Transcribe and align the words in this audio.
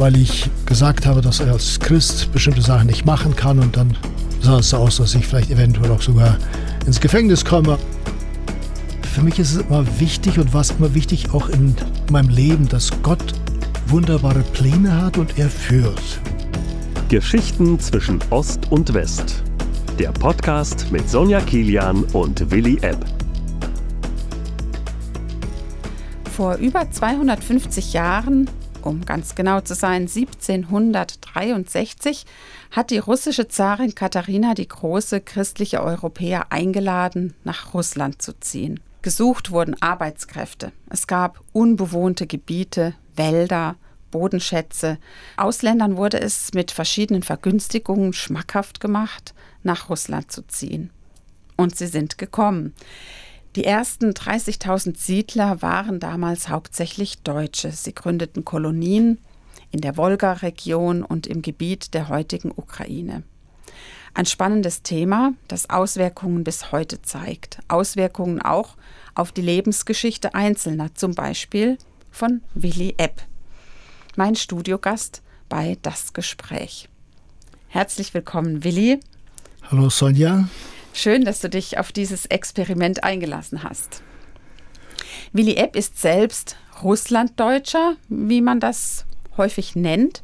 weil 0.00 0.16
ich 0.16 0.48
gesagt 0.64 1.04
habe, 1.04 1.20
dass 1.20 1.40
er 1.40 1.52
als 1.52 1.78
Christ 1.78 2.32
bestimmte 2.32 2.62
Sachen 2.62 2.86
nicht 2.86 3.04
machen 3.04 3.36
kann 3.36 3.58
und 3.58 3.76
dann 3.76 3.94
sah 4.40 4.60
es 4.60 4.70
so 4.70 4.78
aus, 4.78 4.96
dass 4.96 5.14
ich 5.14 5.26
vielleicht 5.26 5.50
eventuell 5.50 5.90
auch 5.90 6.00
sogar 6.00 6.38
ins 6.86 6.98
Gefängnis 7.02 7.44
komme. 7.44 7.78
Für 9.02 9.20
mich 9.20 9.38
ist 9.38 9.52
es 9.52 9.58
immer 9.58 9.84
wichtig 10.00 10.38
und 10.38 10.54
war 10.54 10.62
es 10.62 10.70
immer 10.70 10.94
wichtig 10.94 11.34
auch 11.34 11.50
in 11.50 11.74
meinem 12.10 12.30
Leben, 12.30 12.66
dass 12.66 12.90
Gott 13.02 13.22
wunderbare 13.88 14.40
Pläne 14.54 15.02
hat 15.02 15.18
und 15.18 15.38
er 15.38 15.50
führt. 15.50 16.00
Geschichten 17.10 17.78
zwischen 17.78 18.20
Ost 18.30 18.72
und 18.72 18.94
West. 18.94 19.42
Der 19.98 20.12
Podcast 20.12 20.90
mit 20.90 21.10
Sonja 21.10 21.42
Kilian 21.42 22.04
und 22.14 22.50
Willi 22.50 22.78
Epp. 22.80 23.04
Vor 26.34 26.54
über 26.54 26.90
250 26.90 27.92
Jahren, 27.92 28.48
um 28.86 29.04
ganz 29.04 29.34
genau 29.34 29.60
zu 29.60 29.74
sein 29.74 30.08
1763, 30.08 32.24
hat 32.70 32.90
die 32.90 32.98
russische 32.98 33.48
Zarin 33.48 33.94
Katharina 33.94 34.54
die 34.54 34.68
große 34.68 35.20
christliche 35.20 35.82
Europäer 35.82 36.50
eingeladen, 36.50 37.34
nach 37.44 37.74
Russland 37.74 38.22
zu 38.22 38.38
ziehen. 38.38 38.80
Gesucht 39.02 39.50
wurden 39.50 39.80
Arbeitskräfte. 39.80 40.72
Es 40.90 41.06
gab 41.06 41.40
unbewohnte 41.52 42.26
Gebiete, 42.26 42.94
Wälder, 43.16 43.76
Bodenschätze. 44.10 44.98
Ausländern 45.36 45.96
wurde 45.96 46.20
es 46.20 46.52
mit 46.52 46.70
verschiedenen 46.70 47.22
Vergünstigungen 47.22 48.12
schmackhaft 48.12 48.80
gemacht, 48.80 49.34
nach 49.62 49.88
Russland 49.88 50.30
zu 50.30 50.46
ziehen. 50.46 50.90
Und 51.56 51.76
sie 51.76 51.86
sind 51.86 52.18
gekommen. 52.18 52.74
Die 53.56 53.64
ersten 53.64 54.10
30.000 54.10 54.96
Siedler 54.96 55.60
waren 55.60 55.98
damals 55.98 56.48
hauptsächlich 56.48 57.22
Deutsche. 57.22 57.72
Sie 57.72 57.92
gründeten 57.92 58.44
Kolonien 58.44 59.18
in 59.72 59.80
der 59.80 59.96
Wolga-Region 59.96 61.02
und 61.02 61.26
im 61.26 61.42
Gebiet 61.42 61.92
der 61.94 62.08
heutigen 62.08 62.52
Ukraine. 62.54 63.24
Ein 64.14 64.26
spannendes 64.26 64.82
Thema, 64.82 65.34
das 65.48 65.68
Auswirkungen 65.68 66.44
bis 66.44 66.70
heute 66.70 67.02
zeigt. 67.02 67.58
Auswirkungen 67.66 68.40
auch 68.40 68.76
auf 69.16 69.32
die 69.32 69.42
Lebensgeschichte 69.42 70.34
Einzelner, 70.34 70.94
zum 70.94 71.14
Beispiel 71.14 71.76
von 72.12 72.42
Willi 72.54 72.94
Epp, 72.98 73.22
mein 74.16 74.36
Studiogast 74.36 75.22
bei 75.48 75.76
Das 75.82 76.12
Gespräch. 76.12 76.88
Herzlich 77.68 78.14
willkommen, 78.14 78.62
Willi. 78.62 79.00
Hallo 79.70 79.90
Sonja. 79.90 80.48
Schön, 80.92 81.24
dass 81.24 81.40
du 81.40 81.48
dich 81.48 81.78
auf 81.78 81.92
dieses 81.92 82.26
Experiment 82.26 83.04
eingelassen 83.04 83.62
hast. 83.62 84.02
Willi 85.32 85.54
Epp 85.54 85.76
ist 85.76 86.00
selbst 86.00 86.56
Russlanddeutscher, 86.82 87.96
wie 88.08 88.40
man 88.40 88.60
das 88.60 89.04
häufig 89.36 89.76
nennt. 89.76 90.22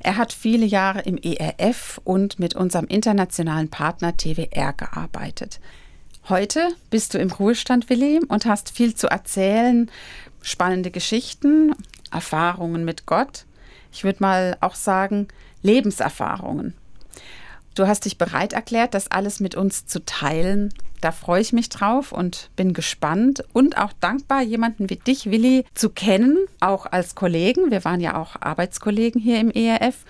Er 0.00 0.16
hat 0.16 0.32
viele 0.32 0.64
Jahre 0.64 1.00
im 1.00 1.18
ERF 1.18 2.00
und 2.04 2.38
mit 2.38 2.54
unserem 2.54 2.86
internationalen 2.86 3.68
Partner 3.68 4.16
TWR 4.16 4.72
gearbeitet. 4.72 5.60
Heute 6.28 6.68
bist 6.90 7.14
du 7.14 7.18
im 7.18 7.32
Ruhestand, 7.32 7.90
Willi, 7.90 8.20
und 8.28 8.46
hast 8.46 8.70
viel 8.70 8.94
zu 8.94 9.08
erzählen, 9.08 9.90
spannende 10.42 10.90
Geschichten, 10.90 11.74
Erfahrungen 12.12 12.84
mit 12.84 13.06
Gott. 13.06 13.44
Ich 13.92 14.04
würde 14.04 14.22
mal 14.22 14.56
auch 14.60 14.74
sagen, 14.74 15.28
Lebenserfahrungen. 15.62 16.74
Du 17.78 17.86
hast 17.86 18.06
dich 18.06 18.18
bereit 18.18 18.54
erklärt, 18.54 18.92
das 18.92 19.08
alles 19.08 19.38
mit 19.38 19.54
uns 19.54 19.86
zu 19.86 20.04
teilen. 20.04 20.74
Da 21.00 21.12
freue 21.12 21.40
ich 21.40 21.52
mich 21.52 21.68
drauf 21.68 22.10
und 22.10 22.50
bin 22.56 22.72
gespannt 22.72 23.44
und 23.52 23.78
auch 23.78 23.92
dankbar, 23.92 24.42
jemanden 24.42 24.90
wie 24.90 24.96
dich, 24.96 25.30
Willi, 25.30 25.64
zu 25.74 25.88
kennen, 25.88 26.38
auch 26.58 26.86
als 26.86 27.14
Kollegen. 27.14 27.70
Wir 27.70 27.84
waren 27.84 28.00
ja 28.00 28.20
auch 28.20 28.34
Arbeitskollegen 28.40 29.20
hier 29.20 29.38
im 29.38 29.52
ERF 29.52 30.04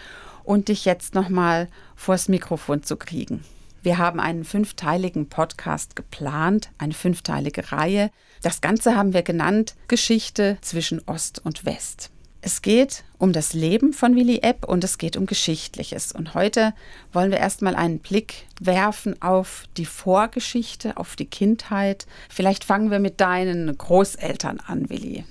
und 0.45 0.69
dich 0.69 0.87
jetzt 0.87 1.15
nochmal 1.15 1.69
vors 1.95 2.29
Mikrofon 2.29 2.85
zu 2.85 2.97
kriegen. 2.97 3.45
Wir 3.83 3.99
haben 3.99 4.19
einen 4.19 4.45
fünfteiligen 4.45 5.29
Podcast 5.29 5.95
geplant, 5.95 6.71
eine 6.79 6.95
fünfteilige 6.95 7.71
Reihe. 7.71 8.11
Das 8.41 8.63
Ganze 8.63 8.97
haben 8.97 9.13
wir 9.13 9.23
genannt 9.23 9.75
Geschichte 9.89 10.57
zwischen 10.63 11.03
Ost 11.07 11.45
und 11.45 11.67
West. 11.67 12.11
Es 12.41 12.63
geht 12.63 13.03
um 13.19 13.33
das 13.33 13.53
Leben 13.53 13.93
von 13.93 14.15
Willi 14.15 14.39
Epp 14.43 14.65
und 14.65 14.85
es 14.85 14.99
geht 14.99 15.17
um 15.17 15.27
Geschichtliches. 15.27 16.13
Und 16.13 16.35
heute 16.35 16.73
wollen 17.13 17.33
wir 17.33 17.39
erstmal 17.39 17.75
einen 17.75 17.99
Blick 17.99 18.47
werfen 18.61 19.21
auf 19.21 19.65
die 19.77 19.87
Vorgeschichte, 19.87 20.97
auf 20.97 21.17
die 21.17 21.27
Kindheit. 21.27 22.07
Vielleicht 22.29 22.63
fangen 22.63 22.93
wir 22.93 23.01
mit 23.01 23.21
deinen 23.21 23.77
Großeltern 23.77 24.61
an, 24.65 24.89
Willi. 24.89 25.25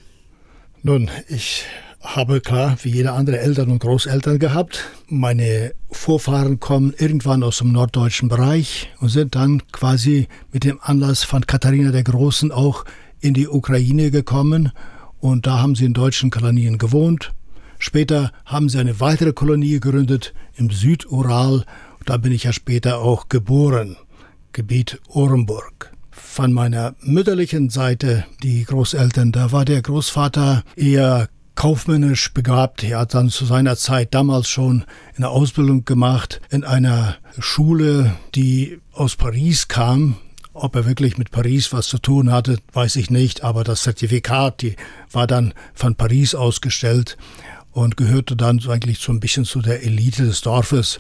Nun, 0.84 1.10
ich 1.30 1.64
habe 2.02 2.42
klar 2.42 2.78
wie 2.84 2.90
jeder 2.90 3.14
andere 3.14 3.40
Eltern 3.40 3.72
und 3.72 3.80
Großeltern 3.80 4.38
gehabt. 4.38 4.84
Meine 5.08 5.74
Vorfahren 5.90 6.60
kommen 6.60 6.94
irgendwann 6.98 7.42
aus 7.42 7.60
dem 7.60 7.72
norddeutschen 7.72 8.28
Bereich 8.28 8.92
und 9.00 9.10
sind 9.10 9.36
dann 9.36 9.64
quasi 9.72 10.28
mit 10.52 10.66
dem 10.66 10.80
Anlass 10.82 11.24
von 11.24 11.48
Katharina 11.48 11.92
der 11.92 12.04
Großen 12.04 12.52
auch 12.52 12.84
in 13.22 13.34
die 13.34 13.48
Ukraine 13.48 14.12
gekommen 14.12 14.74
und 15.20 15.48
da 15.48 15.60
haben 15.60 15.76
sie 15.76 15.86
in 15.86 15.94
deutschen 15.94 16.30
Kolonien 16.30 16.78
gewohnt. 16.78 17.34
Später 17.80 18.32
haben 18.46 18.70
sie 18.70 18.80
eine 18.80 19.00
weitere 19.00 19.34
Kolonie 19.34 19.80
gegründet 19.80 20.34
im 20.56 20.70
Südural. 20.70 21.64
Da 22.06 22.18
bin 22.18 22.32
ich 22.32 22.44
ja 22.44 22.54
später 22.54 23.00
auch 23.00 23.30
geboren, 23.30 23.98
Gebiet 24.54 25.00
Orenburg. 25.10 25.92
Von 26.10 26.54
meiner 26.54 26.96
mütterlichen 27.02 27.70
Seite, 27.70 28.26
die 28.42 28.64
Großeltern, 28.64 29.32
da 29.32 29.52
war 29.52 29.66
der 29.66 29.82
Großvater 29.82 30.64
eher 30.76 31.30
kaufmännisch 31.58 32.34
begabt. 32.34 32.84
Er 32.84 33.00
hat 33.00 33.14
dann 33.14 33.30
zu 33.30 33.46
seiner 33.46 33.76
Zeit 33.76 34.14
damals 34.14 34.48
schon 34.48 34.86
eine 35.16 35.30
Ausbildung 35.30 35.86
gemacht 35.86 36.40
in 36.50 36.64
einer 36.64 37.18
Schule, 37.40 38.16
die 38.36 38.80
aus 38.94 39.16
Paris 39.16 39.68
kam, 39.68 40.18
ob 40.58 40.76
er 40.76 40.86
wirklich 40.86 41.18
mit 41.18 41.32
Paris 41.32 41.72
was 41.72 41.88
zu 41.88 42.00
tun 42.00 42.32
hatte, 42.32 42.58
weiß 42.74 42.96
ich 42.98 43.10
nicht, 43.10 43.44
aber 43.44 43.64
das 43.64 43.84
Zertifikat, 43.84 44.62
die 44.62 44.76
war 45.12 45.28
dann 45.28 45.54
von 45.74 45.96
Paris 45.96 46.36
ausgestellt 46.36 47.18
und 47.72 47.98
gehörte 47.98 48.36
dann 48.36 48.62
eigentlich 48.68 49.00
so 49.00 49.12
ein 49.12 49.20
bisschen 49.20 49.46
zu 49.46 49.62
der 49.62 49.84
Elite 49.84 50.26
des 50.26 50.42
Dorfes 50.42 51.00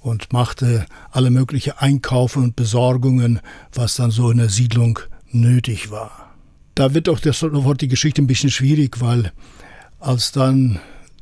und 0.00 0.32
machte 0.32 0.86
alle 1.10 1.30
mögliche 1.30 1.80
Einkaufe 1.80 2.38
und 2.38 2.56
Besorgungen, 2.56 3.40
was 3.72 3.96
dann 3.96 4.10
so 4.10 4.30
in 4.30 4.38
der 4.38 4.48
Siedlung 4.48 4.98
nötig 5.30 5.90
war. 5.90 6.34
Da 6.74 6.94
wird 6.94 7.08
auch 7.08 7.20
Wort 7.64 7.80
die 7.80 7.88
Geschichte 7.88 8.22
ein 8.22 8.26
bisschen 8.26 8.50
schwierig, 8.50 9.00
weil 9.00 9.32
als 9.98 10.32
dann 10.32 10.78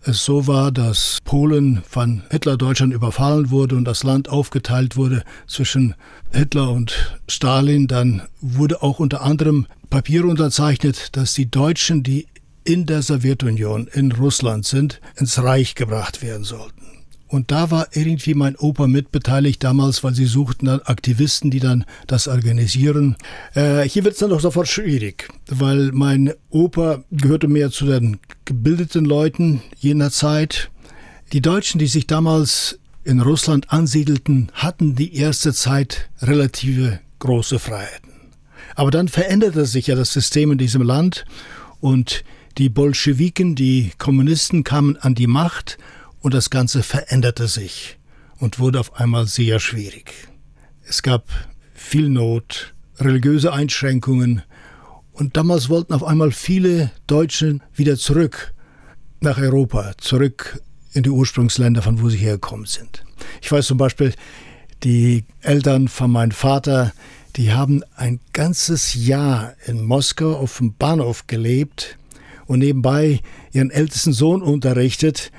es 0.07 0.25
so 0.25 0.47
war, 0.47 0.71
dass 0.71 1.19
Polen 1.25 1.83
von 1.89 2.23
Hitler-Deutschland 2.31 2.93
überfallen 2.93 3.51
wurde 3.51 3.77
und 3.77 3.85
das 3.85 4.03
Land 4.03 4.29
aufgeteilt 4.29 4.97
wurde 4.97 5.25
zwischen 5.47 5.95
Hitler 6.31 6.71
und 6.71 7.19
Stalin, 7.29 7.87
dann 7.87 8.23
wurde 8.41 8.83
auch 8.83 8.99
unter 8.99 9.23
anderem 9.23 9.67
Papier 9.91 10.25
unterzeichnet, 10.25 11.17
dass 11.17 11.35
die 11.35 11.51
Deutschen, 11.51 12.03
die 12.03 12.27
in 12.65 12.87
der 12.87 13.03
Sowjetunion, 13.03 13.89
in 13.93 14.13
Russland 14.13 14.67
sind, 14.67 15.01
ins 15.17 15.43
Reich 15.43 15.75
gebracht 15.75 16.23
werden 16.23 16.45
sollten. 16.45 16.84
Und 17.35 17.51
da 17.51 17.73
war 17.73 17.89
irgendwie 17.95 18.35
mein 18.35 18.55
Opa 18.55 18.87
mitbeteiligt 18.87 19.65
damals, 19.65 20.05
weil 20.05 20.15
sie 20.15 20.27
suchten 20.27 20.67
dann 20.67 20.79
Aktivisten, 20.83 21.51
die 21.51 21.59
dann 21.59 21.85
das 22.07 22.29
organisieren. 22.29 23.17
Äh, 23.55 23.89
hier 23.89 24.05
wird 24.05 24.15
es 24.15 24.21
dann 24.21 24.31
doch 24.31 24.39
sofort 24.39 24.69
schwierig, 24.69 25.29
weil 25.49 25.91
mein 25.91 26.33
Opa 26.51 27.03
gehörte 27.11 27.49
mehr 27.49 27.73
zu 27.73 27.87
den 27.87 28.21
gebildeten 28.45 29.05
Leuten 29.05 29.63
jener 29.77 30.13
Zeit. 30.13 30.71
Die 31.33 31.41
Deutschen, 31.41 31.81
die 31.81 31.89
sich 31.89 32.07
damals 32.07 32.79
in 33.03 33.19
Russland 33.19 33.73
ansiedelten, 33.73 34.53
hatten 34.53 34.95
die 34.95 35.17
erste 35.17 35.53
Zeit 35.53 36.11
relative 36.23 37.01
große 37.19 37.59
Freiheiten. 37.59 38.13
Aber 38.77 38.93
dann 38.93 39.09
veränderte 39.09 39.67
sich 39.67 39.89
ja 39.89 39.97
das 39.97 40.13
System 40.13 40.53
in 40.53 40.59
diesem 40.59 40.83
Land 40.83 41.25
und 41.81 42.23
die 42.59 42.69
Bolschewiken, 42.69 43.57
die 43.57 43.91
Kommunisten 43.99 44.63
kamen 44.63 44.97
an 44.99 45.17
die 45.17 45.27
Macht 45.27 45.79
und 46.25 46.33
das 46.33 46.49
Ganze 46.49 46.83
veränderte 46.83 47.49
sich 47.49 47.99
und 48.39 48.59
wurde 48.59 48.81
auf 48.81 48.99
einmal 48.99 49.27
sehr 49.27 49.61
schwierig. 49.61 50.11
Es 50.89 51.03
gab 51.03 51.29
viel 51.75 52.09
Not, 52.09 52.75
religiöse 52.99 53.53
Einschränkungen 53.53 54.41
und 55.13 55.37
damals 55.37 55.69
wollten 55.69 55.93
auf 55.93 56.03
einmal 56.03 56.33
viele 56.33 56.91
Deutsche 57.07 57.59
wieder 57.75 57.99
zurück 57.99 58.55
nach 59.21 59.37
Europa, 59.37 59.93
zurück 59.99 60.63
in 60.95 61.03
die 61.03 61.11
Ursprungsländer, 61.11 61.83
von 61.83 62.01
wo 62.01 62.09
sie 62.09 62.17
hergekommen 62.17 62.65
sind. 62.65 63.05
Ich 63.43 63.53
weiß 63.53 63.67
zum 63.67 63.77
Beispiel, 63.77 64.15
die 64.83 65.27
Eltern 65.43 65.89
von 65.89 66.11
meinem 66.11 66.31
Vater, 66.31 66.95
die 67.37 67.53
haben 67.53 67.83
ein 67.97 68.19
ganzes 68.33 68.95
Jahr 68.95 69.53
in 69.67 69.85
Moskau 69.85 70.37
auf 70.37 70.57
dem 70.57 70.75
Bahnhof 70.75 71.27
gelebt 71.27 71.99
und 72.47 72.61
nebenbei 72.61 73.21
ihren 73.53 73.71
ältesten 73.71 74.15
Sohn 74.15 74.41
unterrichtet 74.41 75.31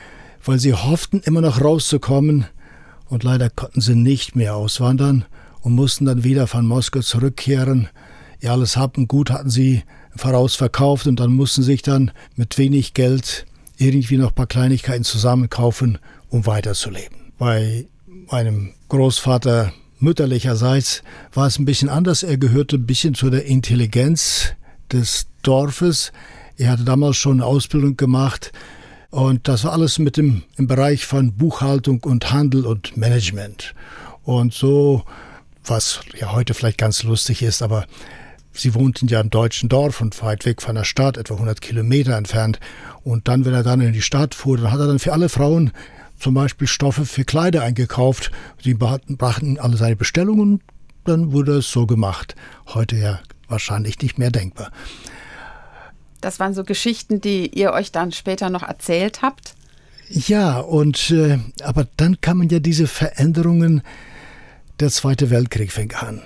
weil 0.46 0.60
sie 0.60 0.74
hofften, 0.74 1.22
immer 1.22 1.42
noch 1.42 1.62
rauszukommen, 1.62 2.46
und 3.08 3.24
leider 3.24 3.50
konnten 3.50 3.82
sie 3.82 3.96
nicht 3.96 4.36
mehr 4.36 4.56
auswandern 4.56 5.26
und 5.62 5.74
mussten 5.74 6.06
dann 6.06 6.24
wieder 6.24 6.48
von 6.48 6.66
Moskau 6.66 7.02
zurückkehren. 7.02 7.90
Ihr 8.42 8.52
alles 8.52 8.78
Hab 8.78 8.98
und 8.98 9.08
Gut 9.08 9.30
hatten 9.30 9.50
sie 9.50 9.84
voraus 10.16 10.56
verkauft 10.56 11.08
und 11.08 11.20
dann 11.20 11.32
mussten 11.32 11.64
sich 11.64 11.82
dann 11.82 12.12
mit 12.36 12.58
wenig 12.58 12.94
Geld 12.94 13.46
irgendwie 13.78 14.18
noch 14.18 14.30
ein 14.30 14.36
paar 14.36 14.48
Kleinigkeiten 14.48 15.04
zusammenkaufen, 15.04 16.00
um 16.30 16.46
weiterzuleben. 16.46 17.32
Bei 17.38 17.86
meinem 18.32 18.74
Großvater 18.90 19.74
mütterlicherseits 20.00 21.04
war 21.34 21.48
es 21.48 21.60
ein 21.60 21.66
bisschen 21.66 21.90
anders. 21.90 22.24
Er 22.24 22.38
gehörte 22.38 22.78
ein 22.78 22.86
bisschen 22.86 23.14
zu 23.14 23.30
der 23.30 23.46
Intelligenz 23.46 24.54
des 24.92 25.28
Dorfes. 25.42 26.12
Er 26.58 26.72
hatte 26.72 26.86
damals 26.86 27.18
schon 27.18 27.42
eine 27.42 27.46
Ausbildung 27.46 27.98
gemacht 27.98 28.52
und 29.16 29.48
das 29.48 29.64
war 29.64 29.72
alles 29.72 29.98
mit 29.98 30.18
dem 30.18 30.44
im 30.58 30.68
Bereich 30.68 31.06
von 31.06 31.32
Buchhaltung 31.32 32.04
und 32.04 32.34
Handel 32.34 32.66
und 32.66 32.98
Management. 32.98 33.74
Und 34.24 34.54
so, 34.54 35.06
was 35.64 36.02
ja 36.20 36.34
heute 36.34 36.54
vielleicht 36.54 36.78
ganz 36.78 37.02
lustig 37.04 37.42
ist, 37.42 37.62
aber 37.62 37.86
sie 38.52 38.76
wohnten 38.76 39.08
ja 39.08 39.22
im 39.22 39.30
deutschen 39.30 39.70
Dorf 39.70 40.02
und 40.02 40.22
weit 40.22 40.46
weg 40.46 40.62
von 40.62 40.76
der 40.76 40.84
Stadt, 40.84 41.16
etwa 41.16 41.36
100 41.36 41.62
Kilometer 41.62 42.18
entfernt. 42.18 42.60
Und 43.06 43.30
dann, 43.30 43.46
wenn 43.46 43.54
er 43.54 43.64
dann 43.64 43.80
in 43.80 43.94
die 43.94 44.02
Stadt 44.02 44.36
fuhr, 44.36 44.58
dann 44.58 44.74
hat 44.74 44.82
er 44.82 44.88
dann 44.88 45.00
für 45.00 45.14
alle 45.14 45.30
Frauen 45.30 45.72
zum 46.20 46.34
Beispiel 46.34 46.68
Stoffe 46.68 47.06
für 47.06 47.24
Kleider 47.24 47.64
eingekauft. 47.64 48.32
Sie 48.62 48.74
brachten 48.74 49.60
alle 49.62 49.78
seine 49.78 49.96
Bestellungen, 49.96 50.62
dann 51.06 51.32
wurde 51.32 51.60
es 51.60 51.72
so 51.72 51.86
gemacht. 51.86 52.36
Heute 52.68 52.98
ja 52.98 53.22
wahrscheinlich 53.48 53.98
nicht 54.02 54.20
mehr 54.20 54.32
denkbar. 54.32 54.74
Das 56.26 56.40
waren 56.40 56.56
so 56.56 56.64
Geschichten, 56.64 57.22
die 57.22 57.52
ihr 57.56 57.72
euch 57.72 57.92
dann 57.92 58.12
später 58.12 58.50
noch 58.50 58.64
erzählt 58.64 59.22
habt? 59.22 59.54
Ja, 60.10 60.58
und 60.58 61.12
äh, 61.12 61.38
aber 61.62 61.88
dann 61.98 62.20
kamen 62.20 62.50
ja 62.50 62.58
diese 62.58 62.88
Veränderungen. 62.88 63.84
Der 64.80 64.90
Zweite 64.90 65.30
Weltkrieg 65.30 65.72
fing 65.72 65.94
an. 65.94 66.24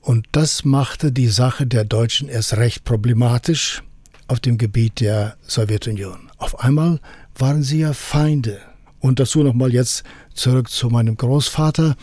Und 0.00 0.26
das 0.32 0.64
machte 0.64 1.12
die 1.12 1.28
Sache 1.28 1.64
der 1.64 1.84
Deutschen 1.84 2.28
erst 2.28 2.56
recht 2.56 2.82
problematisch 2.82 3.84
auf 4.26 4.40
dem 4.40 4.58
Gebiet 4.58 4.98
der 4.98 5.36
Sowjetunion. 5.46 6.28
Auf 6.36 6.58
einmal 6.58 6.98
waren 7.38 7.62
sie 7.62 7.82
ja 7.82 7.92
Feinde. 7.92 8.58
Und 8.98 9.20
dazu 9.20 9.44
nochmal 9.44 9.72
jetzt 9.72 10.02
zurück 10.34 10.68
zu 10.68 10.88
meinem 10.88 11.16
Großvater, 11.16 11.94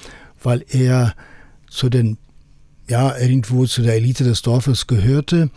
weil 0.41 0.63
er 0.69 1.13
zu 1.69 1.89
den, 1.89 2.17
ja, 2.87 3.17
irgendwo 3.17 3.65
zu 3.65 3.81
der 3.81 3.95
Elite 3.95 4.23
des 4.23 4.43
Dorfes 4.43 4.87
gehörte 4.87 5.51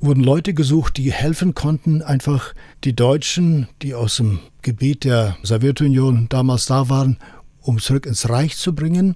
wurden 0.00 0.24
Leute 0.24 0.54
gesucht, 0.54 0.96
die 0.96 1.12
helfen 1.12 1.54
konnten, 1.54 2.02
einfach 2.02 2.54
die 2.84 2.96
Deutschen, 2.96 3.68
die 3.82 3.94
aus 3.94 4.16
dem 4.16 4.40
Gebiet 4.62 5.04
der 5.04 5.36
Sowjetunion 5.42 6.26
damals 6.28 6.66
da 6.66 6.88
waren, 6.88 7.18
um 7.60 7.78
zurück 7.78 8.06
ins 8.06 8.28
Reich 8.28 8.56
zu 8.56 8.74
bringen. 8.74 9.14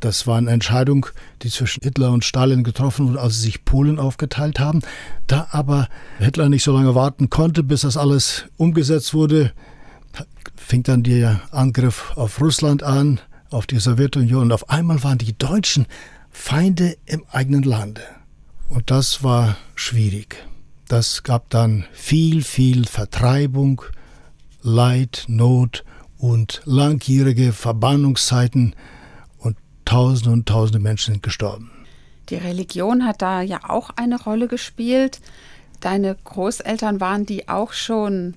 Das 0.00 0.26
war 0.26 0.38
eine 0.38 0.50
Entscheidung, 0.50 1.06
die 1.42 1.50
zwischen 1.50 1.82
Hitler 1.82 2.10
und 2.10 2.24
Stalin 2.24 2.64
getroffen 2.64 3.08
wurde, 3.08 3.20
als 3.20 3.36
sie 3.36 3.42
sich 3.42 3.64
Polen 3.64 3.98
aufgeteilt 3.98 4.58
haben. 4.58 4.80
Da 5.26 5.48
aber 5.50 5.88
Hitler 6.18 6.48
nicht 6.48 6.64
so 6.64 6.72
lange 6.72 6.94
warten 6.94 7.28
konnte, 7.28 7.62
bis 7.62 7.82
das 7.82 7.96
alles 7.96 8.46
umgesetzt 8.56 9.12
wurde, 9.12 9.52
fing 10.56 10.82
dann 10.82 11.02
der 11.02 11.40
Angriff 11.50 12.12
auf 12.16 12.40
Russland 12.40 12.82
an, 12.82 13.20
auf 13.50 13.66
die 13.66 13.78
Sowjetunion. 13.78 14.44
Und 14.44 14.52
auf 14.52 14.70
einmal 14.70 15.02
waren 15.02 15.18
die 15.18 15.36
Deutschen 15.36 15.86
Feinde 16.30 16.96
im 17.06 17.24
eigenen 17.30 17.62
Lande. 17.62 18.02
Und 18.70 18.92
das 18.92 19.24
war 19.24 19.56
schwierig. 19.74 20.36
Das 20.86 21.24
gab 21.24 21.50
dann 21.50 21.84
viel, 21.92 22.42
viel 22.44 22.86
Vertreibung, 22.86 23.82
Leid, 24.62 25.24
Not 25.26 25.84
und 26.18 26.62
langjährige 26.64 27.52
Verbannungszeiten 27.52 28.76
und 29.38 29.56
Tausende 29.84 30.30
und 30.30 30.46
Tausende 30.46 30.78
Menschen 30.78 31.14
sind 31.14 31.22
gestorben. 31.22 31.72
Die 32.28 32.36
Religion 32.36 33.04
hat 33.04 33.22
da 33.22 33.42
ja 33.42 33.68
auch 33.68 33.90
eine 33.96 34.22
Rolle 34.22 34.46
gespielt. 34.46 35.20
Deine 35.80 36.16
Großeltern 36.22 37.00
waren 37.00 37.26
die 37.26 37.48
auch 37.48 37.72
schon 37.72 38.34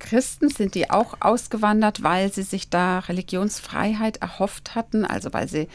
Christen? 0.00 0.48
Sind 0.48 0.74
die 0.74 0.90
auch 0.90 1.18
ausgewandert, 1.20 2.02
weil 2.02 2.32
sie 2.32 2.42
sich 2.42 2.70
da 2.70 2.98
Religionsfreiheit 2.98 4.16
erhofft 4.16 4.74
hatten? 4.74 5.04
Also 5.04 5.32
weil 5.32 5.48
sie 5.48 5.68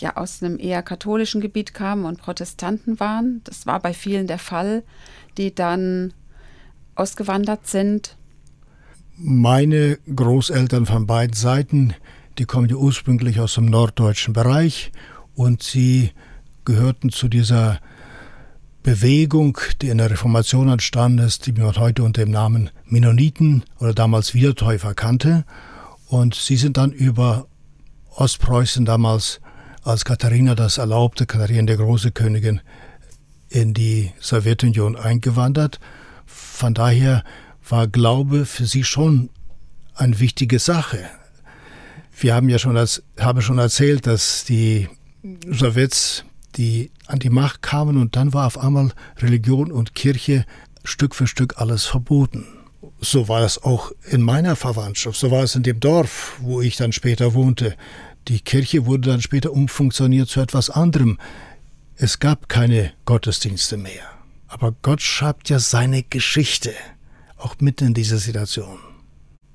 ja 0.00 0.16
aus 0.16 0.42
einem 0.42 0.58
eher 0.58 0.82
katholischen 0.82 1.40
Gebiet 1.40 1.74
kamen 1.74 2.04
und 2.04 2.20
Protestanten 2.20 3.00
waren. 3.00 3.40
Das 3.44 3.66
war 3.66 3.80
bei 3.80 3.94
vielen 3.94 4.26
der 4.26 4.38
Fall, 4.38 4.82
die 5.36 5.54
dann 5.54 6.12
ausgewandert 6.94 7.66
sind. 7.66 8.16
Meine 9.16 9.98
Großeltern 10.14 10.86
von 10.86 11.06
beiden 11.06 11.34
Seiten, 11.34 11.94
die 12.38 12.44
kommen 12.44 12.68
ja 12.68 12.76
ursprünglich 12.76 13.40
aus 13.40 13.54
dem 13.54 13.66
norddeutschen 13.66 14.32
Bereich 14.32 14.92
und 15.34 15.62
sie 15.62 16.12
gehörten 16.64 17.10
zu 17.10 17.28
dieser 17.28 17.80
Bewegung, 18.82 19.58
die 19.82 19.90
in 19.90 19.98
der 19.98 20.10
Reformation 20.10 20.70
entstanden 20.70 21.18
ist, 21.18 21.46
die 21.46 21.52
man 21.52 21.76
heute 21.76 22.02
unter 22.02 22.24
dem 22.24 22.30
Namen 22.30 22.70
Mennoniten 22.86 23.64
oder 23.78 23.92
damals 23.92 24.32
Wiedertäufer 24.32 24.94
kannte. 24.94 25.44
Und 26.08 26.34
sie 26.34 26.56
sind 26.56 26.76
dann 26.76 26.90
über 26.90 27.46
Ostpreußen 28.16 28.84
damals 28.84 29.40
als 29.82 30.04
Katharina 30.04 30.54
das 30.54 30.78
erlaubte, 30.78 31.26
Katharina 31.26 31.62
der 31.62 31.76
große 31.76 32.10
Königin, 32.10 32.60
in 33.48 33.74
die 33.74 34.12
Sowjetunion 34.20 34.96
eingewandert. 34.96 35.80
Von 36.26 36.74
daher 36.74 37.24
war 37.68 37.88
Glaube 37.88 38.46
für 38.46 38.66
sie 38.66 38.84
schon 38.84 39.30
eine 39.94 40.18
wichtige 40.20 40.58
Sache. 40.58 41.04
Wir 42.18 42.34
haben 42.34 42.48
ja 42.48 42.58
schon, 42.58 42.76
als, 42.76 43.02
habe 43.18 43.42
schon 43.42 43.58
erzählt, 43.58 44.06
dass 44.06 44.44
die 44.44 44.88
Sowjets, 45.50 46.24
die 46.56 46.90
an 47.06 47.18
die 47.18 47.30
Macht 47.30 47.62
kamen 47.62 47.96
und 47.96 48.16
dann 48.16 48.32
war 48.32 48.46
auf 48.46 48.58
einmal 48.58 48.92
Religion 49.18 49.70
und 49.72 49.94
Kirche 49.94 50.44
Stück 50.84 51.14
für 51.14 51.26
Stück 51.26 51.58
alles 51.58 51.84
verboten. 51.84 52.46
So 53.00 53.28
war 53.28 53.42
es 53.42 53.62
auch 53.62 53.92
in 54.10 54.22
meiner 54.22 54.56
Verwandtschaft, 54.56 55.18
so 55.18 55.30
war 55.30 55.42
es 55.42 55.54
in 55.54 55.62
dem 55.62 55.80
Dorf, 55.80 56.38
wo 56.40 56.60
ich 56.60 56.76
dann 56.76 56.92
später 56.92 57.34
wohnte. 57.34 57.76
Die 58.28 58.40
Kirche 58.40 58.86
wurde 58.86 59.10
dann 59.10 59.20
später 59.20 59.52
umfunktioniert 59.52 60.28
zu 60.28 60.40
etwas 60.40 60.70
anderem. 60.70 61.18
Es 61.96 62.18
gab 62.18 62.48
keine 62.48 62.92
Gottesdienste 63.04 63.76
mehr. 63.76 64.04
Aber 64.48 64.74
Gott 64.82 65.00
schreibt 65.00 65.48
ja 65.48 65.58
seine 65.58 66.02
Geschichte, 66.02 66.72
auch 67.36 67.56
mitten 67.60 67.88
in 67.88 67.94
dieser 67.94 68.18
Situation. 68.18 68.78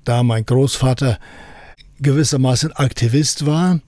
Da 0.03 0.23
mein 0.23 0.45
Großvater 0.45 1.19
gewissermaßen 1.99 2.71
Aktivist 2.73 3.45
war, 3.45 3.81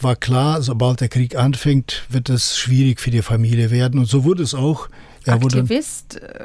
war 0.00 0.16
klar, 0.16 0.62
sobald 0.62 1.00
der 1.00 1.08
Krieg 1.08 1.36
anfängt, 1.36 2.04
wird 2.08 2.30
es 2.30 2.58
schwierig 2.58 3.00
für 3.00 3.10
die 3.10 3.22
Familie 3.22 3.70
werden. 3.70 4.00
Und 4.00 4.06
so 4.06 4.24
wurde 4.24 4.42
es 4.42 4.54
auch. 4.54 4.88
Er 5.24 5.34
Aktivist? 5.34 6.14
Wurde, 6.14 6.40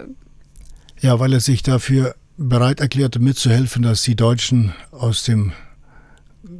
äh, 1.01 1.06
ja, 1.06 1.19
weil 1.19 1.33
er 1.33 1.39
sich 1.39 1.63
dafür 1.63 2.15
bereit 2.38 2.80
erklärte, 2.80 3.19
mitzuhelfen, 3.19 3.83
dass 3.83 4.03
die 4.03 4.15
Deutschen 4.15 4.73
aus 4.92 5.23
dem 5.23 5.54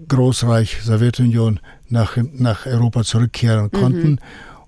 Großreich 0.08 0.82
Sowjetunion 0.84 1.60
nach, 1.90 2.18
nach 2.34 2.66
Europa 2.66 3.04
zurückkehren 3.04 3.72
konnten. 3.72 4.12
Mhm. 4.12 4.20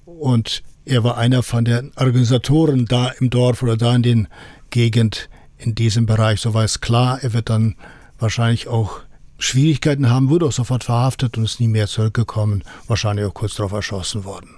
Und 0.06 0.64
er 0.86 1.04
war 1.04 1.18
einer 1.18 1.44
von 1.44 1.66
den 1.66 1.92
Organisatoren 1.96 2.86
da 2.86 3.10
im 3.20 3.30
Dorf 3.30 3.62
oder 3.62 3.78
da 3.78 3.96
in 3.96 4.04
den 4.04 4.28
Gegend 4.70 5.30
in 5.58 5.76
diesem 5.76 6.06
Bereich. 6.06 6.42
So 6.42 6.54
war 6.54 6.64
es 6.64 6.82
klar, 6.82 7.20
er 7.22 7.34
wird 7.34 7.50
dann 7.50 7.76
wahrscheinlich 8.20 8.68
auch 8.68 9.02
Schwierigkeiten 9.40 10.10
haben, 10.10 10.30
wurde 10.30 10.46
auch 10.46 10.52
sofort 10.52 10.84
verhaftet 10.84 11.38
und 11.38 11.44
ist 11.44 11.60
nie 11.60 11.68
mehr 11.68 11.88
zurückgekommen, 11.88 12.64
wahrscheinlich 12.88 13.26
auch 13.26 13.34
kurz 13.34 13.56
darauf 13.56 13.72
erschossen 13.72 14.24
worden. 14.24 14.50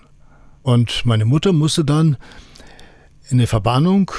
Und 0.62 1.06
meine 1.06 1.26
Mutter 1.26 1.52
musste 1.52 1.84
dann 1.84 2.18
in 3.30 3.38
eine 3.38 3.48
Verbannung, 3.48 4.12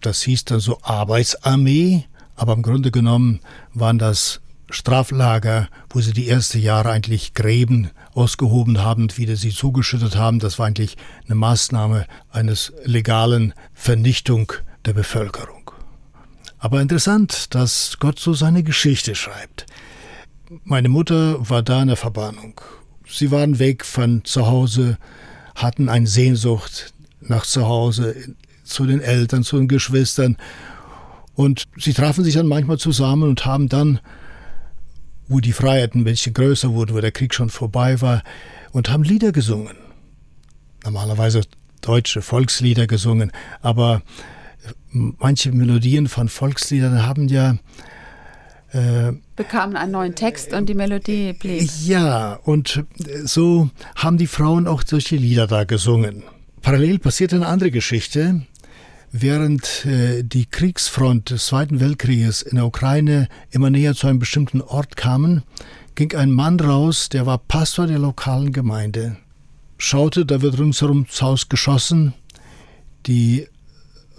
das 0.00 0.22
hieß 0.22 0.44
dann 0.44 0.60
so 0.60 0.78
Arbeitsarmee, 0.82 2.04
aber 2.36 2.52
im 2.52 2.62
Grunde 2.62 2.90
genommen 2.90 3.40
waren 3.74 3.98
das 3.98 4.40
Straflager, 4.70 5.68
wo 5.90 6.00
sie 6.00 6.12
die 6.12 6.28
ersten 6.28 6.60
Jahre 6.60 6.90
eigentlich 6.90 7.34
Gräben 7.34 7.90
ausgehoben 8.12 8.82
haben 8.82 9.02
und 9.02 9.18
wieder 9.18 9.36
sie 9.36 9.50
zugeschüttet 9.50 10.16
haben. 10.16 10.38
Das 10.38 10.58
war 10.58 10.66
eigentlich 10.66 10.96
eine 11.26 11.34
Maßnahme 11.34 12.06
eines 12.30 12.72
legalen 12.84 13.54
Vernichtung 13.72 14.52
der 14.84 14.92
Bevölkerung. 14.92 15.70
Aber 16.58 16.80
interessant, 16.80 17.54
dass 17.54 17.98
Gott 17.98 18.18
so 18.18 18.34
seine 18.34 18.62
Geschichte 18.62 19.14
schreibt. 19.14 19.66
Meine 20.64 20.88
Mutter 20.88 21.48
war 21.48 21.62
da 21.62 21.82
in 21.82 21.88
der 21.88 21.96
Verbannung. 21.96 22.60
Sie 23.06 23.30
waren 23.30 23.58
weg 23.58 23.84
von 23.84 24.24
zu 24.24 24.46
Hause, 24.46 24.98
hatten 25.54 25.88
eine 25.88 26.06
Sehnsucht 26.06 26.92
nach 27.20 27.44
zu 27.44 27.66
Hause, 27.66 28.34
zu 28.64 28.86
den 28.86 29.00
Eltern, 29.00 29.44
zu 29.44 29.56
den 29.56 29.68
Geschwistern. 29.68 30.36
Und 31.34 31.68
sie 31.76 31.94
trafen 31.94 32.24
sich 32.24 32.34
dann 32.34 32.46
manchmal 32.46 32.78
zusammen 32.78 33.28
und 33.28 33.46
haben 33.46 33.68
dann 33.68 34.00
wo 35.28 35.40
die 35.40 35.52
Freiheit 35.52 35.94
ein 35.94 36.04
bisschen 36.04 36.34
größer 36.34 36.72
wurde, 36.72 36.94
wo 36.94 37.00
der 37.00 37.12
Krieg 37.12 37.34
schon 37.34 37.50
vorbei 37.50 38.00
war, 38.00 38.22
und 38.72 38.90
haben 38.90 39.02
Lieder 39.02 39.32
gesungen. 39.32 39.76
Normalerweise 40.84 41.42
deutsche 41.80 42.22
Volkslieder 42.22 42.86
gesungen, 42.86 43.32
aber 43.62 44.02
manche 44.90 45.52
Melodien 45.52 46.08
von 46.08 46.28
Volksliedern 46.28 47.06
haben 47.06 47.28
ja 47.28 47.58
äh, 48.72 49.12
bekamen 49.36 49.76
einen 49.76 49.92
neuen 49.92 50.14
Text 50.14 50.52
und 50.52 50.68
die 50.68 50.74
Melodie 50.74 51.32
blieb. 51.32 51.70
Ja, 51.84 52.34
und 52.44 52.84
so 53.24 53.70
haben 53.96 54.18
die 54.18 54.26
Frauen 54.26 54.66
auch 54.66 54.82
solche 54.84 55.16
Lieder 55.16 55.46
da 55.46 55.64
gesungen. 55.64 56.22
Parallel 56.60 56.98
passierte 56.98 57.36
eine 57.36 57.46
andere 57.46 57.70
Geschichte. 57.70 58.42
Während 59.12 59.84
äh, 59.86 60.22
die 60.22 60.46
Kriegsfront 60.46 61.30
des 61.30 61.46
Zweiten 61.46 61.80
Weltkrieges 61.80 62.42
in 62.42 62.56
der 62.56 62.66
Ukraine 62.66 63.28
immer 63.50 63.70
näher 63.70 63.94
zu 63.94 64.06
einem 64.06 64.18
bestimmten 64.18 64.60
Ort 64.60 64.96
kamen, 64.96 65.42
ging 65.94 66.14
ein 66.14 66.30
Mann 66.30 66.60
raus, 66.60 67.08
der 67.08 67.26
war 67.26 67.38
Pastor 67.38 67.86
der 67.86 67.98
lokalen 67.98 68.52
Gemeinde. 68.52 69.16
Schaute, 69.78 70.26
da 70.26 70.42
wird 70.42 70.58
ringsherum 70.58 70.98
ums 70.98 71.22
Haus 71.22 71.48
geschossen. 71.48 72.14
Die 73.06 73.48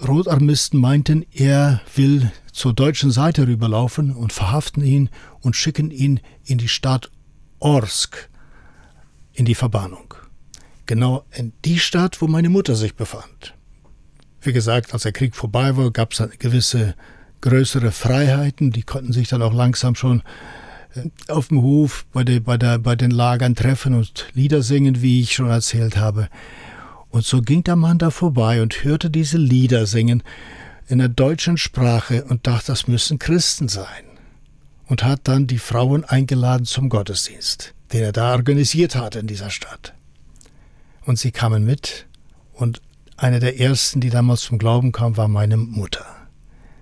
Rotarmisten 0.08 0.80
meinten, 0.80 1.26
er 1.34 1.82
will 1.96 2.32
zur 2.52 2.74
deutschen 2.74 3.12
Seite 3.12 3.48
rüberlaufen 3.48 4.16
und 4.16 4.34
verhaften 4.34 4.84
ihn 4.84 5.10
und 5.42 5.56
schicken 5.56 5.92
ihn 5.92 6.20
in 6.46 6.58
die 6.58 6.68
Stadt 6.68 7.12
Orsk, 7.60 8.30
in 9.34 9.46
die 9.46 9.56
Verbannung. 9.56 10.14
Genau 10.86 11.26
in 11.32 11.54
die 11.66 11.80
Stadt, 11.80 12.22
wo 12.22 12.28
meine 12.28 12.50
Mutter 12.50 12.76
sich 12.76 12.96
befand. 12.96 13.54
Wie 14.42 14.54
gesagt, 14.54 14.94
als 14.94 15.04
der 15.04 15.12
Krieg 15.12 15.36
vorbei 15.36 15.76
war, 15.76 15.92
gab 15.92 16.14
es 16.14 16.24
gewisse 16.40 16.96
größere 17.42 17.92
Freiheiten. 17.92 18.72
Die 18.72 18.84
konnten 18.84 19.14
sich 19.14 19.28
dann 19.28 19.42
auch 19.42 19.54
langsam 19.54 19.96
schon 19.96 20.24
äh, 20.96 21.10
auf 21.32 21.50
dem 21.50 21.62
Hof 21.62 22.06
bei, 22.12 22.24
der, 22.24 22.40
bei, 22.40 22.58
der, 22.58 22.80
bei 22.80 22.96
den 22.96 23.12
Lagern 23.12 23.56
treffen 23.56 23.94
und 23.94 24.28
Lieder 24.34 24.62
singen, 24.62 25.02
wie 25.02 25.22
ich 25.22 25.36
schon 25.36 25.50
erzählt 25.50 25.98
habe. 25.98 26.30
Und 27.10 27.26
so 27.26 27.42
ging 27.42 27.64
der 27.64 27.76
Mann 27.76 27.98
da 27.98 28.12
vorbei 28.12 28.62
und 28.62 28.84
hörte 28.84 29.10
diese 29.10 29.38
Lieder 29.38 29.86
singen 29.86 30.24
in 30.88 31.00
der 31.00 31.10
deutschen 31.10 31.58
Sprache 31.58 32.24
und 32.26 32.48
dachte, 32.48 32.68
das 32.68 32.88
müssen 32.88 33.20
Christen 33.20 33.68
sein. 33.68 34.06
Und 34.88 35.04
hat 35.04 35.22
dann 35.28 35.46
die 35.46 35.60
Frauen 35.60 36.04
eingeladen 36.04 36.66
zum 36.66 36.90
Gottesdienst, 36.90 37.76
den 37.94 38.04
er 38.04 38.12
da 38.12 38.32
organisiert 38.32 38.96
hatte 38.96 39.20
in 39.20 39.28
dieser 39.28 39.52
Stadt. 39.52 39.94
Und 41.06 41.20
sie 41.20 41.32
kamen 41.32 41.64
mit 41.64 42.08
und 42.54 42.82
eine 43.22 43.40
der 43.40 43.60
ersten, 43.60 44.00
die 44.00 44.10
damals 44.10 44.42
zum 44.42 44.58
Glauben 44.58 44.92
kam, 44.92 45.18
war 45.18 45.28
meine 45.28 45.58
Mutter. 45.58 46.06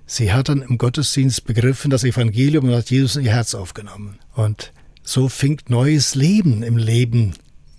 Sie 0.05 0.31
hat 0.31 0.49
dann 0.49 0.61
im 0.61 0.77
Gottesdienst 0.77 1.45
begriffen, 1.45 1.91
das 1.91 2.03
Evangelium 2.03 2.65
und 2.65 2.75
hat 2.75 2.89
Jesus 2.89 3.15
in 3.17 3.25
ihr 3.25 3.33
Herz 3.33 3.55
aufgenommen. 3.55 4.19
Und 4.35 4.71
so 5.03 5.27
fing 5.29 5.59
neues 5.67 6.15
Leben 6.15 6.63
im 6.63 6.77
Leben 6.77 7.33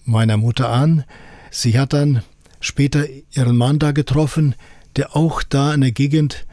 meiner 0.04 0.36
Mutter 0.36 0.68
an. 0.68 1.04
Sie 1.50 1.78
hat 1.78 1.92
dann 1.92 2.22
später 2.60 3.06
ihren 3.30 3.56
Mann 3.56 3.78
da 3.78 3.92
getroffen, 3.92 4.54
der 4.96 5.14
auch 5.16 5.42
da 5.42 5.72
in 5.72 5.80
der 5.80 5.92
Gegend 5.92 6.46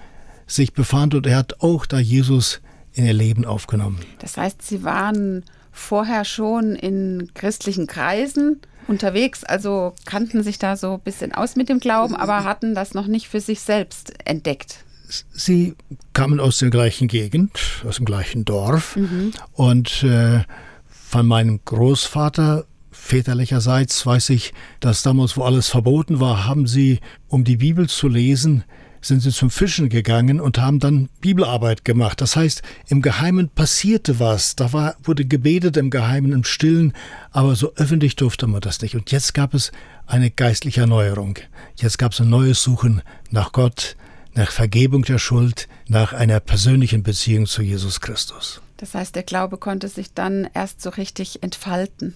sich 0.48 0.74
befand 0.74 1.16
und 1.16 1.26
er 1.26 1.38
hat 1.38 1.62
auch 1.62 1.86
da 1.86 2.00
Jesus 2.00 2.62
in 2.94 3.06
ihr 3.06 3.14
Leben 3.14 3.46
aufgenommen. 3.46 4.00
Das 4.20 4.38
heißt, 4.38 4.62
Sie 4.62 4.84
waren 4.84 5.44
vorher 5.72 6.24
schon 6.24 6.76
in 6.76 7.32
christlichen 7.34 7.88
Kreisen 7.88 8.62
unterwegs, 8.88 9.44
also 9.44 9.94
kannten 10.06 10.44
sich 10.44 10.60
da 10.60 10.76
so 10.78 10.96
ein 10.96 11.00
bisschen 11.02 11.34
aus 11.34 11.56
mit 11.56 11.70
dem 11.70 11.80
Glauben, 11.80 12.16
aber 12.16 12.44
hatten 12.44 12.76
das 12.76 12.94
noch 12.94 13.08
nicht 13.08 13.28
für 13.28 13.40
sich 13.40 13.62
selbst 13.62 14.14
entdeckt. 14.26 14.84
Sie 15.32 15.76
kamen 16.14 16.40
aus 16.40 16.60
der 16.60 16.70
gleichen 16.70 17.08
Gegend, 17.08 17.52
aus 17.88 17.98
dem 17.98 18.06
gleichen 18.06 18.44
Dorf 18.44 18.96
mhm. 18.96 19.34
und 19.54 20.04
äh, 20.04 20.42
von 20.88 21.28
meinem 21.28 21.60
Großvater 21.64 22.66
väterlicherseits 22.92 24.06
weiß 24.06 24.30
ich, 24.30 24.54
dass 24.80 25.04
damals, 25.04 25.38
wo 25.38 25.44
alles 25.44 25.70
verboten 25.70 26.20
war, 26.20 26.46
haben 26.46 26.66
sie, 26.66 27.00
um 27.28 27.44
die 27.44 27.58
Bibel 27.58 27.88
zu 27.88 28.08
lesen, 28.08 28.64
sind 29.08 29.22
sie 29.22 29.32
zum 29.32 29.50
Fischen 29.50 29.90
gegangen 29.90 30.42
und 30.42 30.58
haben 30.58 30.80
dann 30.80 31.10
Bibelarbeit 31.22 31.86
gemacht. 31.86 32.22
Das 32.22 32.36
heißt, 32.36 32.62
im 32.88 33.02
Geheimen 33.02 33.50
passierte 33.50 34.20
was. 34.20 34.56
Da 34.56 34.74
war, 34.74 34.96
wurde 35.04 35.26
gebetet 35.26 35.78
im 35.78 35.90
Geheimen, 35.90 36.32
im 36.32 36.44
Stillen, 36.44 36.94
aber 37.32 37.56
so 37.56 37.74
öffentlich 37.76 38.16
durfte 38.16 38.48
man 38.48 38.62
das 38.62 38.82
nicht. 38.82 38.96
Und 38.96 39.12
jetzt 39.12 39.34
gab 39.34 39.54
es 39.54 39.72
eine 40.08 40.32
geistliche 40.32 40.82
Erneuerung. 40.82 41.38
Jetzt 41.76 41.98
gab 41.98 42.14
es 42.14 42.22
ein 42.22 42.30
neues 42.30 42.62
Suchen 42.64 43.02
nach 43.30 43.52
Gott, 43.52 43.96
nach 44.34 44.52
Vergebung 44.52 45.04
der 45.04 45.20
Schuld, 45.20 45.68
nach 45.88 46.14
einer 46.14 46.40
persönlichen 46.40 47.04
Beziehung 47.04 47.46
zu 47.46 47.62
Jesus 47.62 48.02
Christus. 48.02 48.62
Das 48.78 48.94
heißt, 48.94 49.16
der 49.16 49.24
Glaube 49.24 49.58
konnte 49.58 49.88
sich 49.88 50.14
dann 50.14 50.50
erst 50.54 50.82
so 50.82 50.90
richtig 50.90 51.44
entfalten. 51.44 52.16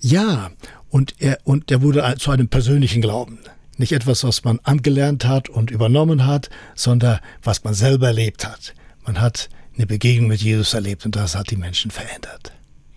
Ja, 0.00 0.50
und 0.88 1.14
er, 1.18 1.38
und 1.44 1.70
er 1.70 1.82
wurde 1.82 2.14
zu 2.18 2.30
einem 2.30 2.48
persönlichen 2.48 3.02
Glauben. 3.02 3.38
Nicht 3.80 3.92
etwas, 3.92 4.24
was 4.24 4.44
man 4.44 4.60
angelernt 4.62 5.24
hat 5.24 5.48
und 5.48 5.70
übernommen 5.70 6.26
hat, 6.26 6.50
sondern 6.74 7.18
was 7.42 7.64
man 7.64 7.72
selber 7.72 8.08
erlebt 8.08 8.46
hat. 8.46 8.74
Man 9.06 9.18
hat 9.22 9.48
eine 9.74 9.86
Begegnung 9.86 10.28
mit 10.28 10.42
Jesus 10.42 10.74
erlebt 10.74 11.06
und 11.06 11.16
das 11.16 11.34
hat 11.34 11.50
die 11.50 11.56
Menschen 11.56 11.90
verändert. 11.90 12.52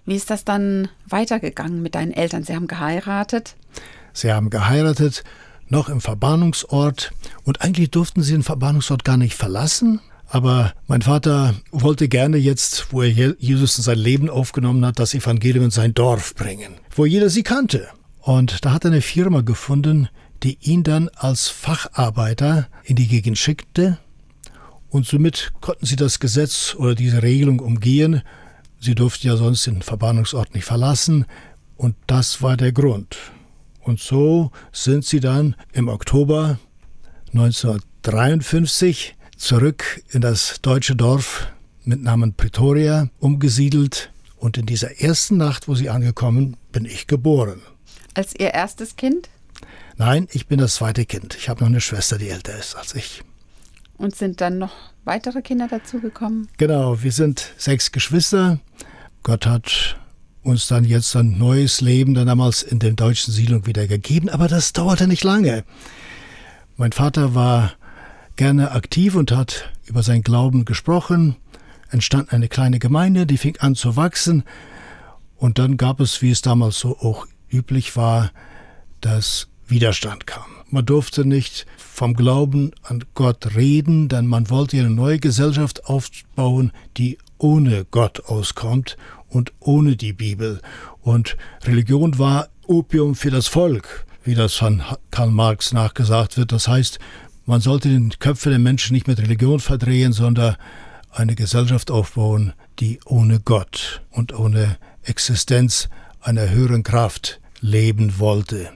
Wie 0.05 0.17
ist 0.17 0.29
das 0.29 0.43
dann 0.43 0.89
weitergegangen 1.07 1.81
mit 1.81 1.95
deinen 1.95 2.11
Eltern? 2.11 2.43
Sie 2.43 2.53
haben 2.53 2.67
geheiratet? 2.67 3.55
Sie 4.11 4.33
haben 4.33 4.49
geheiratet, 4.49 5.23
noch 5.69 5.87
im 5.87 6.01
Verbannungsort 6.01 7.11
und 7.45 7.61
eigentlich 7.61 7.89
durften 7.89 8.21
sie 8.21 8.33
den 8.33 8.43
Verbannungsort 8.43 9.05
gar 9.05 9.15
nicht 9.15 9.35
verlassen. 9.35 10.01
Aber 10.27 10.73
mein 10.87 11.01
Vater 11.01 11.53
wollte 11.71 12.09
gerne 12.09 12.35
jetzt, 12.35 12.91
wo 12.91 13.03
er 13.03 13.35
Jesus 13.39 13.77
in 13.77 13.85
sein 13.85 13.99
Leben 13.99 14.29
aufgenommen 14.29 14.85
hat, 14.85 14.99
das 14.99 15.13
Evangelium 15.13 15.63
in 15.63 15.71
sein 15.71 15.93
Dorf 15.93 16.35
bringen, 16.35 16.73
wo 16.93 17.05
jeder 17.05 17.29
sie 17.29 17.43
kannte. 17.43 17.87
Und 18.19 18.65
da 18.65 18.73
hat 18.73 18.83
er 18.83 18.91
eine 18.91 19.01
Firma 19.01 19.41
gefunden, 19.41 20.09
die 20.43 20.57
ihn 20.61 20.83
dann 20.83 21.09
als 21.09 21.47
Facharbeiter 21.47 22.67
in 22.83 22.95
die 22.95 23.07
Gegend 23.07 23.37
schickte. 23.37 23.97
Und 24.89 25.07
somit 25.07 25.53
konnten 25.61 25.85
sie 25.85 25.95
das 25.95 26.19
Gesetz 26.19 26.75
oder 26.77 26.95
diese 26.95 27.23
Regelung 27.23 27.59
umgehen. 27.59 28.21
Sie 28.79 28.93
durften 28.93 29.27
ja 29.27 29.37
sonst 29.37 29.65
den 29.65 29.81
Verbannungsort 29.81 30.53
nicht 30.53 30.65
verlassen. 30.65 31.25
Und 31.77 31.95
das 32.07 32.41
war 32.41 32.57
der 32.57 32.71
Grund. 32.71 33.17
Und 33.79 33.99
so 33.99 34.51
sind 34.71 35.05
sie 35.05 35.19
dann 35.19 35.55
im 35.71 35.87
Oktober 35.87 36.59
1953 37.33 39.15
zurück 39.37 40.03
in 40.11 40.21
das 40.21 40.61
deutsche 40.61 40.95
Dorf 40.95 41.47
mit 41.83 42.01
Namen 42.01 42.33
Pretoria 42.33 43.09
umgesiedelt. 43.19 44.11
Und 44.37 44.57
in 44.57 44.65
dieser 44.65 44.99
ersten 44.99 45.37
Nacht, 45.37 45.67
wo 45.67 45.75
sie 45.75 45.89
angekommen, 45.89 46.57
bin 46.71 46.85
ich 46.85 47.07
geboren. 47.07 47.61
Als 48.13 48.35
Ihr 48.35 48.53
erstes 48.53 48.95
Kind? 48.95 49.29
Nein, 49.97 50.27
ich 50.31 50.47
bin 50.47 50.59
das 50.59 50.75
zweite 50.75 51.05
Kind. 51.05 51.35
Ich 51.35 51.49
habe 51.49 51.61
noch 51.61 51.69
eine 51.69 51.81
Schwester, 51.81 52.17
die 52.17 52.29
älter 52.29 52.57
ist 52.57 52.75
als 52.75 52.95
ich. 52.95 53.21
Und 53.97 54.15
sind 54.15 54.41
dann 54.41 54.57
noch 54.57 54.73
weitere 55.05 55.41
Kinder 55.41 55.67
dazugekommen? 55.67 56.47
Genau, 56.57 57.01
wir 57.03 57.11
sind 57.11 57.53
sechs 57.57 57.91
Geschwister. 57.91 58.59
Gott 59.21 59.45
hat 59.45 59.97
uns 60.41 60.67
dann 60.67 60.83
jetzt 60.83 61.15
ein 61.15 61.37
neues 61.37 61.79
Leben 61.79 62.13
dann 62.13 62.27
damals 62.27 62.63
in 62.63 62.79
der 62.79 62.91
deutschen 62.91 63.33
Siedlung 63.33 63.65
wieder 63.65 63.87
gegeben, 63.87 64.29
aber 64.29 64.47
das 64.47 64.73
dauerte 64.73 65.07
nicht 65.07 65.23
lange. 65.23 65.63
Mein 66.75 66.91
Vater 66.91 67.33
war 67.35 67.73
gerne 68.35 68.71
aktiv 68.71 69.15
und 69.15 69.31
hat 69.31 69.71
über 69.85 70.03
sein 70.03 70.21
Glauben 70.21 70.65
gesprochen. 70.65 71.35
Entstand 71.89 72.33
eine 72.33 72.47
kleine 72.47 72.79
Gemeinde, 72.79 73.25
die 73.25 73.37
fing 73.37 73.57
an 73.59 73.75
zu 73.75 73.95
wachsen. 73.95 74.43
Und 75.37 75.59
dann 75.59 75.77
gab 75.77 75.99
es, 75.99 76.21
wie 76.21 76.31
es 76.31 76.41
damals 76.41 76.79
so 76.79 76.97
auch 76.97 77.27
üblich 77.49 77.95
war, 77.95 78.31
das 79.01 79.47
Widerstand 79.67 80.27
kam. 80.27 80.43
Man 80.69 80.85
durfte 80.85 81.25
nicht 81.25 81.65
vom 81.77 82.15
Glauben 82.15 82.71
an 82.81 83.03
Gott 83.13 83.55
reden, 83.55 84.09
denn 84.09 84.25
man 84.25 84.49
wollte 84.49 84.79
eine 84.79 84.89
neue 84.89 85.19
Gesellschaft 85.19 85.85
aufbauen, 85.85 86.71
die 86.97 87.19
ohne 87.37 87.85
Gott 87.85 88.25
auskommt 88.25 88.97
und 89.29 89.53
ohne 89.59 89.95
die 89.95 90.13
Bibel. 90.13 90.61
Und 91.01 91.37
Religion 91.63 92.17
war 92.17 92.49
Opium 92.65 93.13
für 93.13 93.29
das 93.29 93.47
Volk, 93.47 94.05
wie 94.23 94.35
das 94.35 94.55
von 94.55 94.81
Karl 95.11 95.31
Marx 95.31 95.73
nachgesagt 95.73 96.37
wird. 96.37 96.51
Das 96.51 96.67
heißt, 96.67 96.97
man 97.45 97.61
sollte 97.61 97.89
den 97.89 98.09
Köpfe 98.17 98.49
der 98.49 98.59
Menschen 98.59 98.93
nicht 98.93 99.07
mit 99.07 99.19
Religion 99.19 99.59
verdrehen, 99.59 100.13
sondern 100.13 100.55
eine 101.11 101.35
Gesellschaft 101.35 101.91
aufbauen, 101.91 102.53
die 102.79 102.99
ohne 103.05 103.39
Gott 103.39 104.01
und 104.09 104.33
ohne 104.33 104.77
Existenz 105.03 105.89
einer 106.21 106.49
höheren 106.49 106.81
Kraft 106.83 107.39
leben 107.61 108.17
wollte 108.17 108.71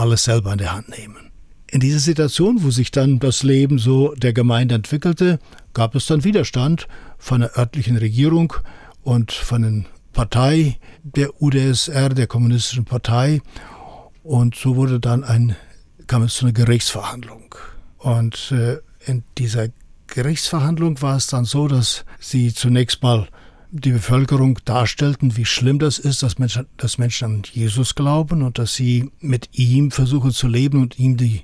alles 0.00 0.24
selber 0.24 0.52
in 0.52 0.58
der 0.58 0.72
Hand 0.72 0.88
nehmen. 0.88 1.30
In 1.70 1.80
dieser 1.80 2.00
Situation, 2.00 2.64
wo 2.64 2.70
sich 2.70 2.90
dann 2.90 3.20
das 3.20 3.42
Leben 3.44 3.78
so 3.78 4.14
der 4.14 4.32
Gemeinde 4.32 4.74
entwickelte, 4.74 5.38
gab 5.72 5.94
es 5.94 6.06
dann 6.06 6.24
Widerstand 6.24 6.88
von 7.18 7.42
der 7.42 7.56
örtlichen 7.56 7.96
Regierung 7.96 8.52
und 9.02 9.30
von 9.30 9.62
der 9.62 9.84
Partei 10.12 10.78
der 11.04 11.40
UdSR, 11.40 12.08
der 12.08 12.26
Kommunistischen 12.26 12.84
Partei. 12.84 13.40
Und 14.24 14.56
so 14.56 14.74
wurde 14.74 14.98
dann 14.98 15.22
ein, 15.22 15.54
kam 16.08 16.22
es 16.24 16.34
zu 16.34 16.46
einer 16.46 16.52
Gerichtsverhandlung. 16.52 17.54
Und 17.98 18.52
äh, 18.52 18.78
in 19.06 19.22
dieser 19.38 19.68
Gerichtsverhandlung 20.08 21.00
war 21.02 21.16
es 21.16 21.28
dann 21.28 21.44
so, 21.44 21.68
dass 21.68 22.04
sie 22.18 22.52
zunächst 22.52 23.02
mal 23.02 23.28
die 23.72 23.92
Bevölkerung 23.92 24.58
darstellten, 24.64 25.36
wie 25.36 25.44
schlimm 25.44 25.78
das 25.78 25.98
ist, 25.98 26.22
dass 26.22 26.38
Menschen, 26.38 26.66
dass 26.76 26.98
Menschen 26.98 27.24
an 27.24 27.42
Jesus 27.52 27.94
glauben 27.94 28.42
und 28.42 28.58
dass 28.58 28.74
sie 28.74 29.10
mit 29.20 29.50
ihm 29.52 29.90
versuchen 29.90 30.32
zu 30.32 30.48
leben 30.48 30.80
und 30.80 30.98
ihm 30.98 31.16
die 31.16 31.42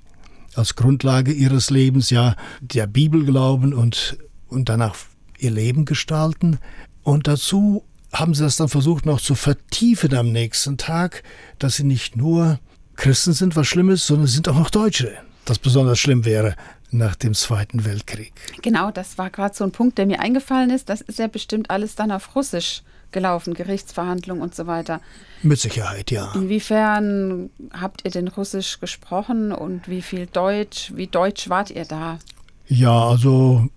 als 0.54 0.75
Grundlage 0.75 1.33
ihres 1.33 1.71
Lebens 1.71 2.11
ja 2.11 2.35
der 2.61 2.87
Bibel 2.87 3.25
glauben 3.25 3.75
und, 3.75 4.18
und 4.49 4.68
danach 4.68 4.97
ihr 5.38 5.50
Leben 5.50 5.85
gestalten. 5.85 6.59
Und 7.02 7.28
dazu 7.28 7.85
haben 8.12 8.35
sie 8.35 8.42
das 8.42 8.56
dann 8.56 8.68
versucht 8.68 9.06
noch 9.06 9.21
zu 9.21 9.35
vertiefen 9.35 10.14
am 10.14 10.33
nächsten 10.33 10.78
Tag, 10.78 11.23
dass 11.59 11.76
sie 11.76 11.85
nicht 11.85 12.16
nur 12.16 12.59
Christen 12.97 13.35
sind, 13.35 13.54
was 13.54 13.66
schlimm 13.66 13.90
ist, 13.90 14.06
sondern 14.06 14.26
sie 14.26 14.35
sind 14.35 14.49
auch 14.49 14.59
noch 14.59 14.71
Deutsche 14.71 15.12
das 15.47 15.59
besonders 15.59 15.99
schlimm 15.99 16.25
wäre. 16.25 16.54
Nach 16.90 17.16
dem 17.16 17.34
Zweiten 17.34 17.84
Weltkrieg. 17.84 18.32
Genau, 18.62 18.90
das 18.90 19.18
war 19.18 19.30
gerade 19.30 19.54
so 19.54 19.64
ein 19.64 19.72
Punkt, 19.72 19.98
der 19.98 20.06
mir 20.06 20.20
eingefallen 20.20 20.70
ist. 20.70 20.88
Das 20.88 21.00
ist 21.00 21.18
ja 21.18 21.26
bestimmt 21.26 21.70
alles 21.70 21.94
dann 21.94 22.12
auf 22.12 22.34
Russisch 22.34 22.82
gelaufen, 23.12 23.54
Gerichtsverhandlungen 23.54 24.42
und 24.42 24.54
so 24.54 24.66
weiter. 24.66 25.00
Mit 25.42 25.58
Sicherheit, 25.58 26.10
ja. 26.10 26.32
Inwiefern 26.34 27.50
habt 27.72 28.04
ihr 28.04 28.10
denn 28.10 28.28
Russisch 28.28 28.80
gesprochen 28.80 29.52
und 29.52 29.88
wie 29.88 30.02
viel 30.02 30.26
Deutsch, 30.26 30.92
wie 30.94 31.06
deutsch 31.06 31.48
wart 31.48 31.70
ihr 31.70 31.84
da? 31.84 32.18
Ja, 32.66 33.08
also 33.08 33.68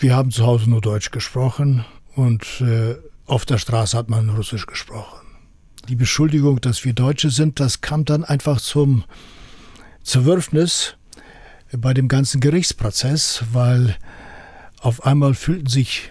wir 0.00 0.16
haben 0.16 0.30
zu 0.30 0.44
Hause 0.44 0.68
nur 0.68 0.80
Deutsch 0.80 1.10
gesprochen 1.10 1.84
und 2.16 2.44
äh, 2.60 2.96
auf 3.26 3.46
der 3.46 3.58
Straße 3.58 3.96
hat 3.96 4.10
man 4.10 4.30
Russisch 4.30 4.66
gesprochen. 4.66 5.20
Die 5.88 5.96
Beschuldigung, 5.96 6.60
dass 6.60 6.84
wir 6.84 6.92
Deutsche 6.92 7.30
sind, 7.30 7.60
das 7.60 7.80
kam 7.80 8.04
dann 8.04 8.24
einfach 8.24 8.60
zum 8.60 9.04
Zerwürfnis 10.02 10.96
bei 11.78 11.94
dem 11.94 12.08
ganzen 12.08 12.40
Gerichtsprozess, 12.40 13.44
weil 13.52 13.96
auf 14.80 15.04
einmal 15.06 15.34
fühlten 15.34 15.68
sich, 15.68 16.10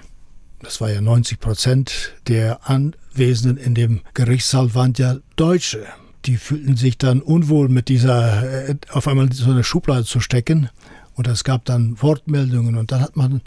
das 0.61 0.81
war 0.81 0.89
ja 0.89 1.01
90 1.01 1.39
Prozent 1.39 2.13
der 2.27 2.69
Anwesenden 2.69 3.57
in 3.57 3.75
dem 3.75 4.01
Gerichtssaal 4.13 4.73
waren 4.73 4.93
ja 4.97 5.17
Deutsche. 5.35 5.85
Die 6.25 6.37
fühlten 6.37 6.77
sich 6.77 6.97
dann 6.97 7.21
unwohl 7.21 7.67
mit 7.67 7.89
dieser, 7.89 8.69
äh, 8.69 8.75
auf 8.91 9.07
einmal 9.07 9.31
so 9.33 9.49
eine 9.49 9.63
Schublade 9.63 10.05
zu 10.05 10.19
stecken. 10.19 10.69
Und 11.15 11.27
es 11.27 11.43
gab 11.43 11.65
dann 11.65 12.01
Wortmeldungen 12.01 12.77
und 12.77 12.91
dann 12.91 13.01
hat 13.01 13.17
man 13.17 13.41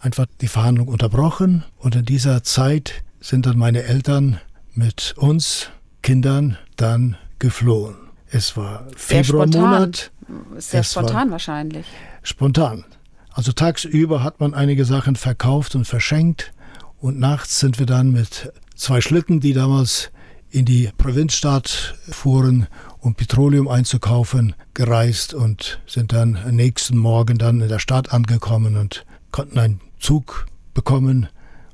einfach 0.00 0.26
die 0.40 0.48
Verhandlung 0.48 0.88
unterbrochen. 0.88 1.64
Und 1.78 1.94
in 1.94 2.04
dieser 2.04 2.42
Zeit 2.42 3.04
sind 3.20 3.46
dann 3.46 3.58
meine 3.58 3.82
Eltern 3.82 4.40
mit 4.74 5.14
uns 5.16 5.68
Kindern 6.02 6.56
dann 6.76 7.16
geflohen. 7.38 7.96
Es 8.30 8.56
war 8.56 8.86
Februarmonat. 8.96 10.10
Sehr 10.58 10.80
es 10.80 10.92
spontan 10.92 11.30
wahrscheinlich. 11.30 11.86
Spontan. 12.22 12.84
Also 13.32 13.52
tagsüber 13.52 14.22
hat 14.22 14.40
man 14.40 14.54
einige 14.54 14.84
Sachen 14.84 15.16
verkauft 15.16 15.74
und 15.74 15.86
verschenkt 15.86 16.52
und 16.98 17.18
nachts 17.18 17.58
sind 17.58 17.78
wir 17.78 17.86
dann 17.86 18.12
mit 18.12 18.52
zwei 18.76 19.00
Schlitten, 19.00 19.40
die 19.40 19.54
damals 19.54 20.10
in 20.50 20.66
die 20.66 20.90
Provinzstadt 20.98 21.94
fuhren, 22.10 22.66
um 22.98 23.14
Petroleum 23.14 23.68
einzukaufen, 23.68 24.54
gereist 24.74 25.32
und 25.32 25.80
sind 25.86 26.12
dann 26.12 26.36
am 26.36 26.54
nächsten 26.54 26.96
Morgen 26.96 27.38
dann 27.38 27.60
in 27.60 27.68
der 27.68 27.78
Stadt 27.78 28.12
angekommen 28.12 28.76
und 28.76 29.06
konnten 29.30 29.58
einen 29.58 29.80
Zug 29.98 30.46
bekommen 30.74 31.28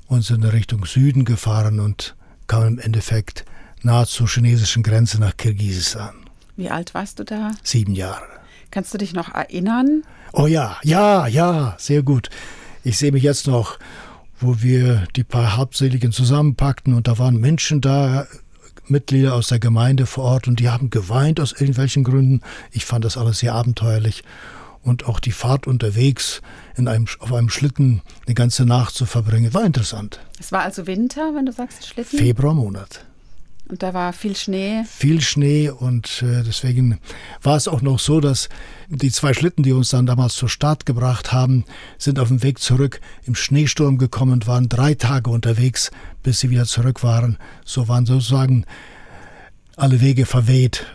und 0.07 0.23
sind 0.23 0.45
in 0.45 0.50
Richtung 0.50 0.87
Süden 0.87 1.25
gefahren 1.25 1.81
und 1.81 2.15
kamen 2.47 2.75
im 2.75 2.79
Endeffekt 2.79 3.45
nahe 3.83 4.07
zur 4.07 4.29
chinesischen 4.29 4.83
Grenze 4.83 5.21
nach 5.21 5.37
Kirgisistan. 5.37 6.15
Wie 6.57 6.71
alt 6.71 6.95
warst 6.95 7.19
du 7.19 7.25
da? 7.25 7.53
Sieben 7.62 7.95
Jahre. 7.95 8.38
Kannst 8.71 8.93
du 8.93 8.99
dich 8.99 9.13
noch 9.13 9.35
erinnern? 9.35 10.03
Oh 10.33 10.47
ja, 10.47 10.77
ja, 10.83 11.27
ja, 11.27 11.75
sehr 11.79 12.03
gut. 12.03 12.29
Ich 12.85 12.99
sehe 12.99 13.13
mich 13.13 13.23
jetzt 13.23 13.47
noch, 13.47 13.79
wo 14.41 14.63
wir 14.63 15.05
die 15.17 15.25
paar 15.25 15.57
Halbseligen 15.57 16.13
zusammenpackten 16.13 16.95
und 16.95 17.09
da 17.09 17.19
waren 17.19 17.39
Menschen 17.39 17.81
da, 17.81 18.27
Mitglieder 18.91 19.35
aus 19.35 19.49
der 19.49 19.59
Gemeinde 19.59 20.07
vor 20.07 20.25
Ort 20.25 20.49
und 20.49 20.61
die 20.61 20.69
haben 20.69 20.91
geweint 20.91 21.41
aus 21.41 21.53
irgendwelchen 21.53 22.05
Gründen. 22.05 22.41
Ich 22.71 22.87
fand 22.87 23.05
das 23.05 23.17
alles 23.17 23.41
sehr 23.41 23.55
abenteuerlich. 23.55 24.25
Und 24.83 25.07
auch 25.07 25.21
die 25.21 25.33
Fahrt 25.33 25.67
unterwegs 25.67 26.41
in 26.77 26.89
einem, 26.89 27.07
auf 27.19 27.33
einem 27.33 27.51
Schlitten 27.51 28.01
eine 28.27 28.35
ganze 28.35 28.65
Nacht 28.65 28.95
zu 28.95 29.07
verbringen, 29.07 29.53
war 29.53 29.65
interessant. 29.65 30.21
Es 30.39 30.53
war 30.53 30.63
also 30.63 30.87
Winter, 30.87 31.35
wenn 31.35 31.47
du 31.47 31.53
sagst 31.53 31.87
Schlitten? 31.87 32.19
Februarmonat. 32.19 33.05
Und 33.69 33.83
da 33.83 33.93
war 33.93 34.15
viel 34.15 34.35
Schnee. 34.35 34.83
Viel 34.85 35.21
Schnee 35.21 35.69
und 35.69 36.23
äh, 36.23 36.43
deswegen 36.43 36.99
war 37.43 37.57
es 37.57 37.69
auch 37.69 37.83
noch 37.83 37.99
so, 37.99 38.21
dass 38.21 38.49
die 38.89 39.11
zwei 39.11 39.35
Schlitten, 39.35 39.63
die 39.63 39.73
uns 39.73 39.91
dann 39.91 40.07
damals 40.07 40.35
zur 40.35 40.49
Start 40.49 40.87
gebracht 40.87 41.33
haben, 41.33 41.65
sind 41.99 42.19
auf 42.19 42.29
dem 42.29 42.43
Weg 42.43 42.61
zurück 42.61 43.01
im 43.25 43.35
Schneesturm 43.35 43.99
gekommen 43.99 44.33
und 44.33 44.47
waren 44.47 44.71
drei 44.71 44.95
Tage 44.95 45.29
unterwegs, 45.29 45.91
bis 46.23 46.41
sie 46.41 46.49
wieder 46.49 46.65
zurück 46.65 47.03
waren. 47.03 47.37
So 47.67 47.89
waren 47.89 48.07
sozusagen 48.07 48.65
alle 49.76 50.00
Wege 50.00 50.25
verweht 50.25 50.87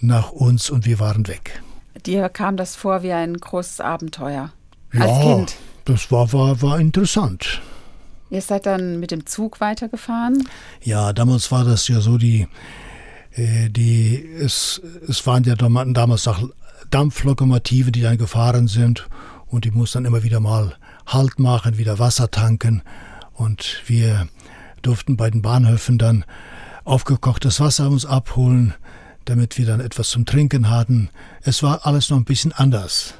nach 0.00 0.32
uns 0.32 0.70
und 0.70 0.86
wir 0.86 0.98
waren 0.98 1.28
weg. 1.28 1.62
Dir 2.04 2.28
kam 2.28 2.56
das 2.56 2.74
vor 2.74 3.02
wie 3.04 3.12
ein 3.12 3.34
großes 3.34 3.80
Abenteuer 3.80 4.52
ja, 4.92 5.00
als 5.00 5.22
Kind. 5.22 5.56
Das 5.84 6.10
war, 6.10 6.32
war, 6.32 6.60
war 6.62 6.80
interessant. 6.80 7.62
Ihr 8.30 8.42
seid 8.42 8.66
dann 8.66 9.00
mit 9.00 9.10
dem 9.10 9.26
Zug 9.26 9.60
weitergefahren? 9.60 10.46
Ja, 10.82 11.12
damals 11.12 11.50
war 11.50 11.64
das 11.64 11.88
ja 11.88 12.00
so, 12.00 12.18
die, 12.18 12.46
äh, 13.32 13.70
die 13.70 14.22
es, 14.38 14.80
es 15.08 15.26
waren 15.26 15.44
ja 15.44 15.54
damals 15.54 16.28
auch 16.28 16.48
Dampflokomotiven, 16.90 17.92
die 17.92 18.02
dann 18.02 18.18
gefahren 18.18 18.68
sind 18.68 19.08
und 19.46 19.64
die 19.64 19.70
mussten 19.70 19.98
dann 19.98 20.12
immer 20.12 20.22
wieder 20.22 20.40
mal 20.40 20.76
Halt 21.06 21.38
machen, 21.38 21.78
wieder 21.78 21.98
Wasser 21.98 22.30
tanken 22.30 22.82
und 23.32 23.82
wir 23.86 24.28
durften 24.82 25.16
bei 25.16 25.30
den 25.30 25.40
Bahnhöfen 25.40 25.96
dann 25.96 26.24
aufgekochtes 26.84 27.60
Wasser 27.60 27.88
uns 27.88 28.04
abholen, 28.04 28.74
damit 29.24 29.56
wir 29.56 29.64
dann 29.64 29.80
etwas 29.80 30.10
zum 30.10 30.26
Trinken 30.26 30.68
hatten. 30.68 31.08
Es 31.42 31.62
war 31.62 31.86
alles 31.86 32.10
noch 32.10 32.18
ein 32.18 32.24
bisschen 32.24 32.52
anders. 32.52 33.14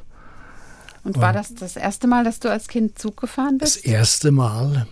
Und 1.05 1.17
war 1.17 1.33
das 1.33 1.55
das 1.55 1.77
erste 1.77 2.07
Mal, 2.07 2.25
dass 2.25 2.41
du 2.41 2.51
als 2.51 2.69
Kind 2.69 2.99
Zug 2.99 3.19
gefahren 3.19 3.57
bist? 3.57 3.77
Das 3.77 3.83
erste 3.85 4.31
Mal. 4.31 4.87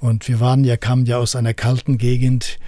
Und 0.00 0.28
wir 0.28 0.40
waren 0.40 0.64
ja, 0.64 0.76
kamen 0.76 1.06
ja 1.06 1.18
aus 1.18 1.36
einer 1.36 1.54
kalten 1.54 1.98
Gegend 1.98 2.58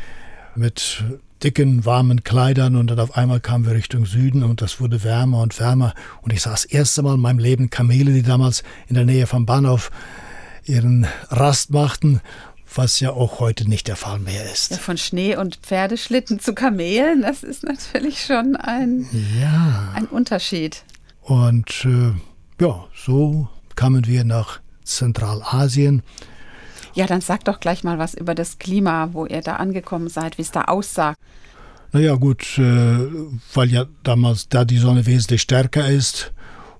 mit 0.55 1.05
dicken, 1.43 1.85
warmen 1.85 2.25
Kleidern 2.25 2.77
und 2.77 2.89
dann 2.89 2.99
auf 2.99 3.17
einmal 3.17 3.41
kamen 3.41 3.65
wir 3.65 3.75
Richtung 3.75 4.07
Süden 4.07 4.43
und 4.43 4.61
das 4.61 4.81
wurde 4.81 5.05
wärmer 5.05 5.41
und 5.41 5.59
wärmer. 5.61 5.95
Und 6.23 6.33
ich 6.33 6.43
sah 6.43 6.51
das 6.51 6.65
erste 6.65 7.03
Mal 7.03 7.15
in 7.15 7.21
meinem 7.21 7.39
Leben 7.39 7.71
Kamele, 7.71 8.13
die 8.13 8.23
damals 8.23 8.63
in 8.89 8.95
der 8.95 9.05
Nähe 9.05 9.27
vom 9.27 9.47
Bahnhof 9.47 9.91
ihren 10.65 11.07
Rast 11.29 11.71
machten, 11.71 12.21
was 12.75 13.01
ja 13.01 13.11
auch 13.11 13.41
heute 13.41 13.69
nicht 13.69 13.89
der 13.89 13.97
Fall 13.97 14.19
mehr 14.19 14.51
ist. 14.51 14.73
Ja, 14.73 14.77
von 14.77 14.99
Schnee 14.99 15.37
und 15.37 15.57
Pferdeschlitten 15.57 16.41
zu 16.41 16.55
Kamelen, 16.55 17.23
das 17.23 17.43
ist 17.43 17.63
natürlich 17.63 18.25
schon 18.25 18.57
ein, 18.57 19.07
ja. 19.41 19.93
ein 19.95 20.05
Unterschied. 20.07 20.83
Und 21.23 21.85
äh, 21.85 22.13
ja, 22.63 22.87
so 22.95 23.49
kamen 23.75 24.07
wir 24.07 24.25
nach 24.25 24.61
Zentralasien 24.85 26.03
ja, 26.99 27.07
dann 27.07 27.21
sag 27.21 27.45
doch 27.45 27.61
gleich 27.61 27.85
mal 27.85 28.01
was 28.01 28.15
über 28.15 28.35
das 28.35 28.59
Klima, 28.59 29.11
wo 29.13 29.25
ihr 29.25 29.41
da 29.41 29.55
angekommen 29.57 30.09
seid, 30.09 30.37
wie 30.37 30.43
es 30.43 30.51
da 30.51 30.63
aussah. 30.63 31.15
Naja, 31.93 32.17
gut, 32.17 32.59
äh, 32.59 32.99
weil 33.55 33.71
ja 33.71 33.87
damals, 34.03 34.49
da 34.49 34.65
die 34.65 34.79
Sonne 34.79 35.07
wesentlich 35.07 35.43
stärker 35.43 35.89
ist, 35.89 36.33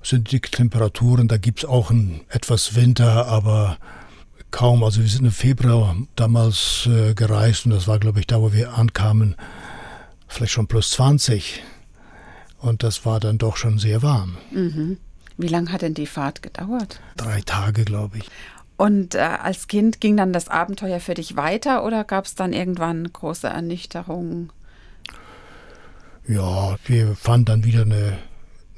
sind 0.03 0.33
die 0.33 0.41
Temperaturen, 0.41 1.29
da 1.29 1.37
gibt 1.37 1.61
es 1.61 1.65
auch 1.67 1.93
ein, 1.93 2.23
etwas 2.31 2.75
Winter, 2.75 3.29
aber 3.29 3.79
kaum. 4.51 4.83
Also 4.83 5.03
wir 5.03 5.09
sind 5.09 5.25
im 5.25 5.31
Februar 5.31 5.95
damals 6.17 6.89
äh, 6.91 7.15
gereist 7.15 7.67
und 7.67 7.71
das 7.71 7.87
war, 7.87 8.01
glaube 8.01 8.19
ich, 8.19 8.27
da, 8.27 8.41
wo 8.41 8.53
wir 8.53 8.75
ankamen, 8.75 9.37
vielleicht 10.27 10.53
schon 10.53 10.67
plus 10.67 10.91
20. 10.91 11.63
Und 12.59 12.83
das 12.83 13.07
war 13.07 13.21
dann 13.21 13.39
doch 13.39 13.57
schon 13.57 13.79
sehr 13.79 14.03
warm. 14.03 14.37
Mhm. 14.51 14.97
Wie 15.37 15.47
lange 15.47 15.71
hat 15.71 15.83
denn 15.83 15.95
die 15.95 16.07
Fahrt 16.07 16.43
gedauert? 16.43 16.99
Drei 17.17 17.41
Tage, 17.43 17.85
glaube 17.85 18.19
ich. 18.19 18.25
Und 18.79 19.17
äh, 19.17 19.19
als 19.19 19.67
Kind 19.67 20.01
ging 20.01 20.17
dann 20.17 20.33
das 20.33 20.49
Abenteuer 20.49 21.01
für 21.01 21.15
dich 21.15 21.37
weiter 21.37 21.85
oder 21.85 22.05
gab 22.05 22.27
es 22.27 22.37
dann 22.37 22.53
irgendwann 22.53 23.13
große 23.13 23.49
Ernüchterungen? 23.49 24.51
Ja, 26.29 26.77
wir 26.87 27.17
fanden 27.17 27.47
dann 27.47 27.65
wieder 27.65 27.83
eine, 27.83 28.19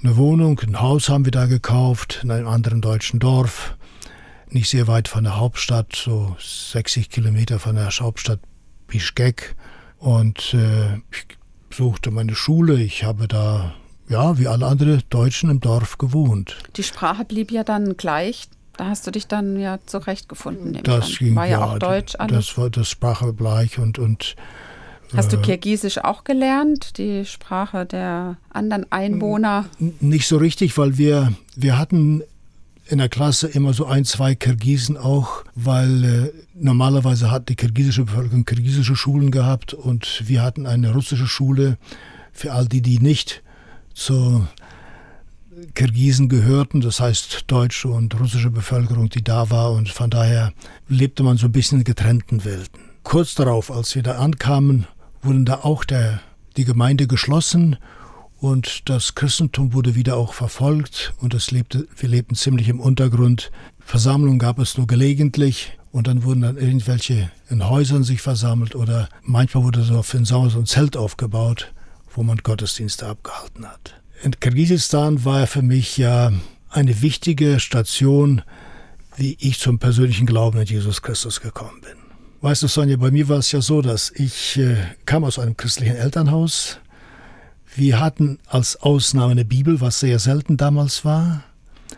eine 0.02 0.16
Wohnung, 0.16 0.58
ein 0.60 0.80
Haus 0.80 1.10
haben 1.10 1.26
wir 1.26 1.32
da 1.32 1.44
gekauft 1.44 2.20
in 2.22 2.30
einem 2.30 2.48
anderen 2.48 2.80
deutschen 2.80 3.20
Dorf, 3.20 3.76
nicht 4.48 4.70
sehr 4.70 4.86
weit 4.86 5.06
von 5.06 5.24
der 5.24 5.38
Hauptstadt, 5.38 5.94
so 5.94 6.34
60 6.40 7.10
Kilometer 7.10 7.58
von 7.58 7.76
der 7.76 7.90
Hauptstadt 7.90 8.40
Bischkek. 8.86 9.54
Und 9.98 10.54
äh, 10.54 10.96
ich 11.12 11.26
suchte 11.70 12.10
meine 12.10 12.34
Schule. 12.34 12.80
Ich 12.80 13.04
habe 13.04 13.28
da, 13.28 13.74
ja, 14.08 14.38
wie 14.38 14.48
alle 14.48 14.66
anderen 14.66 15.02
Deutschen 15.10 15.50
im 15.50 15.60
Dorf 15.60 15.98
gewohnt. 15.98 16.56
Die 16.76 16.82
Sprache 16.82 17.26
blieb 17.26 17.50
ja 17.50 17.64
dann 17.64 17.98
gleich. 17.98 18.48
Da 18.80 18.86
hast 18.86 19.06
du 19.06 19.10
dich 19.10 19.26
dann 19.26 19.60
ja 19.60 19.78
zurechtgefunden. 19.84 20.82
Das 20.84 21.18
ging, 21.18 21.36
war 21.36 21.44
ja, 21.44 21.60
ja 21.60 21.66
auch 21.66 21.78
Deutsch 21.78 22.14
alles. 22.18 22.46
Das 22.46 22.56
war 22.56 22.70
das 22.70 22.88
Sprache 22.88 23.34
gleich 23.34 23.78
und, 23.78 23.98
und 23.98 24.36
Hast 25.14 25.34
du 25.34 25.36
äh, 25.36 25.42
Kirgisisch 25.42 25.98
auch 25.98 26.24
gelernt, 26.24 26.96
die 26.96 27.26
Sprache 27.26 27.84
der 27.84 28.38
anderen 28.48 28.90
Einwohner? 28.90 29.66
Nicht 29.78 30.26
so 30.26 30.38
richtig, 30.38 30.78
weil 30.78 30.96
wir, 30.96 31.34
wir 31.56 31.76
hatten 31.76 32.22
in 32.88 32.96
der 32.96 33.10
Klasse 33.10 33.48
immer 33.48 33.74
so 33.74 33.84
ein, 33.84 34.06
zwei 34.06 34.34
Kirgisen 34.34 34.96
auch, 34.96 35.44
weil 35.54 36.04
äh, 36.04 36.32
normalerweise 36.54 37.30
hat 37.30 37.50
die 37.50 37.56
kirgisische 37.56 38.04
Bevölkerung 38.04 38.46
kirgisische 38.46 38.96
Schulen 38.96 39.30
gehabt 39.30 39.74
und 39.74 40.22
wir 40.26 40.40
hatten 40.40 40.66
eine 40.66 40.94
russische 40.94 41.26
Schule 41.26 41.76
für 42.32 42.54
all 42.54 42.66
die, 42.66 42.80
die 42.80 42.98
nicht 42.98 43.42
zur 43.92 44.48
Kirgisen 45.74 46.28
gehörten, 46.28 46.80
das 46.80 47.00
heißt 47.00 47.44
deutsche 47.46 47.88
und 47.88 48.18
russische 48.18 48.50
Bevölkerung, 48.50 49.08
die 49.08 49.22
da 49.22 49.50
war 49.50 49.72
und 49.72 49.88
von 49.88 50.10
daher 50.10 50.52
lebte 50.88 51.22
man 51.22 51.36
so 51.36 51.46
ein 51.46 51.52
bisschen 51.52 51.78
in 51.78 51.84
getrennten 51.84 52.44
Welten. 52.44 52.80
Kurz 53.02 53.34
darauf, 53.34 53.70
als 53.70 53.94
wir 53.94 54.02
da 54.02 54.18
ankamen, 54.18 54.86
wurden 55.22 55.44
da 55.44 55.60
auch 55.62 55.84
der, 55.84 56.20
die 56.56 56.64
Gemeinde 56.64 57.06
geschlossen 57.06 57.76
und 58.38 58.88
das 58.88 59.14
Christentum 59.14 59.74
wurde 59.74 59.94
wieder 59.94 60.16
auch 60.16 60.34
verfolgt 60.34 61.12
und 61.20 61.34
es 61.34 61.50
lebte, 61.50 61.86
wir 61.96 62.08
lebten 62.08 62.34
ziemlich 62.34 62.68
im 62.68 62.80
Untergrund. 62.80 63.50
Versammlungen 63.80 64.38
gab 64.38 64.58
es 64.58 64.78
nur 64.78 64.86
gelegentlich 64.86 65.78
und 65.92 66.06
dann 66.06 66.24
wurden 66.24 66.42
dann 66.42 66.56
irgendwelche 66.56 67.30
in 67.48 67.68
Häusern 67.68 68.04
sich 68.04 68.22
versammelt 68.22 68.74
oder 68.74 69.08
manchmal 69.22 69.64
wurde 69.64 69.82
so 69.82 70.02
für 70.02 70.18
den 70.18 70.24
Sommer 70.24 70.50
so 70.50 70.58
ein 70.58 70.66
Zelt 70.66 70.96
aufgebaut, 70.96 71.72
wo 72.14 72.22
man 72.22 72.38
Gottesdienste 72.38 73.06
abgehalten 73.06 73.66
hat. 73.66 73.99
In 74.22 74.38
Kirgisistan 74.38 75.24
war 75.24 75.46
für 75.46 75.62
mich 75.62 75.96
ja 75.96 76.30
eine 76.68 77.00
wichtige 77.00 77.58
Station, 77.58 78.42
wie 79.16 79.38
ich 79.40 79.58
zum 79.58 79.78
persönlichen 79.78 80.26
Glauben 80.26 80.58
an 80.58 80.66
Jesus 80.66 81.00
Christus 81.00 81.40
gekommen 81.40 81.80
bin. 81.80 81.96
Weißt 82.42 82.62
du, 82.62 82.68
Sonja, 82.68 82.98
bei 82.98 83.10
mir 83.10 83.28
war 83.30 83.38
es 83.38 83.50
ja 83.52 83.62
so, 83.62 83.80
dass 83.80 84.10
ich 84.14 84.58
äh, 84.58 84.76
kam 85.06 85.24
aus 85.24 85.38
einem 85.38 85.56
christlichen 85.56 85.96
Elternhaus. 85.96 86.80
Wir 87.74 87.98
hatten 87.98 88.38
als 88.46 88.76
Ausnahme 88.76 89.32
eine 89.32 89.46
Bibel, 89.46 89.80
was 89.80 90.00
sehr 90.00 90.18
selten 90.18 90.58
damals 90.58 91.02
war. 91.04 91.44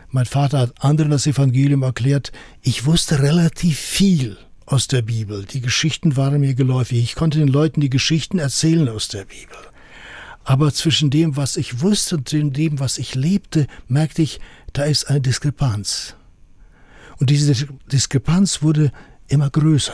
Mein 0.09 0.25
Vater 0.25 0.59
hat 0.59 0.81
anderen 0.81 1.11
das 1.11 1.27
Evangelium 1.27 1.83
erklärt. 1.83 2.31
Ich 2.61 2.85
wusste 2.85 3.21
relativ 3.21 3.77
viel 3.77 4.37
aus 4.65 4.87
der 4.87 5.01
Bibel. 5.01 5.43
Die 5.43 5.61
Geschichten 5.61 6.15
waren 6.15 6.39
mir 6.39 6.55
geläufig. 6.55 6.99
Ich 7.03 7.15
konnte 7.15 7.39
den 7.39 7.49
Leuten 7.49 7.81
die 7.81 7.89
Geschichten 7.89 8.39
erzählen 8.39 8.87
aus 8.87 9.09
der 9.09 9.25
Bibel. 9.25 9.57
Aber 10.43 10.73
zwischen 10.73 11.09
dem, 11.09 11.37
was 11.37 11.57
ich 11.57 11.81
wusste 11.81 12.15
und 12.15 12.57
dem, 12.57 12.79
was 12.79 12.97
ich 12.97 13.15
lebte, 13.15 13.67
merkte 13.87 14.21
ich, 14.21 14.39
da 14.73 14.83
ist 14.83 15.09
eine 15.09 15.21
Diskrepanz. 15.21 16.15
Und 17.19 17.29
diese 17.29 17.67
Diskrepanz 17.91 18.61
wurde 18.61 18.91
immer 19.27 19.49
größer. 19.49 19.93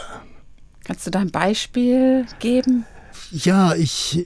Kannst 0.83 1.05
du 1.05 1.11
da 1.11 1.19
ein 1.19 1.31
Beispiel 1.31 2.25
geben? 2.39 2.85
Ja, 3.31 3.75
ich, 3.75 4.25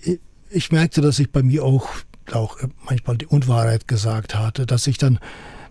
ich 0.49 0.71
merkte, 0.71 1.01
dass 1.01 1.19
ich 1.19 1.31
bei 1.31 1.43
mir 1.43 1.65
auch, 1.65 1.89
auch 2.31 2.57
manchmal 2.85 3.17
die 3.17 3.25
Unwahrheit 3.25 3.87
gesagt 3.87 4.35
hatte, 4.35 4.65
dass 4.65 4.87
ich 4.87 4.97
dann 4.97 5.19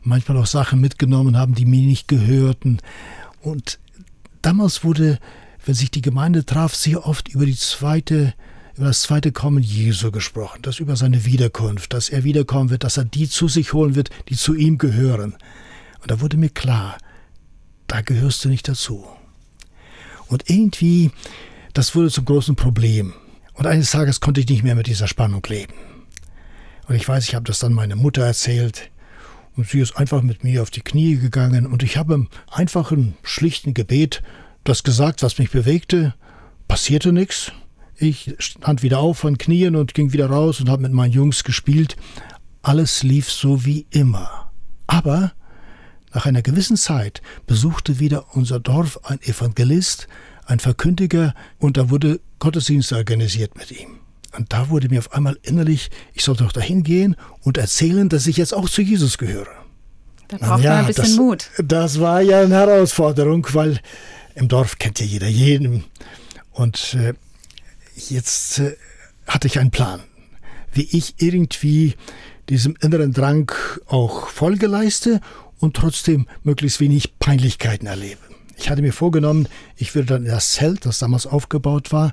manchmal 0.02 0.36
auch 0.36 0.46
Sachen 0.46 0.80
mitgenommen 0.80 1.36
habe, 1.36 1.52
die 1.52 1.64
mir 1.64 1.86
nicht 1.86 2.08
gehörten. 2.08 2.78
Und 3.40 3.78
damals 4.42 4.84
wurde, 4.84 5.18
wenn 5.64 5.74
sich 5.74 5.90
die 5.90 6.02
Gemeinde 6.02 6.44
traf, 6.44 6.74
sehr 6.74 7.06
oft 7.06 7.28
über 7.28 7.46
die 7.46 7.56
zweite 7.56 8.34
über 8.76 8.86
das 8.86 9.02
zweite 9.02 9.32
Kommen 9.32 9.62
Jesu 9.62 10.10
gesprochen, 10.10 10.62
das 10.62 10.78
über 10.78 10.96
seine 10.96 11.24
Wiederkunft, 11.24 11.92
dass 11.92 12.08
er 12.08 12.24
wiederkommen 12.24 12.70
wird, 12.70 12.84
dass 12.84 12.96
er 12.96 13.04
die 13.04 13.28
zu 13.28 13.48
sich 13.48 13.72
holen 13.72 13.94
wird, 13.94 14.10
die 14.28 14.36
zu 14.36 14.54
ihm 14.54 14.78
gehören. 14.78 15.34
Und 16.00 16.10
da 16.10 16.20
wurde 16.20 16.36
mir 16.36 16.48
klar, 16.48 16.96
da 17.86 18.00
gehörst 18.00 18.44
du 18.44 18.48
nicht 18.48 18.68
dazu. 18.68 19.06
Und 20.28 20.48
irgendwie, 20.48 21.10
das 21.74 21.94
wurde 21.94 22.10
zum 22.10 22.24
großen 22.24 22.56
Problem. 22.56 23.12
Und 23.52 23.66
eines 23.66 23.90
Tages 23.90 24.20
konnte 24.20 24.40
ich 24.40 24.48
nicht 24.48 24.62
mehr 24.62 24.74
mit 24.74 24.86
dieser 24.86 25.06
Spannung 25.06 25.42
leben. 25.46 25.74
Und 26.88 26.94
ich 26.94 27.06
weiß, 27.06 27.28
ich 27.28 27.34
habe 27.34 27.44
das 27.44 27.58
dann 27.58 27.74
meiner 27.74 27.96
Mutter 27.96 28.24
erzählt. 28.24 28.90
Und 29.56 29.68
sie 29.68 29.80
ist 29.80 29.96
einfach 29.96 30.22
mit 30.22 30.42
mir 30.42 30.62
auf 30.62 30.70
die 30.70 30.80
Knie 30.80 31.16
gegangen. 31.16 31.66
Und 31.66 31.82
ich 31.82 31.98
habe 31.98 32.14
im 32.14 32.28
einfachen, 32.50 33.14
schlichten 33.22 33.74
Gebet 33.74 34.22
das 34.64 34.82
gesagt, 34.82 35.22
was 35.22 35.38
mich 35.38 35.50
bewegte. 35.50 36.14
Passierte 36.68 37.12
nichts. 37.12 37.52
Ich 38.02 38.34
stand 38.40 38.82
wieder 38.82 38.98
auf 38.98 39.18
von 39.18 39.38
Knien 39.38 39.76
und 39.76 39.94
ging 39.94 40.12
wieder 40.12 40.26
raus 40.26 40.58
und 40.60 40.68
habe 40.68 40.82
mit 40.82 40.90
meinen 40.90 41.12
Jungs 41.12 41.44
gespielt. 41.44 41.94
Alles 42.60 43.04
lief 43.04 43.30
so 43.30 43.64
wie 43.64 43.86
immer. 43.90 44.50
Aber 44.88 45.30
nach 46.12 46.26
einer 46.26 46.42
gewissen 46.42 46.76
Zeit 46.76 47.22
besuchte 47.46 48.00
wieder 48.00 48.34
unser 48.34 48.58
Dorf 48.58 48.98
ein 49.04 49.22
Evangelist, 49.22 50.08
ein 50.46 50.58
Verkündiger, 50.58 51.32
und 51.60 51.76
da 51.76 51.90
wurde 51.90 52.18
Gottesdienst 52.40 52.92
organisiert 52.92 53.56
mit 53.56 53.70
ihm. 53.70 54.00
Und 54.36 54.52
da 54.52 54.68
wurde 54.68 54.88
mir 54.88 54.98
auf 54.98 55.12
einmal 55.12 55.38
innerlich, 55.42 55.88
ich 56.12 56.24
soll 56.24 56.34
doch 56.34 56.50
dahin 56.50 56.82
gehen 56.82 57.14
und 57.42 57.56
erzählen, 57.56 58.08
dass 58.08 58.26
ich 58.26 58.36
jetzt 58.36 58.52
auch 58.52 58.68
zu 58.68 58.82
Jesus 58.82 59.16
gehöre. 59.16 59.46
Da 60.26 60.38
braucht 60.38 60.64
ja, 60.64 60.70
man 60.70 60.80
ein 60.80 60.86
bisschen 60.86 61.04
das, 61.04 61.14
Mut. 61.14 61.50
Das 61.58 62.00
war 62.00 62.20
ja 62.20 62.40
eine 62.40 62.56
Herausforderung, 62.56 63.46
weil 63.52 63.78
im 64.34 64.48
Dorf 64.48 64.78
kennt 64.78 64.98
ja 64.98 65.06
jeder 65.06 65.28
jeden. 65.28 65.84
Und 66.50 66.94
äh, 66.94 67.14
jetzt 67.96 68.58
äh, 68.58 68.76
hatte 69.26 69.46
ich 69.46 69.58
einen 69.58 69.70
Plan, 69.70 70.00
wie 70.72 70.88
ich 70.90 71.14
irgendwie 71.18 71.94
diesem 72.48 72.76
inneren 72.80 73.12
Drang 73.12 73.52
auch 73.86 74.28
Folge 74.28 74.66
leiste 74.66 75.20
und 75.58 75.76
trotzdem 75.76 76.26
möglichst 76.42 76.80
wenig 76.80 77.18
Peinlichkeiten 77.18 77.86
erlebe. 77.86 78.20
Ich 78.56 78.68
hatte 78.68 78.82
mir 78.82 78.92
vorgenommen, 78.92 79.48
ich 79.76 79.94
würde 79.94 80.06
dann 80.08 80.24
in 80.24 80.30
das 80.30 80.52
Zelt, 80.52 80.84
das 80.86 80.98
damals 80.98 81.26
aufgebaut 81.26 81.92
war, 81.92 82.12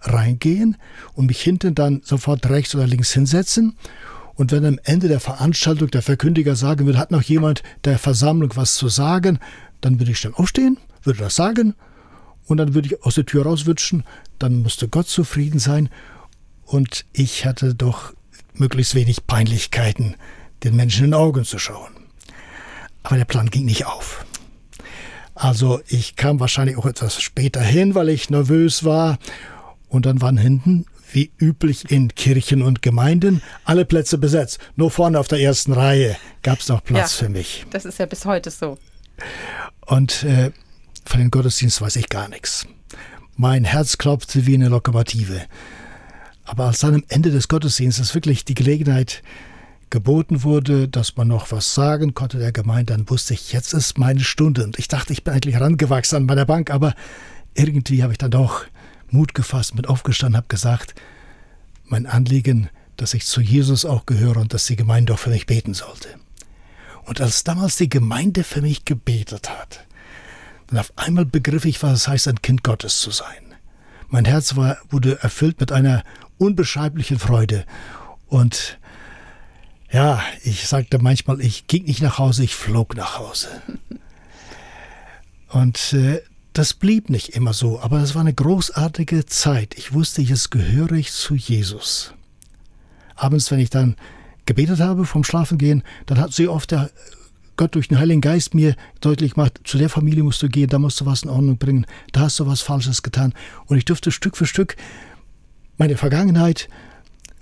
reingehen 0.00 0.76
und 1.14 1.26
mich 1.26 1.40
hinten 1.40 1.74
dann 1.74 2.02
sofort 2.04 2.48
rechts 2.48 2.74
oder 2.74 2.86
links 2.86 3.12
hinsetzen. 3.12 3.76
Und 4.34 4.52
wenn 4.52 4.64
am 4.64 4.78
Ende 4.84 5.08
der 5.08 5.20
Veranstaltung 5.20 5.90
der 5.90 6.02
Verkündiger 6.02 6.54
sagen 6.54 6.86
würde, 6.86 6.98
hat 6.98 7.10
noch 7.10 7.22
jemand 7.22 7.62
der 7.84 7.98
Versammlung 7.98 8.52
was 8.54 8.74
zu 8.76 8.88
sagen, 8.88 9.40
dann 9.80 9.98
würde 9.98 10.12
ich 10.12 10.20
dann 10.20 10.34
aufstehen, 10.34 10.78
würde 11.02 11.20
das 11.20 11.34
sagen 11.34 11.74
und 12.48 12.56
dann 12.56 12.74
würde 12.74 12.88
ich 12.88 13.04
aus 13.04 13.14
der 13.14 13.26
Tür 13.26 13.44
rauswutschen, 13.44 14.04
dann 14.38 14.62
musste 14.62 14.88
Gott 14.88 15.06
zufrieden 15.06 15.60
sein 15.60 15.90
und 16.64 17.04
ich 17.12 17.46
hatte 17.46 17.74
doch 17.74 18.14
möglichst 18.54 18.94
wenig 18.94 19.26
Peinlichkeiten, 19.26 20.16
den 20.64 20.74
Menschen 20.74 21.04
in 21.04 21.10
die 21.12 21.16
Augen 21.16 21.44
zu 21.44 21.58
schauen. 21.58 21.92
Aber 23.02 23.16
der 23.16 23.26
Plan 23.26 23.50
ging 23.50 23.66
nicht 23.66 23.86
auf. 23.86 24.24
Also 25.34 25.80
ich 25.86 26.16
kam 26.16 26.40
wahrscheinlich 26.40 26.76
auch 26.76 26.86
etwas 26.86 27.22
später 27.22 27.60
hin, 27.60 27.94
weil 27.94 28.08
ich 28.08 28.28
nervös 28.28 28.82
war. 28.82 29.18
Und 29.88 30.04
dann 30.04 30.20
waren 30.20 30.36
hinten, 30.36 30.86
wie 31.12 31.30
üblich 31.38 31.90
in 31.90 32.14
Kirchen 32.14 32.62
und 32.62 32.82
Gemeinden, 32.82 33.40
alle 33.64 33.84
Plätze 33.84 34.18
besetzt. 34.18 34.58
Nur 34.74 34.90
vorne 34.90 35.20
auf 35.20 35.28
der 35.28 35.40
ersten 35.40 35.72
Reihe 35.72 36.16
gab 36.42 36.58
es 36.58 36.68
noch 36.68 36.82
Platz 36.82 37.18
ja, 37.20 37.26
für 37.26 37.30
mich. 37.30 37.64
Das 37.70 37.84
ist 37.84 37.98
ja 37.98 38.06
bis 38.06 38.24
heute 38.24 38.50
so. 38.50 38.78
Und 39.86 40.24
äh, 40.24 40.50
von 41.08 41.20
den 41.20 41.30
Gottesdienst 41.30 41.80
weiß 41.80 41.96
ich 41.96 42.08
gar 42.08 42.28
nichts. 42.28 42.66
Mein 43.36 43.64
Herz 43.64 43.98
klopfte 43.98 44.46
wie 44.46 44.54
eine 44.54 44.68
Lokomotive. 44.68 45.42
Aber 46.44 46.66
als 46.66 46.80
dann 46.80 46.94
am 46.94 47.04
Ende 47.08 47.30
des 47.30 47.48
Gottesdienstes 47.48 48.14
wirklich 48.14 48.44
die 48.44 48.54
Gelegenheit 48.54 49.22
geboten 49.90 50.42
wurde, 50.42 50.86
dass 50.86 51.16
man 51.16 51.28
noch 51.28 51.50
was 51.50 51.74
sagen 51.74 52.14
konnte 52.14 52.38
der 52.38 52.52
Gemeinde, 52.52 52.92
dann 52.92 53.08
wusste 53.08 53.34
ich, 53.34 53.52
jetzt 53.52 53.72
ist 53.72 53.96
meine 53.96 54.20
Stunde. 54.20 54.64
Und 54.64 54.78
ich 54.78 54.88
dachte, 54.88 55.12
ich 55.12 55.24
bin 55.24 55.32
eigentlich 55.32 55.54
herangewachsen 55.54 56.16
an 56.16 56.26
meiner 56.26 56.44
Bank, 56.44 56.70
aber 56.70 56.94
irgendwie 57.54 58.02
habe 58.02 58.12
ich 58.12 58.18
dann 58.18 58.30
doch 58.30 58.64
Mut 59.10 59.34
gefasst, 59.34 59.74
mit 59.74 59.88
aufgestanden, 59.88 60.36
habe 60.36 60.48
gesagt, 60.48 60.94
mein 61.86 62.06
Anliegen, 62.06 62.68
dass 62.96 63.14
ich 63.14 63.24
zu 63.24 63.40
Jesus 63.40 63.86
auch 63.86 64.04
gehöre 64.04 64.36
und 64.36 64.52
dass 64.52 64.66
die 64.66 64.76
Gemeinde 64.76 65.14
auch 65.14 65.18
für 65.18 65.30
mich 65.30 65.46
beten 65.46 65.72
sollte. 65.72 66.08
Und 67.06 67.22
als 67.22 67.44
damals 67.44 67.76
die 67.76 67.88
Gemeinde 67.88 68.44
für 68.44 68.60
mich 68.60 68.84
gebetet 68.84 69.48
hat, 69.48 69.86
dann 70.68 70.78
auf 70.78 70.92
einmal 70.96 71.24
begriff 71.24 71.64
ich, 71.64 71.82
was 71.82 71.92
es 71.92 72.08
heißt, 72.08 72.28
ein 72.28 72.42
Kind 72.42 72.62
Gottes 72.62 73.00
zu 73.00 73.10
sein. 73.10 73.54
Mein 74.08 74.24
Herz 74.24 74.56
war, 74.56 74.78
wurde 74.90 75.20
erfüllt 75.22 75.60
mit 75.60 75.72
einer 75.72 76.04
unbeschreiblichen 76.38 77.18
Freude. 77.18 77.64
Und 78.26 78.78
ja, 79.90 80.22
ich 80.44 80.66
sagte 80.66 80.98
manchmal, 80.98 81.40
ich 81.40 81.66
ging 81.66 81.84
nicht 81.84 82.02
nach 82.02 82.18
Hause, 82.18 82.44
ich 82.44 82.54
flog 82.54 82.96
nach 82.96 83.18
Hause. 83.18 83.48
Und 85.48 85.94
äh, 85.94 86.20
das 86.52 86.74
blieb 86.74 87.08
nicht 87.08 87.30
immer 87.30 87.54
so, 87.54 87.80
aber 87.80 88.00
es 88.00 88.14
war 88.14 88.20
eine 88.20 88.34
großartige 88.34 89.26
Zeit. 89.26 89.74
Ich 89.78 89.94
wusste, 89.94 90.20
jetzt 90.20 90.50
gehöre 90.50 90.92
ich 90.92 91.12
zu 91.12 91.34
Jesus. 91.34 92.12
Abends, 93.14 93.50
wenn 93.50 93.60
ich 93.60 93.70
dann 93.70 93.96
gebetet 94.44 94.80
habe 94.80 95.06
vom 95.06 95.24
Schlafengehen, 95.24 95.82
dann 96.06 96.18
hat 96.18 96.32
sie 96.32 96.48
oft 96.48 96.70
der 96.70 96.90
Gott 97.58 97.74
durch 97.74 97.88
den 97.88 97.98
Heiligen 97.98 98.22
Geist 98.22 98.54
mir 98.54 98.74
deutlich 99.00 99.34
gemacht, 99.34 99.60
zu 99.64 99.76
der 99.76 99.90
Familie 99.90 100.22
musst 100.22 100.42
du 100.42 100.48
gehen, 100.48 100.68
da 100.68 100.78
musst 100.78 101.00
du 101.00 101.06
was 101.06 101.24
in 101.24 101.28
Ordnung 101.28 101.58
bringen, 101.58 101.86
da 102.12 102.20
hast 102.20 102.40
du 102.40 102.46
was 102.46 102.62
Falsches 102.62 103.02
getan. 103.02 103.34
Und 103.66 103.76
ich 103.76 103.84
durfte 103.84 104.10
Stück 104.10 104.36
für 104.36 104.46
Stück 104.46 104.76
meine 105.76 105.96
Vergangenheit 105.96 106.68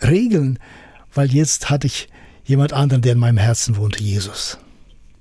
regeln, 0.02 0.59
weil 1.14 1.33
jetzt 1.33 1.70
hatte 1.70 1.87
ich 1.87 2.09
jemand 2.44 2.72
anderen, 2.72 3.02
der 3.02 3.12
in 3.12 3.18
meinem 3.18 3.38
Herzen 3.38 3.76
wohnte, 3.76 4.02
Jesus. 4.02 4.59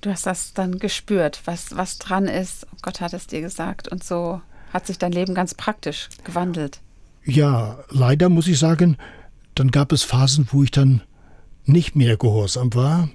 Du 0.00 0.10
hast 0.10 0.26
das 0.26 0.54
dann 0.54 0.78
gespürt, 0.78 1.42
was, 1.44 1.76
was 1.76 1.98
dran 1.98 2.26
ist. 2.26 2.66
Gott 2.82 3.00
hat 3.00 3.12
es 3.12 3.26
dir 3.26 3.40
gesagt. 3.40 3.88
Und 3.88 4.02
so 4.04 4.40
hat 4.72 4.86
sich 4.86 4.98
dein 4.98 5.12
Leben 5.12 5.34
ganz 5.34 5.54
praktisch 5.54 6.08
gewandelt. 6.24 6.80
Ja, 7.24 7.78
leider 7.90 8.28
muss 8.28 8.46
ich 8.46 8.58
sagen, 8.58 8.96
dann 9.54 9.70
gab 9.70 9.92
es 9.92 10.04
Phasen, 10.04 10.48
wo 10.52 10.62
ich 10.62 10.70
dann 10.70 11.02
nicht 11.64 11.96
mehr 11.96 12.16
gehorsam 12.16 12.72
war. 12.74 13.08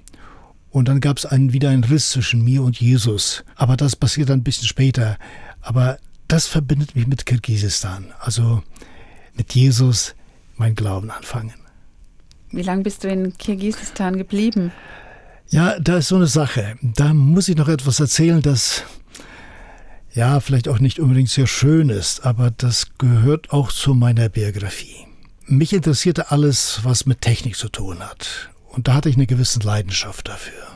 Und 0.72 0.88
dann 0.88 1.00
gab 1.00 1.18
es 1.18 1.26
einen, 1.26 1.52
wieder 1.52 1.68
einen 1.68 1.84
Riss 1.84 2.10
zwischen 2.10 2.42
mir 2.42 2.62
und 2.62 2.80
Jesus. 2.80 3.44
Aber 3.56 3.76
das 3.76 3.94
passiert 3.94 4.30
dann 4.30 4.40
ein 4.40 4.42
bisschen 4.42 4.66
später. 4.66 5.18
Aber 5.60 5.98
das 6.28 6.46
verbindet 6.46 6.96
mich 6.96 7.06
mit 7.06 7.26
Kirgisistan. 7.26 8.06
Also 8.18 8.62
mit 9.34 9.54
Jesus 9.54 10.14
mein 10.56 10.74
Glauben 10.74 11.10
anfangen. 11.10 11.54
Wie 12.50 12.62
lange 12.62 12.82
bist 12.82 13.04
du 13.04 13.08
in 13.08 13.36
Kirgisistan 13.36 14.16
geblieben? 14.16 14.72
Ja, 15.48 15.78
da 15.78 15.98
ist 15.98 16.08
so 16.08 16.16
eine 16.16 16.26
Sache. 16.26 16.76
Da 16.80 17.12
muss 17.12 17.48
ich 17.48 17.56
noch 17.56 17.68
etwas 17.68 18.00
erzählen, 18.00 18.40
das 18.40 18.84
ja 20.14 20.40
vielleicht 20.40 20.68
auch 20.68 20.78
nicht 20.78 20.98
unbedingt 20.98 21.30
sehr 21.30 21.46
schön 21.46 21.90
ist, 21.90 22.24
aber 22.24 22.50
das 22.50 22.86
gehört 22.98 23.50
auch 23.52 23.70
zu 23.72 23.94
meiner 23.94 24.28
Biografie. 24.28 25.06
mich 25.46 25.72
interessierte 25.72 26.30
alles, 26.30 26.80
was 26.82 27.04
mit 27.04 27.20
Technik 27.20 27.56
zu 27.56 27.68
tun 27.68 28.00
hat. 28.00 28.51
Und 28.72 28.88
da 28.88 28.94
hatte 28.94 29.08
ich 29.10 29.16
eine 29.16 29.26
gewisse 29.26 29.60
Leidenschaft 29.60 30.28
dafür. 30.28 30.66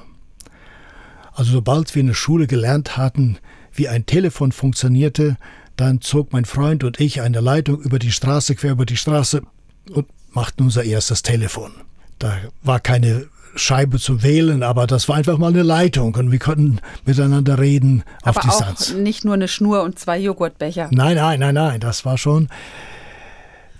Also 1.32 1.52
sobald 1.52 1.94
wir 1.94 2.00
in 2.00 2.08
der 2.08 2.14
Schule 2.14 2.46
gelernt 2.46 2.96
hatten, 2.96 3.38
wie 3.72 3.88
ein 3.88 4.06
Telefon 4.06 4.52
funktionierte, 4.52 5.36
dann 5.76 6.00
zog 6.00 6.32
mein 6.32 6.44
Freund 6.44 6.84
und 6.84 7.00
ich 7.00 7.20
eine 7.20 7.40
Leitung 7.40 7.80
über 7.80 7.98
die 7.98 8.12
Straße, 8.12 8.54
quer 8.54 8.72
über 8.72 8.86
die 8.86 8.96
Straße 8.96 9.42
und 9.90 10.06
machten 10.30 10.64
unser 10.64 10.84
erstes 10.84 11.22
Telefon. 11.22 11.72
Da 12.18 12.38
war 12.62 12.80
keine 12.80 13.28
Scheibe 13.54 13.98
zum 13.98 14.22
Wählen, 14.22 14.62
aber 14.62 14.86
das 14.86 15.08
war 15.08 15.16
einfach 15.16 15.38
mal 15.38 15.48
eine 15.48 15.62
Leitung 15.62 16.14
und 16.14 16.30
wir 16.30 16.38
konnten 16.38 16.80
miteinander 17.06 17.58
reden 17.58 18.04
auf 18.22 18.36
aber 18.36 18.48
Distanz. 18.48 18.92
Auch 18.92 18.98
nicht 18.98 19.24
nur 19.24 19.34
eine 19.34 19.48
Schnur 19.48 19.82
und 19.82 19.98
zwei 19.98 20.18
Joghurtbecher. 20.18 20.88
Nein, 20.92 21.16
nein, 21.16 21.40
nein, 21.40 21.54
nein, 21.54 21.80
das 21.80 22.04
war 22.04 22.18
schon. 22.18 22.48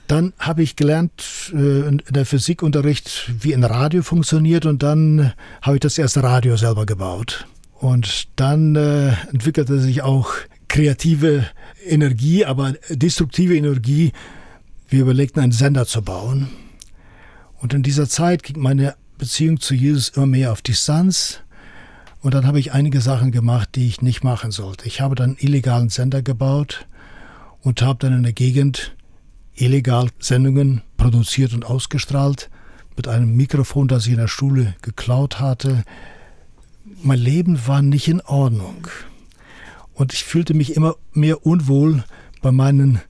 Dann 0.06 0.32
habe 0.38 0.62
ich 0.62 0.76
gelernt 0.76 1.52
äh, 1.52 1.88
in 1.88 2.02
der 2.08 2.26
Physikunterricht, 2.26 3.32
wie 3.40 3.54
ein 3.54 3.64
Radio 3.64 4.02
funktioniert 4.02 4.66
und 4.66 4.82
dann 4.82 5.32
habe 5.62 5.76
ich 5.76 5.80
das 5.80 5.98
erste 5.98 6.22
Radio 6.22 6.56
selber 6.56 6.86
gebaut. 6.86 7.46
Und 7.74 8.28
dann 8.36 8.76
äh, 8.76 9.12
entwickelte 9.32 9.80
sich 9.80 10.02
auch 10.02 10.32
kreative 10.68 11.46
Energie, 11.84 12.44
aber 12.44 12.74
destruktive 12.88 13.56
Energie. 13.56 14.12
Wir 14.88 15.00
überlegten, 15.00 15.42
einen 15.42 15.52
Sender 15.52 15.86
zu 15.86 16.02
bauen. 16.02 16.48
Und 17.60 17.74
in 17.74 17.82
dieser 17.82 18.08
Zeit 18.08 18.42
ging 18.42 18.60
meine 18.60 18.94
Beziehung 19.18 19.60
zu 19.60 19.74
Jesus 19.74 20.10
immer 20.10 20.26
mehr 20.26 20.52
auf 20.52 20.62
Distanz. 20.62 21.40
Und 22.22 22.34
dann 22.34 22.46
habe 22.46 22.60
ich 22.60 22.72
einige 22.72 23.00
Sachen 23.00 23.30
gemacht, 23.30 23.70
die 23.74 23.86
ich 23.86 24.02
nicht 24.02 24.24
machen 24.24 24.50
sollte. 24.50 24.86
Ich 24.86 25.00
habe 25.00 25.14
dann 25.14 25.30
einen 25.30 25.38
illegalen 25.38 25.88
Sender 25.88 26.22
gebaut 26.22 26.86
und 27.62 27.82
habe 27.82 27.98
dann 28.00 28.16
in 28.16 28.22
der 28.22 28.32
Gegend 28.32 28.95
illegal 29.56 30.10
Sendungen 30.18 30.82
produziert 30.96 31.52
und 31.52 31.64
ausgestrahlt 31.64 32.50
mit 32.96 33.08
einem 33.08 33.36
Mikrofon, 33.36 33.88
das 33.88 34.06
ich 34.06 34.12
in 34.12 34.18
der 34.18 34.28
Schule 34.28 34.74
geklaut 34.82 35.40
hatte. 35.40 35.84
Mein 37.02 37.18
Leben 37.18 37.66
war 37.66 37.82
nicht 37.82 38.08
in 38.08 38.20
Ordnung. 38.22 38.88
Und 39.94 40.12
ich 40.12 40.24
fühlte 40.24 40.54
mich 40.54 40.76
immer 40.76 40.96
mehr 41.12 41.46
unwohl 41.46 42.04
bei 42.42 42.52
meinen 42.52 43.00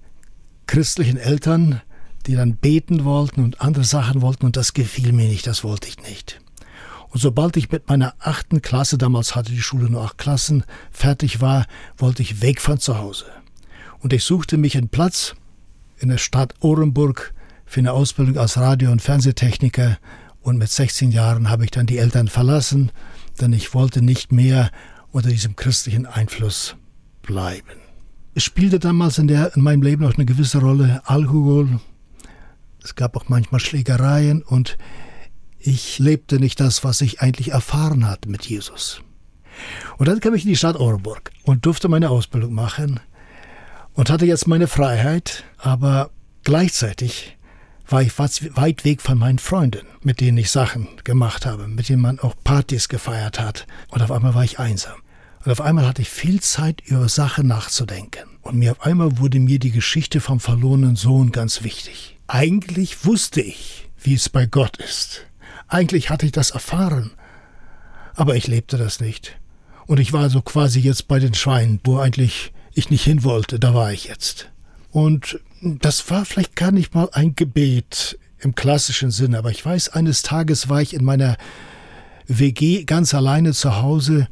christlichen 0.67 1.17
Eltern, 1.17 1.81
die 2.27 2.35
dann 2.35 2.57
beten 2.57 3.05
wollten 3.05 3.43
und 3.43 3.61
andere 3.61 3.85
Sachen 3.85 4.23
wollten 4.23 4.47
und 4.47 4.57
das 4.57 4.73
gefiel 4.73 5.13
mir 5.13 5.29
nicht, 5.29 5.47
das 5.47 5.63
wollte 5.63 5.89
ich 5.89 6.03
nicht. 6.03 6.41
Und 7.11 7.21
sobald 7.21 7.57
ich 7.57 7.71
mit 7.71 7.89
meiner 7.89 8.15
achten 8.19 8.63
Klasse, 8.63 8.99
damals 8.99 9.35
hatte 9.35 9.53
die 9.53 9.63
Schule 9.63 9.89
nur 9.89 10.03
acht 10.03 10.19
Klassen, 10.19 10.65
fertig 10.91 11.41
war, 11.41 11.67
wollte 11.97 12.23
ich 12.23 12.43
weg 12.43 12.61
von 12.61 12.79
zu 12.79 12.99
Hause. 12.99 13.27
Und 14.01 14.13
ich 14.13 14.25
suchte 14.25 14.59
mich 14.59 14.77
einen 14.77 14.89
Platz 14.89 15.35
in 15.99 16.09
der 16.09 16.19
Stadt 16.19 16.55
Orenburg 16.61 17.35
für 17.65 17.81
eine 17.81 17.93
Ausbildung 17.93 18.39
als 18.39 18.57
Radio- 18.57 18.93
und 18.93 19.03
Fernsehtechniker 19.03 19.99
und 20.41 20.59
mit 20.59 20.71
16 20.71 21.11
Jahren 21.11 21.51
habe 21.51 21.65
ich 21.65 21.71
dann 21.71 21.87
die 21.87 21.99
Eltern 21.99 22.29
verlassen, 22.29 22.93
denn 23.41 23.53
ich 23.53 23.75
wollte 23.75 24.03
nicht 24.03 24.33
mehr 24.33 24.71
unter 25.11 25.29
diesem 25.29 25.57
christlichen 25.57 26.07
Einfluss 26.07 26.77
bleiben. 27.23 27.81
Es 28.35 28.45
spielte 28.45 28.79
damals 28.79 29.19
in, 29.19 29.29
der, 29.29 29.57
in 29.57 29.63
meinem 29.63 29.83
Leben 29.83 30.05
auch 30.05 30.15
eine 30.15 30.27
gewisse 30.27 30.59
Rolle 30.59 31.03
Alkohol, 31.05 31.81
es 32.85 32.95
gab 32.95 33.17
auch 33.17 33.29
manchmal 33.29 33.59
Schlägereien 33.59 34.43
und 34.43 34.79
ich 35.59 35.99
lebte 35.99 36.39
nicht 36.39 36.61
das, 36.61 36.85
was 36.85 37.01
ich 37.01 37.21
eigentlich 37.21 37.51
erfahren 37.51 38.09
hatte 38.09 38.29
mit 38.29 38.47
Jesus. 38.47 39.01
Und 39.97 40.07
dann 40.07 40.21
kam 40.21 40.35
ich 40.35 40.45
in 40.45 40.51
die 40.51 40.57
Stadt 40.57 40.77
Orenburg 40.77 41.33
und 41.43 41.67
durfte 41.67 41.89
meine 41.89 42.11
Ausbildung 42.11 42.53
machen 42.53 43.01
und 43.97 44.11
hatte 44.11 44.27
jetzt 44.27 44.47
meine 44.47 44.69
Freiheit, 44.69 45.45
aber 45.59 46.11
gleichzeitig 46.45 47.37
war 47.89 48.03
ich 48.03 48.19
weit 48.19 48.85
weg 48.85 49.01
von 49.01 49.19
meinen 49.19 49.39
Freunden, 49.39 49.87
mit 50.03 50.21
denen 50.21 50.39
ich 50.39 50.51
Sachen 50.51 50.89
gemacht 51.05 51.47
habe, 51.47 51.67
mit 51.67 51.89
denen 51.89 52.03
man 52.03 52.21
auch 52.21 52.35
Partys 52.45 52.89
gefeiert 52.89 53.41
hat. 53.41 53.67
Und 53.89 54.03
auf 54.03 54.11
einmal 54.11 54.35
war 54.35 54.45
ich 54.45 54.59
einsam. 54.59 54.97
Und 55.45 55.53
auf 55.53 55.61
einmal 55.61 55.87
hatte 55.87 56.03
ich 56.03 56.09
viel 56.09 56.41
Zeit, 56.41 56.83
über 56.85 57.09
Sachen 57.09 57.47
nachzudenken. 57.47 58.25
Und 58.43 58.57
mir 58.57 58.73
auf 58.73 58.83
einmal 58.83 59.19
wurde 59.19 59.39
mir 59.39 59.59
die 59.59 59.71
Geschichte 59.71 60.21
vom 60.21 60.41
verlorenen 60.41 60.97
Sohn 60.97 61.31
ganz 61.31 61.63
wichtig. 61.63 62.19
Eigentlich 62.27 63.07
wusste 63.07 63.41
ich, 63.41 63.89
wie 64.03 64.15
es 64.15 64.29
bei 64.29 64.47
Gott 64.47 64.77
ist. 64.79 65.25
Eigentlich 65.69 66.11
hatte 66.11 66.27
ich 66.27 66.33
das 66.33 66.51
erfahren. 66.51 67.13
Aber 68.15 68.35
ich 68.35 68.49
lebte 68.49 68.77
das 68.77 69.01
nicht. 69.01 69.39
Und 69.87 70.01
ich 70.01 70.13
war 70.13 70.29
so 70.29 70.43
quasi 70.43 70.81
jetzt 70.81 71.07
bei 71.07 71.21
den 71.21 71.35
Schweinen, 71.35 71.81
wo 71.85 71.99
eigentlich 71.99 72.53
ich 72.77 72.91
nicht 72.91 73.05
hin 73.05 73.25
wollte, 73.25 73.59
da 73.59 73.75
war 73.75 73.93
ich 73.93 74.05
jetzt. 74.05 74.51
Und 74.91 75.41
das 75.61 76.11
war 76.11 76.25
vielleicht 76.25 76.57
gar 76.57 76.71
nicht 76.71 76.95
mal 76.95 77.09
ein 77.13 77.35
Gebet 77.35 78.19
im 78.39 78.55
klassischen 78.55 79.11
Sinne, 79.11 79.39
aber 79.39 79.51
ich 79.51 79.65
weiß, 79.65 79.91
eines 79.91 80.23
Tages 80.23 80.69
war 80.69 80.81
ich 80.83 80.95
in 80.95 81.05
meiner 81.05 81.37
WG 82.27 82.85
ganz 82.85 83.15
alleine 83.15 83.53
zu 83.53 83.83
Hause 83.83 84.29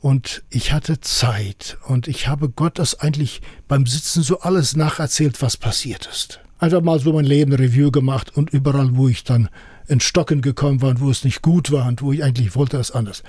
und 0.00 0.42
ich 0.50 0.72
hatte 0.72 1.00
Zeit 1.00 1.78
und 1.86 2.08
ich 2.08 2.28
habe 2.28 2.48
Gott 2.48 2.78
das 2.78 3.00
eigentlich 3.00 3.40
beim 3.68 3.86
Sitzen 3.86 4.22
so 4.22 4.40
alles 4.40 4.76
nacherzählt, 4.76 5.40
was 5.40 5.56
passiert 5.56 6.06
ist 6.10 6.40
einfach 6.62 6.80
mal 6.80 7.00
so 7.00 7.12
mein 7.12 7.24
Leben 7.24 7.52
Review 7.52 7.90
gemacht 7.90 8.36
und 8.36 8.50
überall, 8.50 8.96
wo 8.96 9.08
ich 9.08 9.24
dann 9.24 9.48
in 9.88 9.98
Stocken 9.98 10.42
gekommen 10.42 10.80
war 10.80 10.90
und 10.90 11.00
wo 11.00 11.10
es 11.10 11.24
nicht 11.24 11.42
gut 11.42 11.72
war 11.72 11.86
und 11.88 12.02
wo 12.02 12.12
ich 12.12 12.22
eigentlich 12.22 12.54
wollte, 12.54 12.76
das 12.76 12.92
anders. 12.92 13.24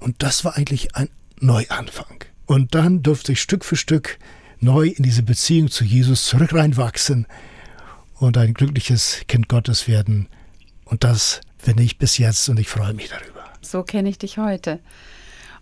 Und 0.00 0.22
das 0.24 0.44
war 0.44 0.56
eigentlich 0.56 0.96
ein 0.96 1.08
Neuanfang. 1.40 2.24
Und 2.48 2.74
dann 2.74 3.02
durfte 3.02 3.32
ich 3.32 3.42
Stück 3.42 3.62
für 3.62 3.76
Stück 3.76 4.18
neu 4.58 4.88
in 4.88 5.02
diese 5.02 5.22
Beziehung 5.22 5.70
zu 5.70 5.84
Jesus 5.84 6.24
zurück 6.24 6.54
reinwachsen 6.54 7.26
und 8.14 8.38
ein 8.38 8.54
glückliches 8.54 9.20
Kind 9.28 9.48
Gottes 9.50 9.86
werden. 9.86 10.28
Und 10.86 11.04
das 11.04 11.42
bin 11.64 11.76
ich 11.76 11.98
bis 11.98 12.16
jetzt 12.16 12.48
und 12.48 12.58
ich 12.58 12.68
freue 12.68 12.94
mich 12.94 13.10
darüber. 13.10 13.44
So 13.60 13.82
kenne 13.82 14.08
ich 14.08 14.16
dich 14.16 14.38
heute. 14.38 14.80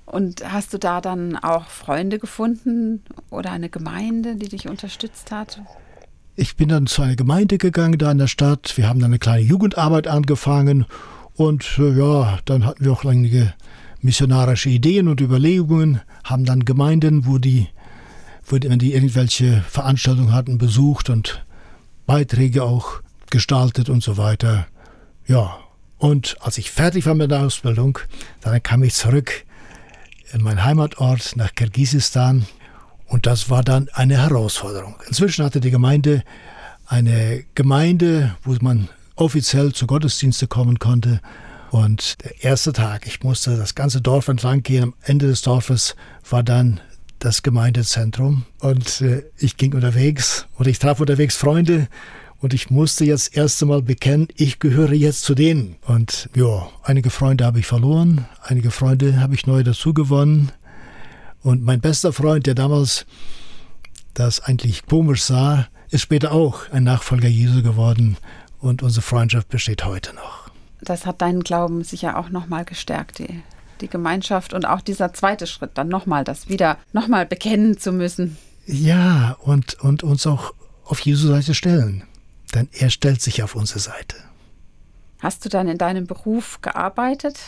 Und 0.05 0.49
hast 0.53 0.73
du 0.73 0.79
da 0.79 1.01
dann 1.01 1.37
auch 1.37 1.67
Freunde 1.67 2.21
gefunden 2.21 3.03
oder 3.31 3.51
eine 3.51 3.69
Gemeinde, 3.69 4.37
die 4.37 4.49
dich 4.49 4.69
unterstützt 4.69 5.33
hat? 5.33 5.61
Ich 6.37 6.55
bin 6.55 6.69
dann 6.69 6.87
zu 6.87 7.03
einer 7.03 7.17
Gemeinde 7.17 7.59
gegangen 7.59 7.99
da 7.99 8.13
in 8.13 8.19
der 8.19 8.29
Stadt. 8.29 8.77
Wir 8.77 8.89
haben 8.89 9.01
dann 9.01 9.11
eine 9.11 9.19
kleine 9.19 9.43
Jugendarbeit 9.43 10.07
angefangen 10.07 10.87
und 11.35 11.79
äh, 11.81 11.99
ja, 11.99 12.39
dann 12.45 12.65
hatten 12.65 12.85
wir 12.85 12.93
auch 12.93 13.05
einige 13.05 13.55
missionarische 14.07 14.71
Ideen 14.71 15.09
und 15.09 15.21
Überlegungen, 15.21 16.01
haben 16.25 16.45
dann 16.45 16.65
Gemeinden, 16.65 17.27
wo 17.27 17.39
die, 17.39 17.69
wo 18.47 18.57
die, 18.57 18.71
wenn 18.71 18.79
die 18.79 18.95
irgendwelche 18.95 19.63
Veranstaltungen 19.69 20.33
hatten, 20.33 20.57
besucht 20.59 21.11
und 21.11 21.45
Beiträge 22.07 22.63
auch 22.63 23.01
gestaltet 23.31 23.91
und 23.91 24.03
so 24.03 24.17
weiter. 24.17 24.67
Ja, 25.27 25.59
und 25.99 26.37
als 26.41 26.57
ich 26.57 26.71
fertig 26.71 27.05
war 27.07 27.15
mit 27.15 27.31
der 27.31 27.41
Ausbildung, 27.41 27.99
dann 28.41 28.63
kam 28.63 28.83
ich 28.85 28.95
zurück 28.95 29.45
in 30.33 30.43
meinen 30.43 30.65
Heimatort 30.65 31.35
nach 31.37 31.55
Kirgisistan 31.55 32.47
und 33.09 33.27
das 33.27 33.51
war 33.51 33.63
dann 33.63 33.89
eine 33.93 34.23
Herausforderung. 34.23 34.95
Inzwischen 35.09 35.45
hatte 35.45 35.61
die 35.61 35.71
Gemeinde 35.71 36.23
eine 36.87 37.45
Gemeinde, 37.57 38.37
wo 38.45 38.57
man 38.61 38.89
offiziell 39.17 39.73
zu 39.73 39.89
Gottesdienste 39.89 40.47
kommen 40.47 40.79
konnte. 40.79 41.21
Und 41.71 42.23
der 42.25 42.45
erste 42.45 42.73
Tag, 42.73 43.07
ich 43.07 43.23
musste 43.23 43.57
das 43.57 43.75
ganze 43.75 44.01
Dorf 44.01 44.29
entlang 44.29 44.63
gehen. 44.63 44.83
Am 44.83 44.95
Ende 45.03 45.27
des 45.27 45.43
Dorfes 45.43 45.97
war 46.29 46.43
dann 46.43 46.81
das 47.19 47.43
Gemeindezentrum. 47.43 48.45
Und 48.61 49.01
äh, 49.01 49.25
ich 49.39 49.57
ging 49.57 49.75
unterwegs 49.75 50.47
und 50.55 50.67
ich 50.69 50.79
traf 50.79 51.01
unterwegs 51.01 51.37
Freunde. 51.37 51.89
Und 52.39 52.53
ich 52.53 52.71
musste 52.71 53.05
jetzt 53.05 53.37
erst 53.37 53.63
einmal 53.63 53.83
bekennen, 53.83 54.29
ich 54.37 54.59
gehöre 54.59 54.93
jetzt 54.93 55.23
zu 55.23 55.35
denen. 55.35 55.77
Und 55.87 56.29
ja, 56.35 56.69
einige 56.83 57.11
Freunde 57.11 57.45
habe 57.45 57.61
ich 57.61 57.67
verloren, 57.67 58.27
einige 58.43 58.71
Freunde 58.71 59.21
habe 59.21 59.35
ich 59.35 59.47
neu 59.47 59.63
dazu 59.63 59.95
gewonnen. 59.95 60.53
Und 61.43 61.63
mein 61.63 61.81
bester 61.81 62.13
Freund, 62.13 62.47
der 62.47 62.55
damals 62.55 63.07
das 64.15 64.41
eigentlich 64.41 64.87
komisch 64.87 65.23
sah, 65.23 65.69
ist 65.91 66.03
später 66.03 66.33
auch 66.33 66.69
ein 66.71 66.85
Nachfolger 66.85 67.29
Jesu 67.29 67.63
geworden 67.63 68.17
und 68.59 68.83
unsere 68.83 69.03
Freundschaft 69.03 69.49
besteht 69.49 69.85
heute 69.85 70.15
noch. 70.15 70.46
Das 70.81 71.07
hat 71.07 71.23
deinen 71.23 71.43
Glauben 71.43 71.85
sicher 71.85 72.19
auch 72.19 72.29
nochmal 72.29 72.65
gestärkt, 72.65 73.19
die, 73.19 73.43
die 73.81 73.89
Gemeinschaft 73.89 74.53
und 74.53 74.67
auch 74.67 74.81
dieser 74.81 75.13
zweite 75.13 75.47
Schritt, 75.47 75.73
dann 75.75 75.89
nochmal 75.89 76.25
das 76.25 76.49
wieder 76.49 76.79
nochmal 76.93 77.27
bekennen 77.27 77.79
zu 77.79 77.93
müssen. 77.93 78.37
Ja, 78.67 79.37
und, 79.41 79.75
und 79.81 80.03
uns 80.03 80.27
auch 80.27 80.53
auf 80.85 81.01
Jesu 81.01 81.29
Seite 81.29 81.55
stellen. 81.55 82.05
Denn 82.55 82.69
er 82.73 82.91
stellt 82.91 83.21
sich 83.21 83.43
auf 83.43 83.55
unsere 83.55 83.81
Seite. 83.81 84.17
Hast 85.21 85.45
du 85.45 85.49
dann 85.49 85.69
in 85.69 85.79
deinem 85.79 86.07
Beruf 86.07 86.61
gearbeitet? 86.63 87.39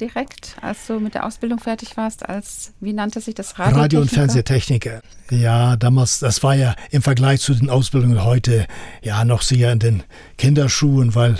direkt, 0.00 0.56
als 0.60 0.86
du 0.86 0.98
mit 0.98 1.14
der 1.14 1.24
Ausbildung 1.26 1.58
fertig 1.58 1.96
warst, 1.96 2.28
als, 2.28 2.72
wie 2.80 2.92
nannte 2.92 3.20
sich 3.20 3.34
das, 3.34 3.58
Radio, 3.58 3.78
Radio 3.78 4.00
und 4.00 4.10
Fernsehtechniker. 4.10 5.00
Ja, 5.30 5.76
damals, 5.76 6.18
das 6.18 6.42
war 6.42 6.54
ja 6.54 6.74
im 6.90 7.02
Vergleich 7.02 7.40
zu 7.40 7.54
den 7.54 7.70
Ausbildungen 7.70 8.24
heute 8.24 8.66
ja 9.02 9.24
noch 9.24 9.42
sehr 9.42 9.72
in 9.72 9.78
den 9.78 10.02
Kinderschuhen, 10.36 11.14
weil 11.14 11.36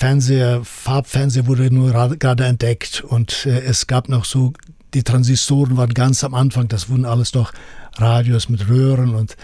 Fernseher, 0.00 0.64
Farbfernseher 0.64 1.46
wurde 1.46 1.70
nur 1.70 1.92
gerade 2.16 2.46
entdeckt 2.46 3.04
und 3.06 3.44
äh, 3.44 3.60
es 3.60 3.86
gab 3.86 4.08
noch 4.08 4.24
so, 4.24 4.54
die 4.94 5.02
Transistoren 5.02 5.76
waren 5.76 5.92
ganz 5.92 6.24
am 6.24 6.32
Anfang, 6.32 6.68
das 6.68 6.88
wurden 6.88 7.04
alles 7.04 7.34
noch 7.34 7.52
Radios 7.98 8.48
mit 8.48 8.66
Röhren 8.66 9.14
und 9.14 9.36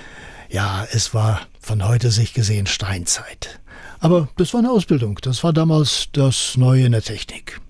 Ja, 0.49 0.87
es 0.91 1.13
war 1.13 1.43
von 1.61 1.87
heute 1.87 2.11
sich 2.11 2.33
gesehen 2.33 2.67
Steinzeit. 2.67 3.61
Aber 3.99 4.31
das 4.39 4.55
war 4.55 4.61
eine 4.61 4.71
Ausbildung. 4.71 5.19
Das 5.21 5.45
war 5.45 5.53
damals 5.53 6.09
das 6.13 6.57
Neue 6.57 6.87
in 6.87 6.93
der 6.93 7.03
Technik. 7.03 7.61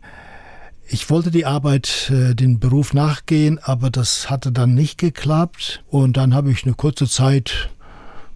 Ich 0.87 1.11
wollte 1.11 1.33
die 1.33 1.44
Arbeit, 1.44 2.12
äh, 2.14 2.37
den 2.37 2.61
Beruf 2.61 2.94
nachgehen, 2.94 3.59
aber 3.61 3.90
das 3.90 4.31
hatte 4.31 4.53
dann 4.53 4.75
nicht 4.77 4.96
geklappt. 4.96 5.83
Und 5.88 6.16
dann 6.16 6.35
habe 6.35 6.53
ich 6.53 6.64
eine 6.64 6.75
kurze 6.75 7.09
Zeit 7.09 7.68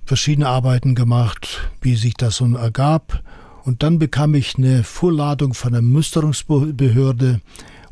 verschiedene 0.07 0.49
Arbeiten 0.49 0.97
gemacht, 0.97 1.71
wie 1.83 1.95
sich 1.95 2.15
das 2.15 2.35
so 2.35 2.53
ergab. 2.57 3.23
Und 3.65 3.83
dann 3.83 3.99
bekam 3.99 4.35
ich 4.35 4.57
eine 4.57 4.85
Vorladung 4.85 5.55
von 5.55 5.73
der 5.73 5.83
Musterungsbehörde 5.83 7.41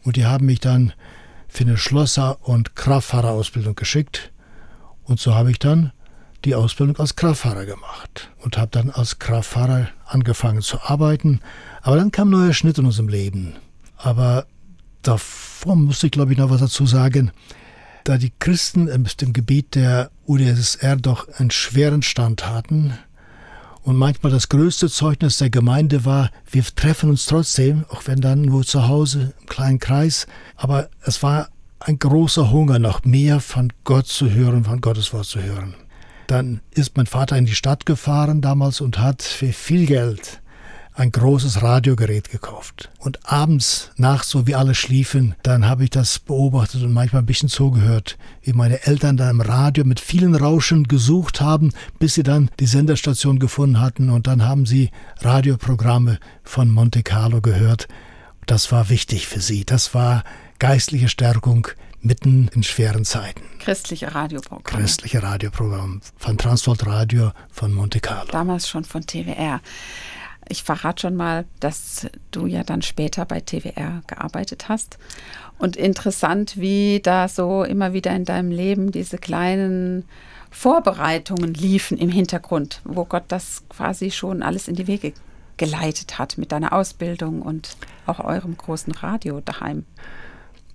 und 0.02 0.16
die 0.16 0.26
haben 0.26 0.46
mich 0.46 0.60
dann 0.60 0.92
für 1.48 1.64
eine 1.64 1.76
Schlosser- 1.76 2.38
und 2.46 2.76
Kraftfahrerausbildung 2.76 3.74
geschickt. 3.74 4.32
Und 5.04 5.20
so 5.20 5.34
habe 5.34 5.50
ich 5.50 5.58
dann 5.58 5.92
die 6.44 6.54
Ausbildung 6.54 6.96
als 6.98 7.16
Kraftfahrer 7.16 7.66
gemacht 7.66 8.30
und 8.38 8.58
habe 8.58 8.70
dann 8.70 8.90
als 8.90 9.18
Kraftfahrer 9.18 9.88
angefangen 10.06 10.62
zu 10.62 10.80
arbeiten. 10.80 11.40
Aber 11.82 11.96
dann 11.96 12.12
kam 12.12 12.28
ein 12.28 12.32
neuer 12.32 12.52
Schnitt 12.52 12.78
in 12.78 12.86
unserem 12.86 13.08
Leben. 13.08 13.54
Aber 13.96 14.46
davor 15.02 15.76
musste 15.76 16.06
ich, 16.06 16.12
glaube 16.12 16.32
ich, 16.32 16.38
noch 16.38 16.50
was 16.50 16.60
dazu 16.60 16.86
sagen. 16.86 17.32
Da 18.04 18.16
die 18.16 18.32
Christen 18.38 18.88
im 18.88 19.32
Gebiet 19.32 19.74
der 19.74 20.10
UdSSR 20.26 20.96
doch 20.96 21.28
einen 21.28 21.50
schweren 21.50 22.02
Stand 22.02 22.46
hatten 22.46 22.94
und 23.88 23.96
manchmal 23.96 24.30
das 24.30 24.50
größte 24.50 24.90
Zeugnis 24.90 25.38
der 25.38 25.48
Gemeinde 25.48 26.04
war, 26.04 26.30
wir 26.50 26.62
treffen 26.62 27.08
uns 27.08 27.24
trotzdem, 27.24 27.86
auch 27.88 28.02
wenn 28.04 28.20
dann 28.20 28.42
nur 28.42 28.62
zu 28.66 28.86
Hause 28.86 29.32
im 29.40 29.46
kleinen 29.46 29.78
Kreis, 29.78 30.26
aber 30.56 30.90
es 31.04 31.22
war 31.22 31.48
ein 31.80 31.98
großer 31.98 32.50
Hunger, 32.50 32.78
noch 32.78 33.04
mehr 33.04 33.40
von 33.40 33.72
Gott 33.84 34.06
zu 34.06 34.30
hören, 34.30 34.64
von 34.64 34.82
Gottes 34.82 35.14
Wort 35.14 35.24
zu 35.24 35.42
hören. 35.42 35.74
Dann 36.26 36.60
ist 36.72 36.98
mein 36.98 37.06
Vater 37.06 37.38
in 37.38 37.46
die 37.46 37.54
Stadt 37.54 37.86
gefahren 37.86 38.42
damals 38.42 38.82
und 38.82 38.98
hat 38.98 39.22
für 39.22 39.54
viel 39.54 39.86
Geld 39.86 40.42
ein 40.98 41.12
großes 41.12 41.62
Radiogerät 41.62 42.28
gekauft. 42.28 42.90
Und 42.98 43.20
abends, 43.24 43.92
nachts, 43.96 44.30
so 44.30 44.46
wie 44.46 44.56
alle 44.56 44.74
schliefen, 44.74 45.36
dann 45.42 45.66
habe 45.66 45.84
ich 45.84 45.90
das 45.90 46.18
beobachtet 46.18 46.82
und 46.82 46.92
manchmal 46.92 47.22
ein 47.22 47.26
bisschen 47.26 47.48
zugehört, 47.48 48.18
wie 48.42 48.52
meine 48.52 48.84
Eltern 48.84 49.16
da 49.16 49.30
im 49.30 49.40
Radio 49.40 49.84
mit 49.84 50.00
vielen 50.00 50.34
Rauschen 50.34 50.84
gesucht 50.88 51.40
haben, 51.40 51.72
bis 52.00 52.14
sie 52.14 52.24
dann 52.24 52.50
die 52.58 52.66
Senderstation 52.66 53.38
gefunden 53.38 53.80
hatten 53.80 54.10
und 54.10 54.26
dann 54.26 54.44
haben 54.44 54.66
sie 54.66 54.90
Radioprogramme 55.20 56.18
von 56.42 56.68
Monte 56.68 57.04
Carlo 57.04 57.40
gehört. 57.40 57.86
Das 58.46 58.72
war 58.72 58.88
wichtig 58.88 59.28
für 59.28 59.40
sie. 59.40 59.64
Das 59.64 59.94
war 59.94 60.24
geistliche 60.58 61.08
Stärkung 61.08 61.68
mitten 62.00 62.48
in 62.54 62.62
schweren 62.62 63.04
Zeiten. 63.04 63.42
Christliche 63.60 64.14
Radioprogramm. 64.14 64.80
Christliche 64.80 65.22
Radioprogramm 65.22 66.00
von 66.16 66.38
Transworld 66.38 66.86
Radio 66.86 67.32
von 67.52 67.72
Monte 67.72 68.00
Carlo. 68.00 68.30
Damals 68.32 68.68
schon 68.68 68.84
von 68.84 69.02
TWR. 69.02 69.60
Ich 70.48 70.62
verrate 70.62 71.02
schon 71.02 71.16
mal, 71.16 71.44
dass 71.60 72.08
du 72.30 72.46
ja 72.46 72.64
dann 72.64 72.82
später 72.82 73.24
bei 73.24 73.40
TWR 73.40 74.02
gearbeitet 74.06 74.68
hast. 74.68 74.98
Und 75.58 75.76
interessant, 75.76 76.56
wie 76.56 77.00
da 77.02 77.28
so 77.28 77.64
immer 77.64 77.92
wieder 77.92 78.14
in 78.14 78.24
deinem 78.24 78.50
Leben 78.50 78.92
diese 78.92 79.18
kleinen 79.18 80.04
Vorbereitungen 80.50 81.52
liefen 81.54 81.98
im 81.98 82.10
Hintergrund, 82.10 82.80
wo 82.84 83.04
Gott 83.04 83.24
das 83.28 83.64
quasi 83.68 84.10
schon 84.10 84.42
alles 84.42 84.68
in 84.68 84.74
die 84.74 84.86
Wege 84.86 85.12
geleitet 85.56 86.18
hat 86.18 86.38
mit 86.38 86.52
deiner 86.52 86.72
Ausbildung 86.72 87.42
und 87.42 87.76
auch 88.06 88.20
eurem 88.20 88.56
großen 88.56 88.92
Radio 88.94 89.40
daheim. 89.40 89.84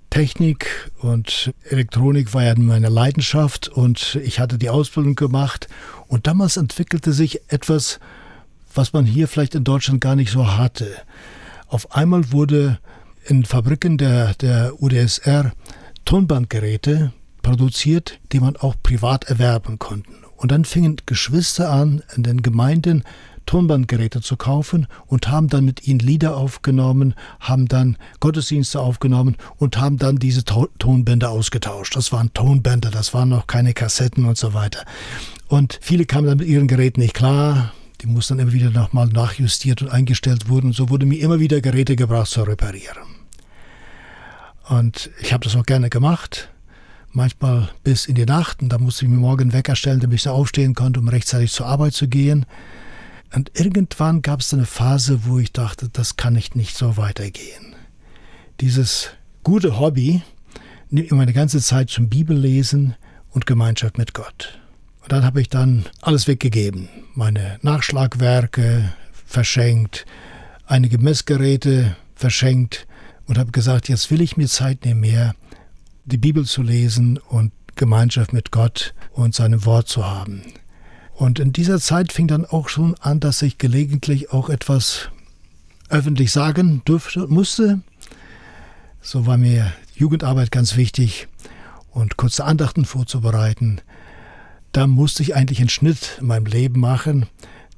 Technik 0.10 0.92
und 1.00 1.52
Elektronik 1.64 2.36
war 2.36 2.44
ja 2.44 2.54
meine 2.56 2.90
Leidenschaft 2.90 3.68
und 3.68 4.20
ich 4.24 4.40
hatte 4.40 4.60
die 4.60 4.70
Ausbildung 4.70 5.16
gemacht 5.16 5.68
und 6.08 6.28
damals 6.28 6.58
entwickelte 6.58 7.14
sich 7.14 7.42
etwas, 7.48 8.00
was 8.74 8.94
man 8.94 9.06
hier 9.06 9.28
vielleicht 9.28 9.56
in 9.56 9.64
Deutschland 9.64 10.02
gar 10.02 10.16
nicht 10.16 10.32
so 10.32 10.56
hatte. 10.58 10.90
Auf 11.68 11.96
einmal 11.96 12.32
wurde 12.32 12.80
in 13.26 13.46
Fabriken 13.46 13.98
der, 13.98 14.34
der 14.36 14.82
UdSR 14.82 15.52
Tonbandgeräte 16.06 17.14
produziert, 17.42 18.20
die 18.32 18.40
man 18.40 18.56
auch 18.58 18.76
privat 18.82 19.26
erwerben 19.26 19.80
konnte. 19.80 20.10
Und 20.38 20.52
dann 20.52 20.66
fingen 20.66 20.98
Geschwister 21.06 21.72
an, 21.72 22.04
in 22.16 22.24
den 22.24 22.42
Gemeinden 22.42 23.04
Tonbandgeräte 23.46 24.22
zu 24.22 24.38
kaufen 24.38 24.88
und 25.06 25.28
haben 25.30 25.48
dann 25.48 25.66
mit 25.66 25.88
ihnen 25.88 26.00
Lieder 26.00 26.38
aufgenommen, 26.38 27.14
haben 27.40 27.68
dann 27.68 27.98
Gottesdienste 28.20 28.80
aufgenommen 28.80 29.36
und 29.58 29.78
haben 29.80 29.98
dann 29.98 30.18
diese 30.18 30.44
to 30.44 30.68
Tonbänder 30.80 31.30
ausgetauscht. 31.30 31.96
Das 31.96 32.12
waren 32.12 32.34
Tonbänder, 32.34 32.90
das 32.90 33.14
waren 33.14 33.30
noch 33.30 33.48
keine 33.48 33.74
Kassetten 33.74 34.26
und 34.26 34.38
so 34.38 34.54
weiter. 34.54 34.86
Und 35.48 35.78
viele 35.82 36.06
kamen 36.06 36.28
dann 36.28 36.38
mit 36.38 36.48
ihren 36.48 36.68
Geräten 36.68 37.02
nicht 37.02 37.14
klar, 37.14 37.74
die 38.04 38.08
mussten 38.10 38.38
dann 38.38 38.48
immer 38.48 38.54
wieder 38.54 38.70
nochmal 38.70 39.08
nachjustiert 39.08 39.82
und 39.82 39.88
eingestellt 39.88 40.50
wurden. 40.50 40.74
So 40.74 40.90
wurde 40.90 41.06
mir 41.06 41.22
immer 41.22 41.40
wieder 41.40 41.62
Geräte 41.62 41.96
gebracht 41.96 42.30
zu 42.30 42.44
reparieren. 42.44 42.98
Und 44.68 45.10
ich 45.22 45.32
habe 45.32 45.46
das 45.46 45.56
auch 45.56 45.66
gerne 45.66 45.90
gemacht. 45.90 46.50
Manchmal 47.12 47.70
bis 47.86 48.06
in 48.06 48.16
die 48.16 48.26
Nacht. 48.26 48.62
Und 48.62 48.70
da 48.70 48.78
musste 48.78 49.06
ich 49.06 49.12
mir 49.12 49.18
morgen 49.18 49.54
Wecker 49.54 49.78
stellen, 49.78 50.02
damit 50.02 50.18
ich 50.18 50.24
da 50.24 50.32
aufstehen 50.32 50.76
konnte, 50.76 51.00
um 51.00 51.08
rechtzeitig 51.08 51.54
zur 51.54 51.68
Arbeit 51.68 51.94
zu 51.94 52.10
gehen. 52.10 52.46
Und 53.34 53.58
irgendwann 53.58 54.22
gab 54.22 54.42
es 54.42 54.54
eine 54.54 54.66
Phase, 54.66 55.22
wo 55.26 55.40
ich 55.40 55.54
dachte, 55.54 55.88
das 55.88 56.18
kann 56.18 56.36
ich 56.36 56.56
nicht 56.56 56.76
so 56.76 56.98
weitergehen. 56.98 57.74
Dieses 58.60 59.12
gute 59.44 59.80
Hobby 59.80 60.22
nimmt 60.90 61.10
mir 61.10 61.18
meine 61.18 61.34
ganze 61.34 61.62
Zeit 61.62 61.90
zum 61.90 62.10
Bibellesen 62.10 62.96
und 63.30 63.46
Gemeinschaft 63.46 63.98
mit 63.98 64.14
Gott. 64.14 64.60
Und 65.04 65.12
dann 65.12 65.26
habe 65.26 65.42
ich 65.42 65.50
dann 65.50 65.86
alles 66.02 66.28
weggegeben. 66.28 66.88
Meine 67.14 67.60
Nachschlagwerke 67.62 68.94
verschenkt, 69.26 70.06
einige 70.66 70.98
Messgeräte 70.98 71.98
verschenkt 72.16 72.88
und 73.28 73.38
habe 73.38 73.52
gesagt, 73.52 73.90
jetzt 73.90 74.12
will 74.12 74.22
ich 74.22 74.38
mir 74.38 74.48
Zeit 74.48 74.86
nehmen, 74.86 75.02
mehr 75.02 75.36
die 76.06 76.18
Bibel 76.18 76.46
zu 76.46 76.62
lesen 76.62 77.18
und 77.18 77.52
Gemeinschaft 77.76 78.32
mit 78.32 78.52
Gott 78.52 78.94
und 79.12 79.36
seinem 79.36 79.66
Wort 79.66 79.90
zu 79.90 80.06
haben. 80.06 80.42
Und 81.16 81.40
in 81.40 81.52
dieser 81.52 81.80
Zeit 81.80 82.14
fing 82.14 82.28
dann 82.28 82.46
auch 82.46 82.70
schon 82.70 82.96
an, 82.96 83.20
dass 83.20 83.42
ich 83.42 83.58
gelegentlich 83.58 84.32
auch 84.32 84.50
etwas 84.50 85.10
öffentlich 85.90 86.32
sagen 86.32 86.82
durfte 86.86 87.24
und 87.24 87.32
musste. 87.32 87.82
So 89.02 89.26
war 89.26 89.38
mir 89.38 89.74
Jugendarbeit 89.96 90.52
ganz 90.52 90.78
wichtig 90.78 91.28
und 91.92 92.16
kurze 92.16 92.46
Andachten 92.46 92.86
vorzubereiten 92.86 93.82
da 94.74 94.88
musste 94.88 95.24
ich 95.24 95.36
eigentlich 95.36 95.60
einen 95.60 95.70
Schnitt 95.70 96.18
in 96.20 96.28
meinem 96.28 96.46
Leben 96.46 96.82
machen. 96.82 97.28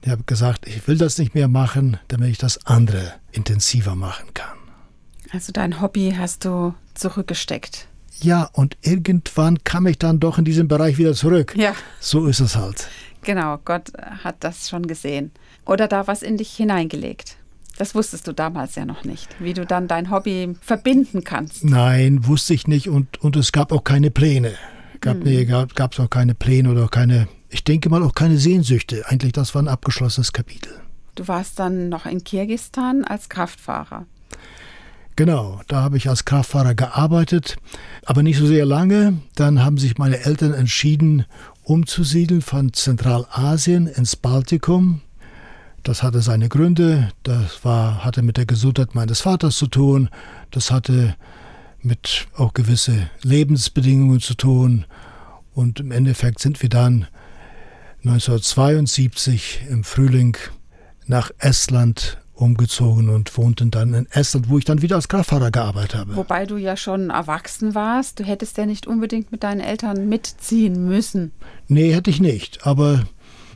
Ich 0.02 0.10
habe 0.10 0.24
gesagt, 0.24 0.68
ich 0.68 0.88
will 0.88 0.98
das 0.98 1.18
nicht 1.18 1.36
mehr 1.36 1.48
machen, 1.48 2.00
damit 2.08 2.30
ich 2.30 2.38
das 2.38 2.66
andere 2.66 3.14
intensiver 3.32 3.96
machen 3.96 4.34
kann. 4.34 4.58
Also 5.32 5.52
dein 5.52 5.82
Hobby 5.82 6.16
hast 6.18 6.46
du 6.46 6.74
zurückgesteckt. 6.94 7.88
Ja, 8.22 8.50
und 8.54 8.78
irgendwann 8.82 9.64
kam 9.64 9.88
ich 9.88 10.00
dann 10.00 10.20
doch 10.20 10.38
in 10.38 10.46
diesen 10.46 10.68
Bereich 10.68 10.98
wieder 10.98 11.14
zurück. 11.14 11.54
Ja. 11.58 11.76
So 12.00 12.28
ist 12.28 12.40
es 12.40 12.56
halt. 12.56 12.88
Genau, 13.24 13.60
Gott 13.66 13.92
hat 14.24 14.38
das 14.40 14.70
schon 14.70 14.88
gesehen. 14.88 15.32
Oder 15.66 15.88
da 15.88 16.08
was 16.08 16.22
in 16.22 16.38
dich 16.38 16.52
hineingelegt. 16.56 17.38
Das 17.78 17.94
wusstest 17.94 18.28
du 18.28 18.32
damals 18.32 18.76
ja 18.76 18.86
noch 18.86 19.04
nicht, 19.04 19.36
wie 19.40 19.54
du 19.54 19.66
dann 19.66 19.90
dein 19.90 20.12
Hobby 20.12 20.56
verbinden 20.62 21.26
kannst. 21.26 21.66
Nein, 21.66 22.26
wusste 22.26 22.54
ich 22.54 22.68
nicht 22.68 22.88
und, 22.88 23.22
und 23.22 23.36
es 23.36 23.52
gab 23.52 23.74
auch 23.74 23.84
keine 23.84 24.12
Pläne. 24.12 24.54
Gab, 25.06 25.18
mhm. 25.18 25.24
nee, 25.24 25.46
gab 25.46 25.94
es 25.94 26.00
auch 26.00 26.10
keine 26.10 26.34
Pläne 26.34 26.72
oder 26.72 26.88
keine, 26.88 27.28
ich 27.50 27.64
denke 27.64 27.90
mal 27.90 28.02
auch 28.02 28.16
keine 28.16 28.40
Sehnsüchte. 28.40 29.04
Eigentlich, 29.08 29.34
das 29.34 29.54
war 29.54 29.62
ein 29.62 29.68
abgeschlossenes 29.68 30.34
Kapitel. 30.34 30.74
Du 31.14 31.28
warst 31.28 31.60
dann 31.60 31.90
noch 31.90 32.08
in 32.08 32.24
Kirgistan 32.24 33.04
als 33.04 33.30
Kraftfahrer. 33.30 34.08
Genau, 35.16 35.62
da 35.68 35.84
habe 35.84 35.98
ich 35.98 36.10
als 36.10 36.26
Kraftfahrer 36.26 36.74
gearbeitet, 36.74 37.58
aber 38.04 38.24
nicht 38.24 38.40
so 38.40 38.48
sehr 38.48 38.66
lange. 38.66 39.20
Dann 39.36 39.64
haben 39.64 39.78
sich 39.78 40.00
meine 40.00 40.26
Eltern 40.26 40.56
entschieden, 40.56 41.26
umzusiedeln 41.62 42.42
von 42.42 42.74
Zentralasien 42.74 43.86
ins 43.86 44.16
Baltikum. 44.16 45.02
Das 45.84 46.02
hatte 46.02 46.22
seine 46.22 46.50
Gründe. 46.50 47.12
Das 47.22 47.64
war, 47.64 48.04
hatte 48.04 48.24
mit 48.24 48.38
der 48.38 48.48
Gesundheit 48.48 48.96
meines 48.96 49.22
Vaters 49.22 49.56
zu 49.56 49.68
tun. 49.68 50.10
Das 50.50 50.72
hatte 50.72 51.16
mit 51.86 52.28
auch 52.36 52.54
gewisse 52.54 53.10
Lebensbedingungen 53.24 54.20
zu 54.20 54.34
tun. 54.34 54.86
Und 55.54 55.80
im 55.80 55.92
Endeffekt 55.92 56.40
sind 56.40 56.62
wir 56.62 56.70
dann 56.70 57.08
1972 58.04 59.62
im 59.70 59.84
Frühling 59.84 60.38
nach 61.08 61.32
Estland 61.38 62.18
umgezogen 62.34 63.10
und 63.10 63.36
wohnten 63.38 63.72
dann 63.72 63.94
in 63.94 64.08
Estland, 64.12 64.50
wo 64.50 64.58
ich 64.58 64.66
dann 64.66 64.82
wieder 64.82 64.98
als 64.98 65.08
Kraftfahrer 65.08 65.52
gearbeitet 65.52 65.96
habe. 65.96 66.16
Wobei 66.16 66.46
du 66.46 66.58
ja 66.58 66.76
schon 66.76 67.10
erwachsen 67.10 67.76
warst. 67.76 68.20
Du 68.20 68.24
hättest 68.26 68.58
ja 68.58 68.66
nicht 68.66 68.88
unbedingt 68.88 69.32
mit 69.32 69.44
deinen 69.44 69.62
Eltern 69.62 70.10
mitziehen 70.10 70.86
müssen. 70.88 71.32
Nee, 71.68 71.94
hätte 71.94 72.10
ich 72.10 72.20
nicht. 72.20 72.66
Aber 72.68 73.06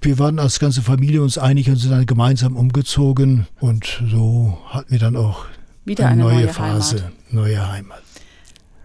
wir 0.01 0.17
waren 0.17 0.39
als 0.39 0.59
ganze 0.59 0.81
Familie 0.81 1.21
uns 1.21 1.37
einig 1.37 1.69
und 1.69 1.75
sind 1.75 1.91
dann 1.91 2.05
gemeinsam 2.05 2.55
umgezogen. 2.55 3.47
Und 3.59 4.01
so 4.09 4.57
hatten 4.69 4.91
wir 4.91 4.99
dann 4.99 5.17
auch 5.17 5.45
wieder 5.83 6.07
eine, 6.07 6.23
eine 6.23 6.33
neue, 6.33 6.45
neue, 6.45 6.53
Phase, 6.53 6.97
Heimat. 6.97 7.33
neue 7.33 7.71
Heimat. 7.71 8.03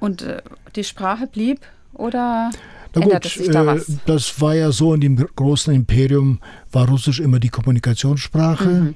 Und 0.04 0.22
äh, 0.22 0.42
die 0.76 0.84
Sprache 0.84 1.26
blieb 1.26 1.60
oder? 1.92 2.50
Na 2.94 3.02
Änderte 3.02 3.28
gut, 3.28 3.38
sich 3.38 3.50
da 3.50 3.62
äh, 3.62 3.66
was? 3.66 3.86
das 4.06 4.40
war 4.40 4.54
ja 4.54 4.70
so, 4.70 4.94
in 4.94 5.00
dem 5.00 5.16
großen 5.16 5.74
Imperium 5.74 6.40
war 6.70 6.88
Russisch 6.88 7.20
immer 7.20 7.40
die 7.40 7.48
Kommunikationssprache. 7.48 8.68
Mhm. 8.68 8.94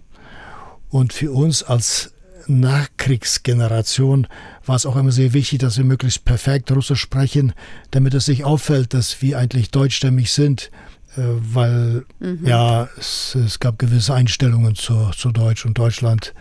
Und 0.90 1.12
für 1.12 1.32
uns 1.32 1.62
als 1.62 2.12
Nachkriegsgeneration 2.46 4.26
war 4.64 4.76
es 4.76 4.86
auch 4.86 4.96
immer 4.96 5.12
sehr 5.12 5.32
wichtig, 5.32 5.58
dass 5.58 5.76
wir 5.76 5.84
möglichst 5.84 6.24
perfekt 6.24 6.70
Russisch 6.72 7.00
sprechen, 7.00 7.52
damit 7.90 8.14
es 8.14 8.28
nicht 8.28 8.44
auffällt, 8.44 8.94
dass 8.94 9.20
wir 9.20 9.38
eigentlich 9.38 9.70
deutschstämmig 9.70 10.32
sind, 10.32 10.70
äh, 11.16 11.22
weil 11.22 12.04
Mhm. 12.20 12.46
ja 12.46 12.88
es, 12.98 13.34
es 13.34 13.58
gab 13.60 13.78
gewisse 13.78 14.14
Einstellungen 14.14 14.74
zu, 14.74 15.10
zu 15.16 15.30
Deutsch 15.30 15.66
und 15.66 15.76
Deutschland 15.76 16.34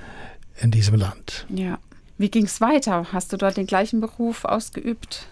in 0.59 0.71
diesem 0.71 0.95
Land. 0.95 1.45
Ja. 1.49 1.79
Wie 2.17 2.29
ging 2.29 2.45
es 2.45 2.61
weiter? 2.61 3.07
Hast 3.11 3.31
du 3.31 3.37
dort 3.37 3.57
den 3.57 3.67
gleichen 3.67 4.01
Beruf 4.01 4.43
ausgeübt? 4.45 5.27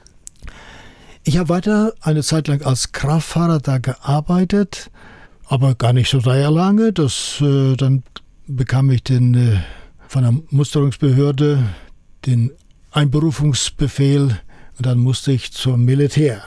Ich 1.23 1.37
habe 1.37 1.49
weiter 1.49 1.93
eine 2.01 2.21
Zeit 2.21 2.47
lang 2.47 2.61
als 2.61 2.91
Kraftfahrer 2.91 3.59
da 3.59 3.79
gearbeitet, 3.79 4.91
aber 5.47 5.73
gar 5.73 5.93
nicht 5.93 6.09
so 6.09 6.19
sehr 6.19 6.51
lange. 6.51 6.93
Das, 6.93 7.41
äh, 7.41 7.75
dann 7.75 8.03
bekam 8.45 8.91
ich 8.91 9.03
den, 9.03 9.33
äh, 9.33 9.59
von 10.07 10.21
der 10.21 10.35
Musterungsbehörde 10.51 11.63
den 12.27 12.51
Einberufungsbefehl 12.91 14.39
und 14.77 14.85
dann 14.85 14.99
musste 14.99 15.31
ich 15.31 15.51
zum 15.51 15.83
Militär. 15.85 16.43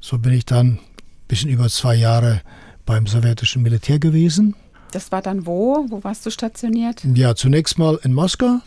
So 0.00 0.18
bin 0.18 0.32
ich 0.32 0.46
dann 0.46 0.66
ein 0.66 0.78
bisschen 1.26 1.50
über 1.50 1.68
zwei 1.68 1.96
Jahre 1.96 2.42
beim 2.86 3.08
sowjetischen 3.08 3.62
Militär 3.62 3.98
gewesen. 3.98 4.54
Das 4.92 5.10
war 5.10 5.22
dann 5.22 5.46
wo? 5.46 5.86
Wo 5.88 6.02
warst 6.04 6.24
du 6.26 6.30
stationiert? 6.30 7.04
Ja, 7.14 7.34
zunächst 7.34 7.78
mal 7.78 7.98
in 8.02 8.12
Moskau. 8.12 8.60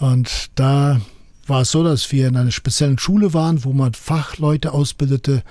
Und 0.00 0.50
da 0.54 1.00
war 1.46 1.62
es 1.62 1.70
so, 1.70 1.84
dass 1.84 2.10
wir 2.10 2.28
in 2.28 2.36
einer 2.36 2.50
speziellen 2.50 2.98
Schule 2.98 3.34
waren, 3.34 3.64
wo 3.64 3.72
man 3.72 3.92
Fachleute 3.92 4.72
ausbildete 4.72 5.42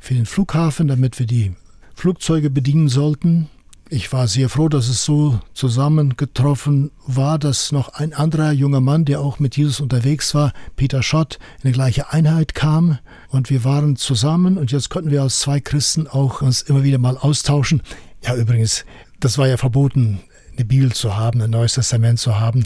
für 0.00 0.14
den 0.14 0.26
Flughafen, 0.26 0.88
damit 0.88 1.18
wir 1.20 1.26
die 1.26 1.52
Flugzeuge 1.94 2.50
bedienen 2.50 2.88
sollten. 2.88 3.48
Ich 3.88 4.12
war 4.12 4.26
sehr 4.26 4.48
froh, 4.48 4.68
dass 4.68 4.88
es 4.88 5.04
so 5.04 5.38
zusammengetroffen 5.52 6.90
war, 7.06 7.38
dass 7.38 7.70
noch 7.70 7.90
ein 7.90 8.12
anderer 8.12 8.50
junger 8.50 8.80
Mann, 8.80 9.04
der 9.04 9.20
auch 9.20 9.38
mit 9.38 9.56
Jesus 9.56 9.80
unterwegs 9.80 10.34
war, 10.34 10.52
Peter 10.74 11.02
Schott, 11.02 11.38
in 11.62 11.68
die 11.68 11.74
gleiche 11.74 12.10
Einheit 12.10 12.54
kam. 12.54 12.98
Und 13.28 13.50
wir 13.50 13.62
waren 13.62 13.96
zusammen 13.96 14.58
und 14.58 14.72
jetzt 14.72 14.88
konnten 14.88 15.10
wir 15.10 15.22
als 15.22 15.40
zwei 15.40 15.60
Christen 15.60 16.08
auch 16.08 16.42
uns 16.42 16.62
immer 16.62 16.82
wieder 16.82 16.98
mal 16.98 17.18
austauschen. 17.18 17.82
Ja, 18.24 18.34
übrigens, 18.34 18.84
das 19.20 19.38
war 19.38 19.46
ja 19.46 19.58
verboten, 19.58 20.20
eine 20.56 20.64
Bibel 20.64 20.92
zu 20.92 21.16
haben, 21.16 21.40
ein 21.40 21.50
Neues 21.50 21.74
Testament 21.74 22.18
zu 22.18 22.40
haben. 22.40 22.64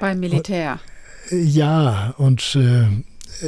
Beim 0.00 0.20
Militär. 0.20 0.80
Ja, 1.30 2.14
und 2.16 2.56
äh, 2.56 2.86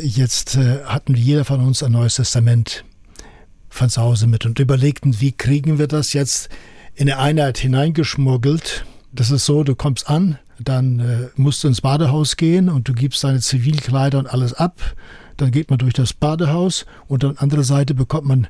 jetzt 0.01 0.57
äh, 0.57 0.85
hatten 0.85 1.15
jeder 1.15 1.45
von 1.45 1.61
uns 1.61 1.83
ein 1.83 1.93
Neues 1.93 2.17
Testament 2.17 2.85
von 3.69 3.89
zu 3.89 4.03
Hause 4.03 4.27
mit 4.27 4.45
und 4.45 4.59
überlegten, 4.59 5.21
wie 5.21 5.33
kriegen 5.33 5.79
wir 5.79 5.87
das 5.87 6.13
jetzt 6.13 6.49
in 6.95 7.11
eine 7.11 7.21
Einheit 7.21 7.59
hineingeschmuggelt. 7.59 8.85
Das 9.13 9.31
ist 9.31 9.47
so, 9.47 9.65
du 9.65 9.75
kommst 9.75 10.11
an, 10.11 10.39
dann 10.59 11.01
äh, 11.01 11.29
musst 11.37 11.65
du 11.65 11.69
ins 11.69 11.81
Badehaus 11.81 12.37
gehen 12.37 12.69
und 12.69 12.89
du 12.89 12.93
gibst 12.93 13.25
deine 13.25 13.41
Zivilkleider 13.41 14.19
und 14.19 14.27
alles 14.27 14.53
ab. 14.53 14.81
Dann 15.37 15.53
geht 15.53 15.71
man 15.71 15.79
durch 15.79 15.95
das 15.95 16.13
Badehaus 16.13 16.85
und 17.09 17.25
an 17.25 17.39
anderer 17.39 17.65
Seite 17.65 17.95
bekommt 17.95 18.27
man 18.27 18.49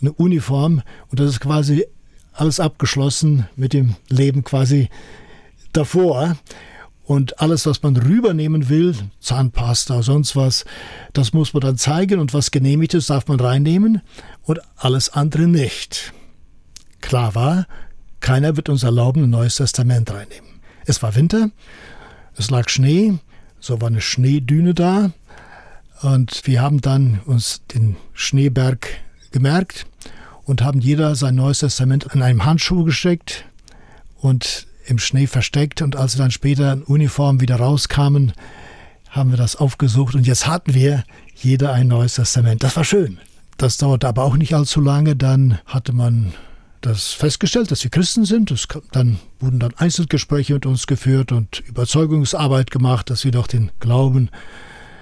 eine 0.00 0.12
Uniform 0.12 0.82
und 1.08 1.18
das 1.20 1.30
ist 1.30 1.40
quasi 1.40 1.84
alles 2.32 2.60
abgeschlossen 2.60 3.48
mit 3.56 3.72
dem 3.72 3.96
Leben 4.08 4.44
quasi 4.44 4.88
davor. 5.72 6.36
Und 7.10 7.40
alles, 7.40 7.66
was 7.66 7.82
man 7.82 7.96
rübernehmen 7.96 8.68
will, 8.68 8.94
Zahnpasta, 9.18 10.00
sonst 10.00 10.36
was, 10.36 10.64
das 11.12 11.32
muss 11.32 11.52
man 11.52 11.60
dann 11.62 11.76
zeigen 11.76 12.20
und 12.20 12.34
was 12.34 12.52
genehmigt 12.52 12.94
ist, 12.94 13.10
darf 13.10 13.26
man 13.26 13.40
reinnehmen 13.40 14.00
und 14.44 14.60
alles 14.76 15.08
andere 15.08 15.48
nicht. 15.48 16.12
Klar 17.00 17.34
war, 17.34 17.66
keiner 18.20 18.56
wird 18.56 18.68
uns 18.68 18.84
erlauben, 18.84 19.24
ein 19.24 19.30
neues 19.30 19.56
Testament 19.56 20.08
reinnehmen. 20.08 20.60
Es 20.86 21.02
war 21.02 21.16
Winter, 21.16 21.50
es 22.36 22.48
lag 22.48 22.68
Schnee, 22.68 23.18
so 23.58 23.80
war 23.80 23.88
eine 23.88 24.00
Schneedüne 24.00 24.72
da 24.72 25.10
und 26.02 26.42
wir 26.44 26.62
haben 26.62 26.80
dann 26.80 27.18
uns 27.26 27.62
den 27.74 27.96
Schneeberg 28.12 28.86
gemerkt 29.32 29.84
und 30.44 30.62
haben 30.62 30.78
jeder 30.78 31.16
sein 31.16 31.34
neues 31.34 31.58
Testament 31.58 32.06
in 32.14 32.22
einem 32.22 32.44
Handschuh 32.44 32.84
gesteckt 32.84 33.46
und 34.20 34.69
im 34.90 34.98
Schnee 34.98 35.26
versteckt 35.26 35.82
und 35.82 35.96
als 35.96 36.16
wir 36.16 36.22
dann 36.22 36.30
später 36.30 36.72
in 36.72 36.82
Uniform 36.82 37.40
wieder 37.40 37.56
rauskamen, 37.56 38.32
haben 39.08 39.30
wir 39.30 39.36
das 39.36 39.56
aufgesucht 39.56 40.14
und 40.14 40.26
jetzt 40.26 40.46
hatten 40.46 40.74
wir 40.74 41.04
jeder 41.34 41.72
ein 41.72 41.88
neues 41.88 42.14
Testament. 42.14 42.62
Das 42.62 42.76
war 42.76 42.84
schön. 42.84 43.18
Das 43.56 43.76
dauerte 43.76 44.08
aber 44.08 44.24
auch 44.24 44.36
nicht 44.36 44.54
allzu 44.54 44.80
lange. 44.80 45.16
Dann 45.16 45.58
hatte 45.66 45.92
man 45.92 46.32
das 46.80 47.12
festgestellt, 47.12 47.70
dass 47.70 47.82
wir 47.84 47.90
Christen 47.90 48.24
sind. 48.24 48.52
Kam, 48.68 48.82
dann 48.92 49.18
wurden 49.38 49.60
dann 49.60 49.74
Einzelgespräche 49.76 50.54
mit 50.54 50.66
uns 50.66 50.86
geführt 50.86 51.32
und 51.32 51.60
Überzeugungsarbeit 51.60 52.70
gemacht, 52.70 53.10
dass 53.10 53.24
wir 53.24 53.32
doch 53.32 53.46
den 53.46 53.70
Glauben 53.80 54.30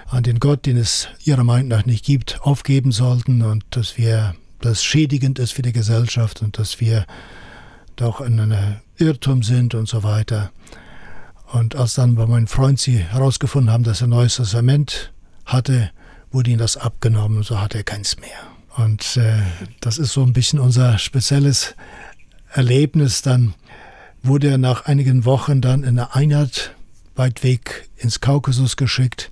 an 0.07 0.23
den 0.23 0.41
Gott, 0.41 0.67
den 0.67 0.77
es 0.77 1.09
ihrer 1.25 1.45
Meinung 1.45 1.69
nach 1.69 1.85
nicht 1.85 2.05
gibt, 2.05 2.41
aufgeben 2.41 2.93
sollten 2.93 3.43
und 3.43 3.65
dass 3.71 3.99
wir 3.99 4.35
das 4.61 4.83
schädigend 4.83 5.39
ist 5.39 5.53
für 5.53 5.63
die 5.63 5.73
Gesellschaft 5.73 6.43
und 6.43 6.59
dass 6.59 6.81
wir 6.81 7.07
doch 8.01 8.21
in 8.21 8.41
einem 8.41 8.77
Irrtum 8.97 9.43
sind 9.43 9.75
und 9.75 9.89
so 9.89 10.03
weiter. 10.03 10.51
Und 11.53 11.77
als 11.77 11.95
dann 11.95 12.15
bei 12.15 12.27
meinem 12.27 12.47
Freund 12.47 12.79
sie 12.79 12.99
herausgefunden 12.99 13.73
haben, 13.73 13.85
dass 13.85 14.01
er 14.01 14.07
ein 14.07 14.11
neues 14.11 14.37
Testament 14.37 15.13
hatte, 15.47 15.91
wurde 16.31 16.51
ihnen 16.51 16.59
das 16.59 16.77
abgenommen, 16.77 17.43
so 17.43 17.61
hatte 17.61 17.79
er 17.79 17.85
keins 17.85 18.19
mehr. 18.21 18.29
Und 18.77 19.17
äh, 19.17 19.43
das 19.81 19.99
ist 19.99 20.13
so 20.13 20.23
ein 20.23 20.33
bisschen 20.33 20.59
unser 20.59 20.99
spezielles 20.99 21.75
Erlebnis. 22.53 23.23
Dann 23.23 23.55
wurde 24.23 24.49
er 24.49 24.59
nach 24.59 24.85
einigen 24.85 25.25
Wochen 25.25 25.61
dann 25.61 25.83
in 25.83 25.99
eine 25.99 26.15
Einheit 26.15 26.75
weit 27.17 27.43
weg 27.43 27.89
ins 27.97 28.21
Kaukasus 28.21 28.77
geschickt. 28.77 29.31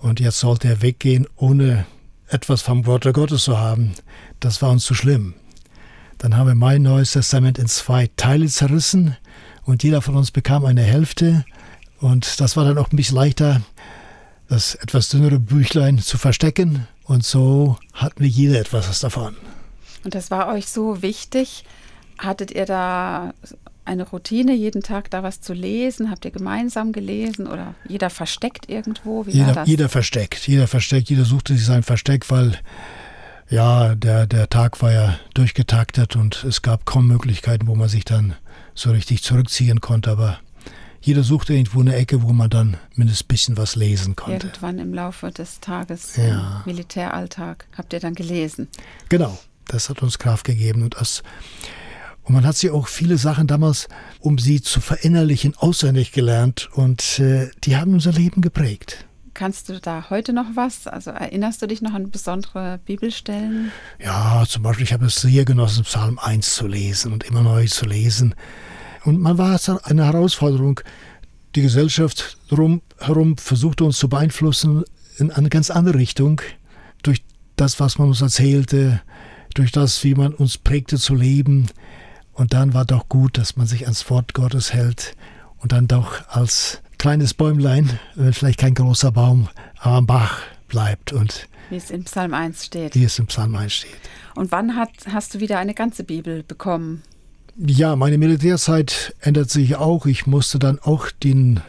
Und 0.00 0.20
jetzt 0.20 0.40
sollte 0.40 0.68
er 0.68 0.82
weggehen, 0.82 1.26
ohne 1.36 1.84
etwas 2.28 2.62
vom 2.62 2.86
Wort 2.86 3.12
Gottes 3.12 3.44
zu 3.44 3.58
haben. 3.58 3.92
Das 4.40 4.62
war 4.62 4.70
uns 4.70 4.84
zu 4.84 4.94
schlimm. 4.94 5.34
Dann 6.18 6.36
haben 6.36 6.46
wir 6.46 6.54
mein 6.54 6.82
Neues 6.82 7.12
Testament 7.12 7.58
in 7.58 7.66
zwei 7.66 8.10
Teile 8.16 8.46
zerrissen 8.46 9.16
und 9.64 9.82
jeder 9.82 10.02
von 10.02 10.16
uns 10.16 10.30
bekam 10.30 10.64
eine 10.64 10.82
Hälfte. 10.82 11.44
Und 12.00 12.40
das 12.40 12.56
war 12.56 12.64
dann 12.64 12.78
auch 12.78 12.90
ein 12.90 12.96
bisschen 12.96 13.16
leichter, 13.16 13.62
das 14.48 14.74
etwas 14.74 15.08
dünnere 15.08 15.38
Büchlein 15.38 15.98
zu 15.98 16.18
verstecken. 16.18 16.86
Und 17.04 17.24
so 17.24 17.78
hatten 17.92 18.20
wir 18.20 18.28
jeder 18.28 18.60
etwas 18.60 19.00
davon. 19.00 19.36
Und 20.04 20.14
das 20.14 20.30
war 20.30 20.48
euch 20.48 20.66
so 20.66 21.02
wichtig. 21.02 21.64
Hattet 22.18 22.50
ihr 22.50 22.66
da 22.66 23.32
eine 23.84 24.08
Routine, 24.08 24.54
jeden 24.54 24.82
Tag 24.82 25.10
da 25.10 25.22
was 25.22 25.40
zu 25.40 25.52
lesen? 25.52 26.10
Habt 26.10 26.24
ihr 26.24 26.30
gemeinsam 26.30 26.92
gelesen 26.92 27.46
oder 27.46 27.74
jeder 27.88 28.10
versteckt 28.10 28.68
irgendwo? 28.68 29.26
Wie 29.26 29.32
Jeder, 29.32 29.64
jeder 29.64 29.88
versteckt, 29.88 30.46
jeder 30.46 30.66
versteckt, 30.66 31.10
jeder 31.10 31.24
suchte 31.24 31.54
sich 31.54 31.64
sein 31.64 31.82
Versteck, 31.82 32.30
weil 32.30 32.58
ja, 33.48 33.94
der, 33.94 34.26
der 34.26 34.48
Tag 34.48 34.80
war 34.82 34.92
ja 34.92 35.18
durchgetaktet 35.34 36.16
und 36.16 36.44
es 36.44 36.62
gab 36.62 36.86
kaum 36.86 37.06
Möglichkeiten, 37.06 37.66
wo 37.66 37.74
man 37.74 37.88
sich 37.88 38.04
dann 38.04 38.34
so 38.74 38.90
richtig 38.90 39.22
zurückziehen 39.22 39.80
konnte. 39.80 40.10
Aber 40.10 40.38
jeder 41.00 41.22
suchte 41.22 41.52
irgendwo 41.52 41.80
eine 41.80 41.94
Ecke, 41.94 42.22
wo 42.22 42.32
man 42.32 42.48
dann 42.50 42.76
mindestens 42.94 43.24
ein 43.24 43.28
bisschen 43.28 43.56
was 43.56 43.76
lesen 43.76 44.16
konnte. 44.16 44.46
Irgendwann 44.46 44.78
im 44.78 44.94
Laufe 44.94 45.30
des 45.30 45.60
Tages 45.60 46.16
Ja. 46.16 46.62
im 46.64 46.72
Militäralltag 46.72 47.66
habt 47.76 47.92
ihr 47.92 48.00
dann 48.00 48.14
gelesen. 48.14 48.68
Genau, 49.10 49.38
das 49.66 49.88
hat 49.90 50.02
uns 50.02 50.18
Kraft 50.18 50.44
gegeben 50.44 50.82
und 50.82 50.96
das. 50.98 51.22
Und 52.22 52.32
man 52.34 52.46
hat 52.46 52.56
sie 52.56 52.70
auch 52.70 52.88
viele 52.88 53.18
Sachen 53.18 53.46
damals, 53.46 53.86
um 54.18 54.38
sie 54.38 54.62
zu 54.62 54.80
verinnerlichen, 54.80 55.54
auswendig 55.58 56.12
gelernt 56.12 56.70
und 56.72 57.18
äh, 57.18 57.50
die 57.64 57.76
haben 57.76 57.92
unser 57.92 58.12
Leben 58.12 58.40
geprägt. 58.40 59.04
Kannst 59.34 59.68
du 59.68 59.80
da 59.80 60.10
heute 60.10 60.32
noch 60.32 60.46
was? 60.54 60.86
Also 60.86 61.10
erinnerst 61.10 61.60
du 61.60 61.66
dich 61.66 61.82
noch 61.82 61.92
an 61.92 62.10
besondere 62.10 62.78
Bibelstellen? 62.84 63.72
Ja, 63.98 64.44
zum 64.48 64.62
Beispiel, 64.62 64.84
ich 64.84 64.92
habe 64.92 65.06
es 65.06 65.16
sehr 65.16 65.44
genossen, 65.44 65.82
Psalm 65.82 66.20
1 66.20 66.54
zu 66.54 66.68
lesen 66.68 67.12
und 67.12 67.24
immer 67.24 67.42
neu 67.42 67.66
zu 67.66 67.84
lesen. 67.84 68.36
Und 69.04 69.20
man 69.20 69.36
war 69.36 69.56
es 69.56 69.68
eine 69.68 70.04
Herausforderung. 70.06 70.80
Die 71.56 71.62
Gesellschaft 71.62 72.38
drum, 72.48 72.80
herum 73.00 73.36
versuchte 73.36 73.84
uns 73.84 73.98
zu 73.98 74.08
beeinflussen 74.08 74.84
in 75.18 75.32
eine 75.32 75.48
ganz 75.48 75.70
andere 75.70 75.98
Richtung. 75.98 76.40
Durch 77.02 77.24
das, 77.56 77.80
was 77.80 77.98
man 77.98 78.08
uns 78.08 78.22
erzählte, 78.22 79.02
durch 79.54 79.72
das, 79.72 80.04
wie 80.04 80.14
man 80.14 80.32
uns 80.32 80.58
prägte 80.58 80.96
zu 80.96 81.14
leben. 81.14 81.70
Und 82.32 82.52
dann 82.52 82.72
war 82.72 82.84
doch 82.84 83.08
gut, 83.08 83.36
dass 83.36 83.56
man 83.56 83.66
sich 83.66 83.82
ans 83.82 84.08
Wort 84.10 84.32
Gottes 84.32 84.72
hält 84.72 85.16
und 85.58 85.72
dann 85.72 85.88
doch 85.88 86.28
als 86.28 86.82
kleines 87.04 87.34
Bäumlein, 87.34 87.98
wenn 88.14 88.32
vielleicht 88.32 88.58
kein 88.58 88.72
großer 88.72 89.12
Baum, 89.12 89.48
aber 89.78 89.96
am 89.96 90.06
Bach 90.06 90.38
bleibt 90.68 91.12
und 91.12 91.48
Wie 91.68 91.76
es 91.76 91.90
in 91.90 92.04
Psalm 92.04 92.32
1 92.32 92.64
steht. 92.64 92.94
wie 92.94 93.04
es 93.04 93.18
im 93.18 93.26
Psalm 93.26 93.54
1 93.54 93.74
steht. 93.74 93.90
Und 94.34 94.50
wann 94.52 94.74
hat, 94.74 94.88
hast 95.12 95.34
du 95.34 95.40
wieder 95.40 95.58
eine 95.58 95.74
ganze 95.74 96.02
Bibel 96.02 96.42
bekommen? 96.42 97.02
Ja, 97.58 97.94
meine 97.94 98.16
Militärzeit 98.16 99.14
ändert 99.20 99.50
sich 99.50 99.76
auch. 99.76 100.06
Ich 100.06 100.26
musste 100.26 100.58
dann 100.58 100.78
auch 100.78 101.10
den 101.10 101.60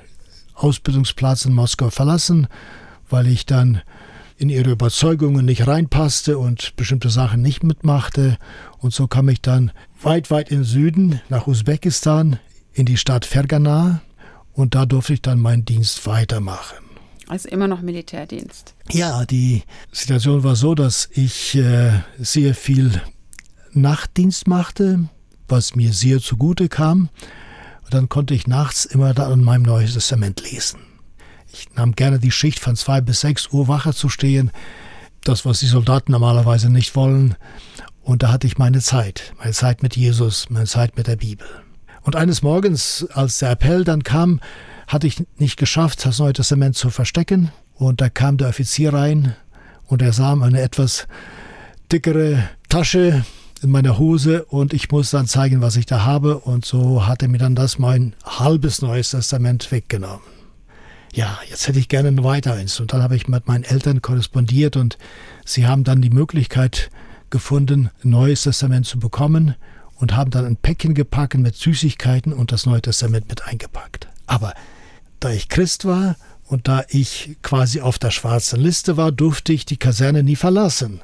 Ausbildungsplatz 0.53 1.43
in 1.43 1.51
Moskau 1.51 1.89
verlassen, 1.89 2.47
weil 3.09 3.27
ich 3.27 3.45
dann 3.45 3.81
in 4.37 4.47
ihre 4.47 4.71
Überzeugungen 4.71 5.43
nicht 5.43 5.67
reinpasste 5.67 6.37
und 6.37 6.77
bestimmte 6.77 7.09
Sachen 7.09 7.41
nicht 7.41 7.61
mitmachte. 7.61 8.37
Und 8.77 8.93
so 8.93 9.07
kam 9.07 9.27
ich 9.27 9.41
dann 9.41 9.71
weit, 10.01 10.31
weit 10.31 10.49
in 10.49 10.59
den 10.59 10.63
Süden 10.63 11.19
nach 11.27 11.45
Usbekistan, 11.45 12.39
in 12.71 12.85
die 12.85 12.95
Stadt 12.95 13.25
Fergana. 13.25 13.99
Und 14.55 14.73
da 14.73 14.85
durfte 14.85 15.13
ich 15.13 15.21
dann 15.21 15.39
meinen 15.39 15.65
Dienst 15.65 16.07
weitermachen. 16.07 16.77
Also 17.27 17.49
immer 17.49 17.67
noch 17.67 17.81
Militärdienst. 17.81 18.73
Ja, 18.91 19.25
die 19.25 19.63
Situation 19.91 20.43
war 20.43 20.55
so, 20.55 20.75
dass 20.75 21.09
ich 21.11 21.55
äh, 21.55 21.99
sehr 22.17 22.55
viel 22.55 23.01
Nachtdienst 23.73 24.47
machte, 24.47 25.09
was 25.47 25.75
mir 25.75 25.91
sehr 25.91 26.19
zugute 26.19 26.69
kam. 26.69 27.09
Und 27.83 27.93
dann 27.93 28.09
konnte 28.09 28.33
ich 28.33 28.47
nachts 28.47 28.85
immer 28.85 29.13
da 29.13 29.31
in 29.31 29.43
meinem 29.43 29.63
Neuen 29.63 29.91
Testament 29.91 30.41
lesen. 30.49 30.79
Ich 31.51 31.73
nahm 31.75 31.93
gerne 31.93 32.19
die 32.19 32.31
Schicht 32.31 32.59
von 32.59 32.75
zwei 32.75 33.01
bis 33.01 33.21
sechs 33.21 33.49
Uhr 33.51 33.67
Wache 33.67 33.93
zu 33.93 34.07
stehen. 34.07 34.51
Das, 35.23 35.45
was 35.45 35.59
die 35.59 35.67
Soldaten 35.67 36.11
normalerweise 36.11 36.69
nicht 36.69 36.95
wollen. 36.95 37.35
Und 38.01 38.23
da 38.23 38.31
hatte 38.31 38.47
ich 38.47 38.57
meine 38.57 38.81
Zeit. 38.81 39.33
Meine 39.39 39.53
Zeit 39.53 39.81
mit 39.81 39.95
Jesus, 39.95 40.49
meine 40.49 40.67
Zeit 40.67 40.95
mit 40.95 41.07
der 41.07 41.15
Bibel. 41.15 41.47
Und 42.05 42.15
eines 42.15 42.43
Morgens, 42.43 43.07
als 43.13 43.39
der 43.39 43.49
Appell 43.49 43.83
dann 43.83 44.03
kam, 44.03 44.39
hatte 44.87 45.07
ich 45.07 45.23
nicht 45.37 45.57
geschafft, 45.57 46.05
das 46.05 46.19
Neue 46.19 46.33
Testament 46.33 46.75
zu 46.75 46.91
verstecken. 46.91 47.51
Und 47.73 47.99
da 47.99 48.09
kam 48.09 48.37
der 48.37 48.49
Offizier 48.49 48.93
rein 48.93 49.35
und 49.87 50.03
er 50.03 50.13
sah 50.13 50.33
eine 50.33 50.61
etwas 50.61 51.07
dickere 51.91 52.47
Tasche 52.69 53.25
in 53.63 53.71
meiner 53.71 53.97
Hose 53.97 54.45
und 54.45 54.73
ich 54.73 54.91
muss 54.91 55.09
dann 55.09 55.25
zeigen, 55.25 55.61
was 55.61 55.77
ich 55.77 55.87
da 55.87 56.05
habe. 56.05 56.37
Und 56.37 56.63
so 56.63 57.07
hat 57.07 57.23
er 57.23 57.27
mir 57.27 57.39
dann 57.39 57.55
das 57.55 57.79
mein 57.79 58.13
halbes 58.23 58.83
Neues 58.83 59.09
Testament 59.09 59.71
weggenommen. 59.71 60.21
Ja, 61.11 61.39
jetzt 61.49 61.67
hätte 61.67 61.79
ich 61.79 61.89
gerne 61.89 62.09
ein 62.09 62.23
weiteres. 62.23 62.79
Und 62.79 62.93
dann 62.93 63.01
habe 63.01 63.15
ich 63.15 63.27
mit 63.27 63.47
meinen 63.47 63.63
Eltern 63.63 64.03
korrespondiert 64.03 64.77
und 64.77 64.99
sie 65.43 65.65
haben 65.65 65.83
dann 65.83 66.03
die 66.03 66.11
Möglichkeit 66.11 66.91
gefunden, 67.31 67.89
ein 68.03 68.11
Neues 68.11 68.43
Testament 68.43 68.85
zu 68.85 68.99
bekommen 68.99 69.55
und 69.95 70.15
haben 70.15 70.31
dann 70.31 70.45
ein 70.45 70.57
Päckchen 70.57 70.93
gepackt 70.93 71.35
mit 71.35 71.55
Süßigkeiten 71.55 72.33
und 72.33 72.51
das 72.51 72.65
Neue 72.65 72.81
Testament 72.81 73.29
mit 73.29 73.47
eingepackt. 73.47 74.07
Aber 74.27 74.53
da 75.19 75.29
ich 75.31 75.49
Christ 75.49 75.85
war 75.85 76.15
und 76.47 76.67
da 76.67 76.83
ich 76.89 77.37
quasi 77.41 77.81
auf 77.81 77.97
der 77.97 78.11
schwarzen 78.11 78.59
Liste 78.59 78.97
war, 78.97 79.11
durfte 79.11 79.53
ich 79.53 79.65
die 79.65 79.77
Kaserne 79.77 80.23
nie 80.23 80.35
verlassen. 80.35 81.01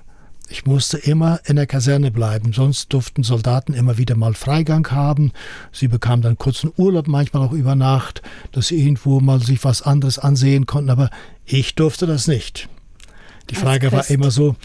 Ich 0.50 0.66
musste 0.66 0.98
immer 0.98 1.40
in 1.46 1.56
der 1.56 1.66
Kaserne 1.66 2.12
bleiben, 2.12 2.52
sonst 2.52 2.92
durften 2.92 3.24
Soldaten 3.24 3.74
immer 3.74 3.98
wieder 3.98 4.18
mal 4.18 4.34
Freigang 4.34 4.92
haben. 4.92 5.32
Sie 5.72 5.88
bekamen 5.88 6.22
dann 6.22 6.38
kurzen 6.38 6.74
Urlaub, 6.76 7.08
manchmal 7.08 7.48
auch 7.48 7.54
über 7.54 7.74
Nacht, 7.76 8.22
dass 8.52 8.68
sie 8.68 8.82
irgendwo 8.82 9.22
mal 9.22 9.42
sich 9.42 9.64
was 9.64 9.82
anderes 9.82 10.20
ansehen 10.20 10.66
konnten, 10.66 10.90
aber 10.90 11.10
ich 11.46 11.76
durfte 11.76 12.06
das 12.06 12.28
nicht. 12.28 12.68
Die 13.50 13.56
Frage 13.56 13.94
war 13.94 14.10
immer 14.10 14.30
so, 14.30 14.58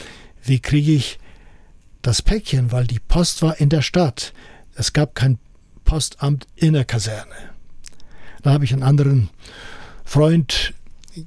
wie 0.43 0.59
kriege 0.59 0.91
ich 0.91 1.21
das 2.07 2.23
Päckchen, 2.23 2.71
weil 2.71 2.87
die 2.87 3.01
Post 3.01 3.43
war 3.43 3.59
in 3.61 3.69
der 3.69 3.83
Stadt. 3.83 4.33
Es 4.77 4.93
gab 4.93 5.17
kein 5.17 5.39
Postamt 5.85 6.47
in 6.55 6.75
der 6.75 6.85
Kaserne. 6.85 7.35
Da 8.43 8.53
habe 8.53 8.65
ich 8.65 8.73
einen 8.73 8.85
anderen 8.85 9.29
Freund 10.05 10.73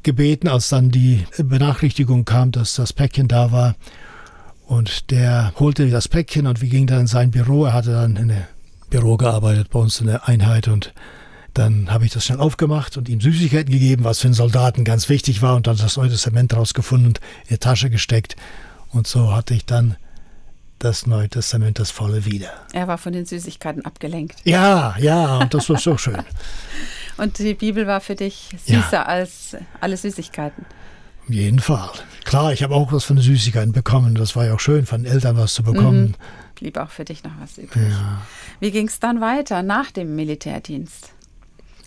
gebeten, 0.03 0.47
als 0.47 0.69
dann 0.69 0.89
die 0.89 1.25
Benachrichtigung 1.37 2.23
kam, 2.23 2.51
dass 2.51 2.75
das 2.75 2.93
Päckchen 2.93 3.27
da 3.27 3.51
war. 3.51 3.75
Und 4.67 5.11
der 5.11 5.53
holte 5.59 5.89
das 5.89 6.07
Päckchen 6.07 6.47
und 6.47 6.61
wir 6.61 6.69
gingen 6.69 6.87
dann 6.87 7.01
in 7.01 7.07
sein 7.07 7.31
Büro. 7.31 7.65
Er 7.65 7.73
hatte 7.73 7.91
dann 7.91 8.15
in 8.15 8.31
einem 8.31 8.43
Büro 8.89 9.17
gearbeitet 9.17 9.69
bei 9.71 9.79
uns 9.79 9.99
in 9.99 10.07
der 10.07 10.29
Einheit 10.29 10.67
und 10.67 10.93
dann 11.55 11.91
habe 11.91 12.05
ich 12.05 12.13
das 12.13 12.25
schnell 12.25 12.39
aufgemacht 12.39 12.95
und 12.95 13.09
ihm 13.09 13.19
Süßigkeiten 13.19 13.73
gegeben, 13.73 14.05
was 14.05 14.19
für 14.19 14.27
einen 14.27 14.33
Soldaten 14.33 14.85
ganz 14.85 15.09
wichtig 15.09 15.41
war 15.41 15.55
und 15.55 15.67
dann 15.67 15.75
das 15.75 15.97
Neue 15.97 16.09
Testament 16.09 16.53
rausgefunden 16.53 17.07
und 17.07 17.17
in 17.47 17.55
die 17.55 17.57
Tasche 17.57 17.89
gesteckt. 17.89 18.37
Und 18.91 19.07
so 19.07 19.35
hatte 19.35 19.55
ich 19.55 19.65
dann 19.65 19.97
das 20.79 21.05
Neue 21.05 21.29
Testament, 21.29 21.79
das 21.79 21.91
volle 21.91 22.25
wieder. 22.25 22.51
Er 22.73 22.87
war 22.87 22.97
von 22.97 23.13
den 23.13 23.25
Süßigkeiten 23.25 23.85
abgelenkt. 23.85 24.37
Ja, 24.43 24.95
ja, 24.97 25.37
und 25.37 25.53
das 25.53 25.69
war 25.69 25.77
so 25.77 25.97
schön. 25.97 26.17
und 27.17 27.37
die 27.37 27.53
Bibel 27.53 27.85
war 27.85 28.01
für 28.01 28.15
dich 28.15 28.49
süßer 28.65 28.93
ja. 28.93 29.03
als 29.03 29.55
alle 29.81 29.97
Süßigkeiten. 29.97 30.65
Auf 31.27 31.33
jeden 31.33 31.59
Fall. 31.59 31.91
Klar, 32.23 32.53
ich 32.53 32.63
habe 32.63 32.73
auch 32.73 32.91
was 32.91 33.03
von 33.03 33.17
den 33.17 33.23
Süßigkeiten 33.23 33.71
bekommen. 33.71 34.15
Das 34.15 34.35
war 34.35 34.45
ja 34.45 34.55
auch 34.55 34.59
schön, 34.59 34.85
von 34.85 35.03
den 35.03 35.11
Eltern 35.11 35.37
was 35.37 35.53
zu 35.53 35.63
bekommen. 35.63 36.01
Mhm. 36.01 36.15
Blieb 36.55 36.77
auch 36.77 36.89
für 36.89 37.05
dich 37.05 37.23
noch 37.23 37.31
was 37.39 37.57
übrig. 37.57 37.83
Ja. 37.89 38.21
Wie 38.59 38.71
ging 38.71 38.87
es 38.87 38.99
dann 38.99 39.21
weiter 39.21 39.61
nach 39.61 39.91
dem 39.91 40.15
Militärdienst? 40.15 41.11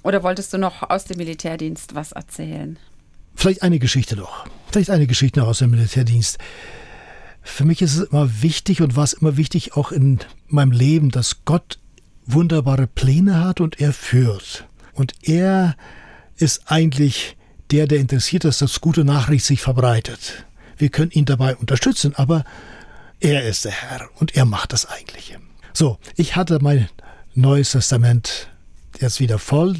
Oder 0.02 0.22
wolltest 0.22 0.52
du 0.52 0.58
noch 0.58 0.88
aus 0.88 1.04
dem 1.04 1.18
Militärdienst 1.18 1.94
was 1.94 2.12
erzählen? 2.12 2.78
Vielleicht 3.34 3.62
eine 3.62 3.78
Geschichte 3.78 4.16
noch. 4.16 4.46
Vielleicht 4.70 4.90
eine 4.90 5.06
Geschichte 5.06 5.40
noch 5.40 5.48
aus 5.48 5.58
dem 5.58 5.70
Militärdienst. 5.70 6.38
Für 7.42 7.64
mich 7.64 7.82
ist 7.82 7.96
es 7.96 8.08
immer 8.08 8.42
wichtig 8.42 8.82
und 8.82 8.96
war 8.96 9.04
es 9.04 9.12
immer 9.12 9.36
wichtig 9.36 9.76
auch 9.76 9.92
in 9.92 10.20
meinem 10.48 10.72
Leben, 10.72 11.10
dass 11.10 11.44
Gott 11.44 11.78
wunderbare 12.24 12.86
Pläne 12.86 13.44
hat 13.44 13.60
und 13.60 13.80
er 13.80 13.92
führt. 13.92 14.66
Und 14.94 15.14
er 15.22 15.76
ist 16.36 16.62
eigentlich 16.66 17.36
der, 17.70 17.86
der 17.86 17.98
interessiert 17.98 18.44
ist, 18.44 18.62
dass 18.62 18.80
gute 18.80 19.04
Nachricht 19.04 19.44
sich 19.44 19.60
verbreitet. 19.60 20.44
Wir 20.76 20.90
können 20.90 21.10
ihn 21.10 21.24
dabei 21.24 21.56
unterstützen, 21.56 22.14
aber 22.16 22.44
er 23.20 23.44
ist 23.44 23.64
der 23.64 23.72
Herr 23.72 24.08
und 24.16 24.36
er 24.36 24.44
macht 24.44 24.72
das 24.72 24.86
Eigentliche. 24.86 25.38
So, 25.72 25.98
ich 26.16 26.36
hatte 26.36 26.58
mein 26.60 26.88
Neues 27.34 27.72
Testament 27.72 28.48
jetzt 29.00 29.20
wieder 29.20 29.38
voll 29.38 29.76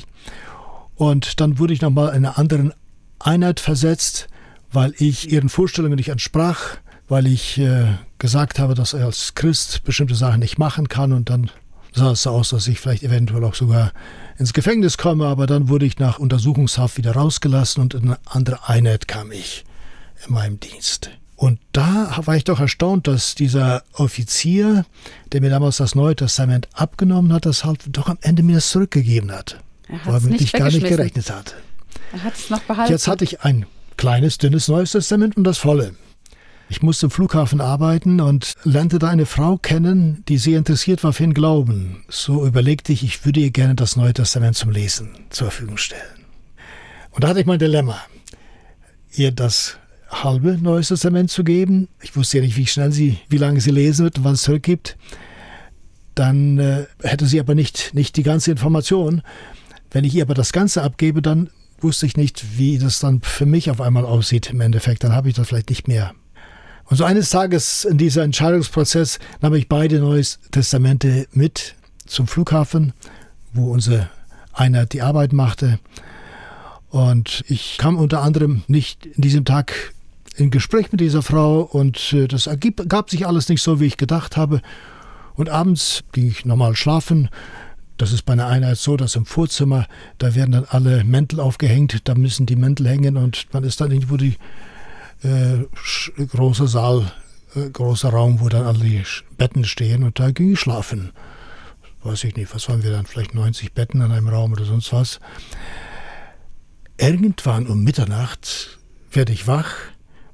und 0.95 1.41
dann 1.41 1.59
wurde 1.59 1.75
ich 1.75 1.83
nochmal 1.83 2.09
in 2.11 2.25
eine 2.25 2.39
andere 2.39 2.75
Einheit 3.19 3.61
versetzt, 3.61 4.29
weil 4.73 4.95
ich 4.97 5.31
ihren 5.31 5.49
Vorstellungen 5.49 5.97
nicht 5.97 6.09
entsprach, 6.09 6.77
weil 7.13 7.27
ich 7.27 7.59
äh, 7.59 7.85
gesagt 8.17 8.59
habe, 8.59 8.75
dass 8.75 8.95
er 8.95 9.05
als 9.05 9.35
Christ 9.35 9.85
bestimmte 9.85 10.15
Sachen 10.15 10.41
nicht 10.41 10.57
machen 10.59 10.89
kann 10.89 11.13
und 11.13 11.29
dann 11.29 11.51
sah 11.93 12.13
es 12.13 12.23
so 12.23 12.31
aus, 12.31 12.49
dass 12.49 12.67
ich 12.69 12.81
vielleicht 12.81 13.03
eventuell 13.03 13.45
auch 13.45 13.55
sogar 13.55 13.93
ins 14.39 14.55
Gefängnis 14.55 14.97
komme, 14.97 15.27
aber 15.27 15.47
dann 15.47 15.69
wurde 15.69 15.85
ich 15.85 15.99
nach 15.99 16.19
Untersuchungshaft 16.19 16.97
wieder 16.97 17.13
rausgelassen 17.13 17.83
und 17.83 17.93
in 17.93 18.05
eine 18.05 18.19
andere 18.25 18.67
Einheit 18.67 19.09
kam 19.09 19.31
ich 19.31 19.67
in 20.27 20.33
meinem 20.33 20.59
Dienst. 20.59 21.11
Und 21.37 21.61
da 21.73 22.19
war 22.25 22.35
ich 22.35 22.45
doch 22.45 22.61
erstaunt, 22.61 23.07
dass 23.07 23.35
dieser 23.35 23.83
Offizier, 23.93 24.87
der 25.33 25.43
mir 25.43 25.51
damals 25.51 25.77
das 25.77 25.95
Neue 25.95 26.17
Testament 26.17 26.67
abgenommen 26.73 27.31
hat, 27.35 27.45
das 27.45 27.63
halt 27.63 27.81
doch 27.89 28.09
am 28.09 28.17
Ende 28.23 28.43
mir 28.43 28.55
das 28.55 28.71
zurückgegeben 28.71 29.31
hat. 29.33 29.59
Womit 30.07 30.41
ich 30.41 30.53
gar 30.53 30.71
nicht 30.71 30.87
gerechnet 30.87 31.31
hatte. 31.31 31.57
Er 32.15 32.25
hat 32.25 32.35
es 32.37 32.49
noch 32.49 32.61
behalten. 32.61 32.91
Jetzt 32.91 33.07
hatte 33.07 33.25
ich 33.25 33.43
ein 33.43 33.67
kleines, 33.99 34.39
dünnes 34.39 34.67
Neues 34.69 34.93
Testament 34.93 35.37
und 35.37 35.45
das 35.45 35.59
volle. 35.59 35.95
Ich 36.73 36.81
musste 36.81 37.05
im 37.05 37.11
Flughafen 37.11 37.61
arbeiten 37.61 38.19
und 38.23 38.55
lernte 38.65 38.99
da 38.99 39.11
eine 39.11 39.27
Frau 39.27 39.59
kennen, 39.59 40.25
die 40.27 40.39
sehr 40.39 40.57
interessiert 40.57 41.05
war 41.05 41.13
für 41.13 41.23
den 41.23 41.35
Glauben. 41.35 42.03
So 42.09 42.47
überlegte 42.47 42.95
ich, 42.95 43.05
ich 43.05 43.27
würde 43.27 43.41
ihr 43.41 43.51
gerne 43.51 43.75
das 43.75 43.95
Neue 43.95 44.15
Testament 44.15 44.57
zum 44.57 44.71
Lesen 44.71 45.11
zur 45.29 45.51
Verfügung 45.51 45.77
stellen. 45.77 46.25
Und 47.11 47.25
da 47.25 47.29
hatte 47.29 47.41
ich 47.41 47.47
mein 47.47 47.59
Dilemma, 47.59 48.01
ihr 49.13 49.33
das 49.33 49.77
halbe 50.09 50.57
Neues 50.63 50.89
Testament 50.89 51.31
zu 51.31 51.45
geben. 51.45 51.89
Ich 52.01 52.17
wusste 52.17 52.39
ja 52.39 52.43
nicht, 52.43 52.57
wie 52.57 52.67
schnell 52.67 52.91
sie, 52.91 53.19
wie 53.29 53.37
lange 53.37 53.61
sie 53.61 53.71
lesen 53.71 54.05
wird 54.05 54.17
und 54.17 54.25
wann 54.25 54.35
es 54.35 54.43
zurückgibt. 54.43 54.97
Dann 56.15 56.59
äh, 56.59 56.87
hätte 57.03 57.27
sie 57.27 57.39
aber 57.39 57.55
nicht, 57.55 57.93
nicht 57.93 58.17
die 58.17 58.23
ganze 58.23 58.51
Information. 58.51 59.21
Wenn 59.91 60.05
ich 60.05 60.15
ihr 60.15 60.23
aber 60.23 60.35
das 60.35 60.55
Ganze 60.55 60.83
abgebe, 60.83 61.21
dann 61.21 61.51
wusste 61.81 62.07
ich 62.07 62.17
nicht, 62.17 62.57
wie 62.57 62.79
das 62.79 62.99
dann 62.99 63.21
für 63.21 63.45
mich 63.45 63.71
auf 63.71 63.83
einmal 63.83 64.07
aussieht 64.07 64.49
im 64.49 64.63
Endeffekt. 64.63 65.05
Dann 65.05 65.13
habe 65.13 65.29
ich 65.29 65.35
das 65.35 65.49
vielleicht 65.49 65.69
nicht 65.69 65.87
mehr. 65.87 66.15
Und 66.93 66.99
so 66.99 67.05
eines 67.05 67.31
Tages 67.31 67.87
in 67.87 67.97
dieser 67.97 68.23
Entscheidungsprozess 68.23 69.19
nahm 69.41 69.55
ich 69.55 69.67
beide 69.67 69.99
Neue 69.99 70.23
Testamente 70.51 71.27
mit 71.33 71.75
zum 72.05 72.27
Flughafen, 72.27 72.93
wo 73.55 73.73
unsere 73.73 74.11
Einheit 74.53 74.93
die 74.93 75.01
Arbeit 75.01 75.33
machte. 75.33 75.79
Und 76.91 77.45
ich 77.49 77.79
kam 77.79 77.97
unter 77.97 78.21
anderem 78.21 78.63
nicht 78.67 79.07
in 79.07 79.23
diesem 79.23 79.47
Tag 79.47 79.95
in 80.37 80.51
Gespräch 80.51 80.93
mit 80.93 81.01
dieser 81.01 81.23
Frau 81.23 81.63
und 81.63 82.13
äh, 82.13 82.29
das 82.29 82.47
ergab, 82.47 82.87
gab 82.91 83.09
sich 83.09 83.27
alles 83.27 83.49
nicht 83.49 83.63
so, 83.63 83.81
wie 83.81 83.87
ich 83.87 83.97
gedacht 83.97 84.37
habe. 84.37 84.61
Und 85.33 85.49
abends 85.49 86.05
ging 86.13 86.29
ich 86.29 86.45
normal 86.45 86.77
schlafen. 86.77 87.31
Das 87.97 88.13
ist 88.13 88.27
bei 88.27 88.35
einer 88.35 88.49
Einheit 88.49 88.77
so, 88.77 88.99
dass 88.99 89.17
im 89.17 89.25
Vorzimmer, 89.25 89.87
da 90.19 90.35
werden 90.35 90.53
dann 90.53 90.67
alle 90.69 91.05
Mäntel 91.05 91.41
aufgehängt, 91.41 92.07
da 92.07 92.15
müssen 92.15 92.45
die 92.45 92.57
Mäntel 92.57 92.87
hängen 92.87 93.17
und 93.17 93.47
man 93.55 93.65
ist 93.65 93.81
dann 93.81 93.93
irgendwo 93.93 94.19
die 94.19 94.37
äh, 95.23 96.27
großer 96.27 96.69
Saal, 96.69 97.13
äh, 97.55 97.71
großer 97.71 98.11
Raum, 98.11 98.41
wo 98.41 98.49
dann 98.49 98.67
alle 98.67 98.81
die 98.81 99.03
Betten 99.37 99.65
stehen 99.65 100.03
und 100.03 100.19
da 100.19 100.31
ging 100.31 100.53
ich 100.53 100.61
schlafen. 100.61 101.13
Weiß 102.03 102.25
ich 102.25 102.35
nicht, 102.35 102.55
was 102.55 102.69
waren 102.69 102.83
wir 102.83 102.91
dann? 102.91 103.07
Vielleicht 103.07 103.35
90 103.35 103.75
Betten 103.75 104.01
in 104.01 104.11
einem 104.11 104.29
Raum 104.29 104.53
oder 104.53 104.65
sonst 104.65 104.93
was. 104.93 105.21
Irgendwann 106.99 107.67
um 107.67 107.83
Mitternacht 107.83 108.79
werde 109.13 109.33
ich 109.33 109.47
wach 109.47 109.75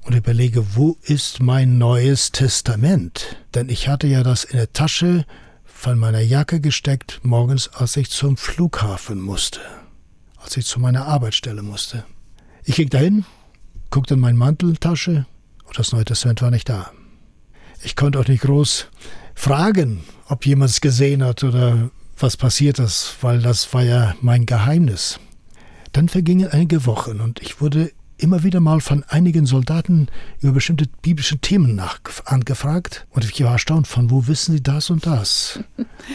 und 0.03 0.15
überlege, 0.15 0.77
wo 0.77 0.97
ist 1.03 1.41
mein 1.41 1.77
neues 1.77 2.33
Testament? 2.33 3.37
Denn 3.55 3.69
ich 3.69 3.89
hatte 3.89 4.07
ja 4.07 4.23
das 4.23 4.45
in 4.45 4.57
der 4.57 4.73
Tasche 4.73 5.27
von 5.65 5.99
meiner 5.99 6.21
Jacke 6.21 6.61
gesteckt, 6.61 7.21
morgens, 7.23 7.69
als 7.69 7.97
ich 7.97 8.11
zum 8.11 8.37
Flughafen 8.37 9.21
musste, 9.21 9.61
als 10.39 10.57
ich 10.57 10.67
zu 10.67 10.81
meiner 10.81 11.07
Arbeitsstelle 11.07 11.63
musste. 11.63 12.05
Ich 12.65 12.77
ging 12.77 12.89
dahin, 12.89 13.25
guckte 13.91 14.15
in 14.15 14.21
meine 14.21 14.39
Manteltasche 14.39 15.27
und 15.67 15.79
das 15.79 15.93
Neue 15.93 16.05
Testament 16.05 16.43
war 16.43 16.51
nicht 16.51 16.69
da. 16.69 16.91
Ich 17.83 17.97
konnte 17.97 18.19
auch 18.19 18.27
nicht 18.27 18.43
groß 18.43 18.89
fragen, 19.35 20.03
ob 20.29 20.47
jemand 20.47 20.71
es 20.71 20.81
gesehen 20.81 21.23
hat 21.23 21.45
oder 21.45 21.91
was 22.19 22.37
passiert 22.37 22.79
ist, 22.79 23.17
weil 23.21 23.41
das 23.41 23.73
war 23.73 23.83
ja 23.83 24.15
mein 24.21 24.47
Geheimnis. 24.47 25.21
Dann 25.93 26.09
vergingen 26.09 26.49
einige 26.49 26.87
Wochen 26.87 27.21
und 27.21 27.41
ich 27.41 27.61
wurde 27.61 27.93
immer 28.19 28.43
wieder 28.43 28.61
mal 28.61 28.81
von 28.81 29.05
einigen 29.05 29.47
Soldaten 29.47 30.09
über 30.41 30.53
bestimmte 30.53 30.87
biblische 31.03 31.39
Themen 31.39 31.77
nach, 31.77 32.01
angefragt. 32.25 33.07
Und 33.11 33.25
ich 33.25 33.43
war 33.43 33.53
erstaunt, 33.53 33.87
von 33.87 34.11
wo 34.11 34.27
wissen 34.27 34.53
sie 34.53 34.63
das 34.63 34.91
und 34.91 35.07
das? 35.07 35.61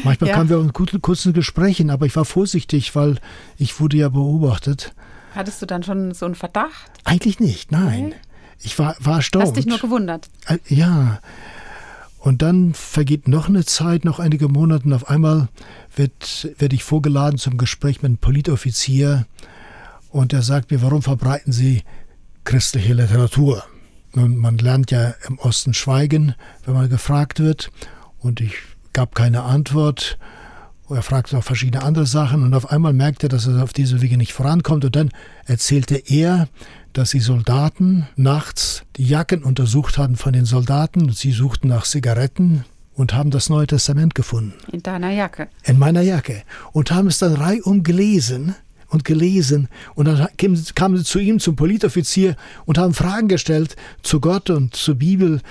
Manchmal 0.04 0.30
ja. 0.30 0.36
kamen 0.36 0.50
wir 0.50 0.60
in 0.60 0.74
kurzen 0.74 1.34
Gesprächen, 1.34 1.90
aber 1.90 2.06
ich 2.06 2.16
war 2.16 2.26
vorsichtig, 2.26 2.94
weil 2.96 3.20
ich 3.58 3.80
wurde 3.80 3.98
ja 3.98 4.10
beobachtet. 4.10 4.94
Hattest 5.36 5.62
du 5.62 5.66
dann 5.66 5.84
schon 5.84 6.14
so 6.14 6.26
einen 6.26 6.36
Verdacht? 6.36 6.92
Eigentlich 7.04 7.40
nicht, 7.40 7.72
nein. 7.72 8.08
Okay. 8.08 8.16
Ich 8.60 8.80
war, 8.80 8.96
war 9.00 9.18
erstaunt. 9.18 9.46
Hast 9.46 9.58
dich 9.58 9.66
nur 9.66 9.80
gewundert? 9.80 10.30
Äh, 10.48 10.58
ja. 10.68 11.20
Und 12.20 12.42
dann 12.42 12.74
vergeht 12.74 13.28
noch 13.28 13.50
eine 13.50 13.66
Zeit, 13.66 14.06
noch 14.06 14.20
einige 14.20 14.48
Monate, 14.48 14.86
und 14.86 14.94
auf 14.94 15.10
einmal 15.10 15.50
wird, 15.96 16.54
werde 16.58 16.76
ich 16.76 16.84
vorgeladen 16.84 17.38
zum 17.38 17.58
Gespräch 17.58 18.02
mit 18.02 18.10
einem 18.10 18.18
Politoffizier 18.18 19.26
und 20.10 20.32
er 20.32 20.44
sagt 20.44 20.72
mir, 20.72 20.82
warum 20.82 21.02
verbreiten 21.02 21.52
Sie 21.52 21.84
christliche 22.44 22.94
Literatur? 22.94 23.64
Nun, 24.14 24.38
man 24.38 24.60
lernt 24.60 24.92
ja 24.92 25.16
im 25.28 25.40
Osten 25.40 25.74
schweigen, 25.74 26.36
wenn 26.66 26.76
man 26.76 26.88
gefragt 26.88 27.40
wird. 27.40 27.72
Und 28.20 28.40
ich 28.40 28.54
gab 28.94 29.16
keine 29.16 29.42
Antwort. 29.42 30.20
Er 30.94 31.02
fragte 31.02 31.38
auch 31.38 31.44
verschiedene 31.44 31.84
andere 31.84 32.06
Sachen 32.06 32.44
und 32.44 32.54
auf 32.54 32.72
einmal 32.72 32.94
merkte 32.94 33.28
er, 33.28 33.30
dass 33.30 33.48
er 33.48 33.64
auf 33.64 33.74
diese 33.74 34.02
Wege 34.02 34.18
nicht 34.18 34.34
vorankommt. 34.34 34.86
Und 34.86 34.96
dann 34.96 35.10
erzählte 35.46 35.96
er, 35.96 36.48
dass 36.94 37.12
die 37.12 37.20
Soldaten 37.20 38.08
nachts 38.16 38.84
die 38.98 39.06
Jacken 39.06 39.44
untersucht 39.44 39.98
hatten 39.98 40.16
von 40.16 40.34
den 40.34 40.46
Soldaten. 40.46 41.12
Sie 41.12 41.32
suchten 41.32 41.68
nach 41.68 41.86
Zigaretten 41.86 42.66
und 42.94 43.14
haben 43.14 43.32
das 43.32 43.50
Neue 43.50 43.68
Testament 43.68 44.16
gefunden. 44.16 44.54
In 44.72 44.84
deiner 44.84 45.12
Jacke? 45.12 45.48
In 45.64 45.80
meiner 45.80 46.02
Jacke. 46.02 46.44
Und 46.72 46.92
haben 46.92 47.08
es 47.08 47.18
dann 47.18 47.34
reihum 47.34 47.84
gelesen 47.84 48.56
und 48.90 49.04
gelesen. 49.04 49.68
Und 49.96 50.06
dann 50.06 50.28
kamen 50.76 50.98
sie 50.98 51.04
zu 51.04 51.20
ihm, 51.20 51.40
zum 51.40 51.56
Politoffizier, 51.56 52.36
und 52.66 52.78
haben 52.78 52.94
Fragen 52.94 53.28
gestellt 53.28 53.76
zu 54.04 54.20
Gott 54.20 54.50
und 54.50 54.76
zur 54.76 54.96
Bibel. 54.96 55.42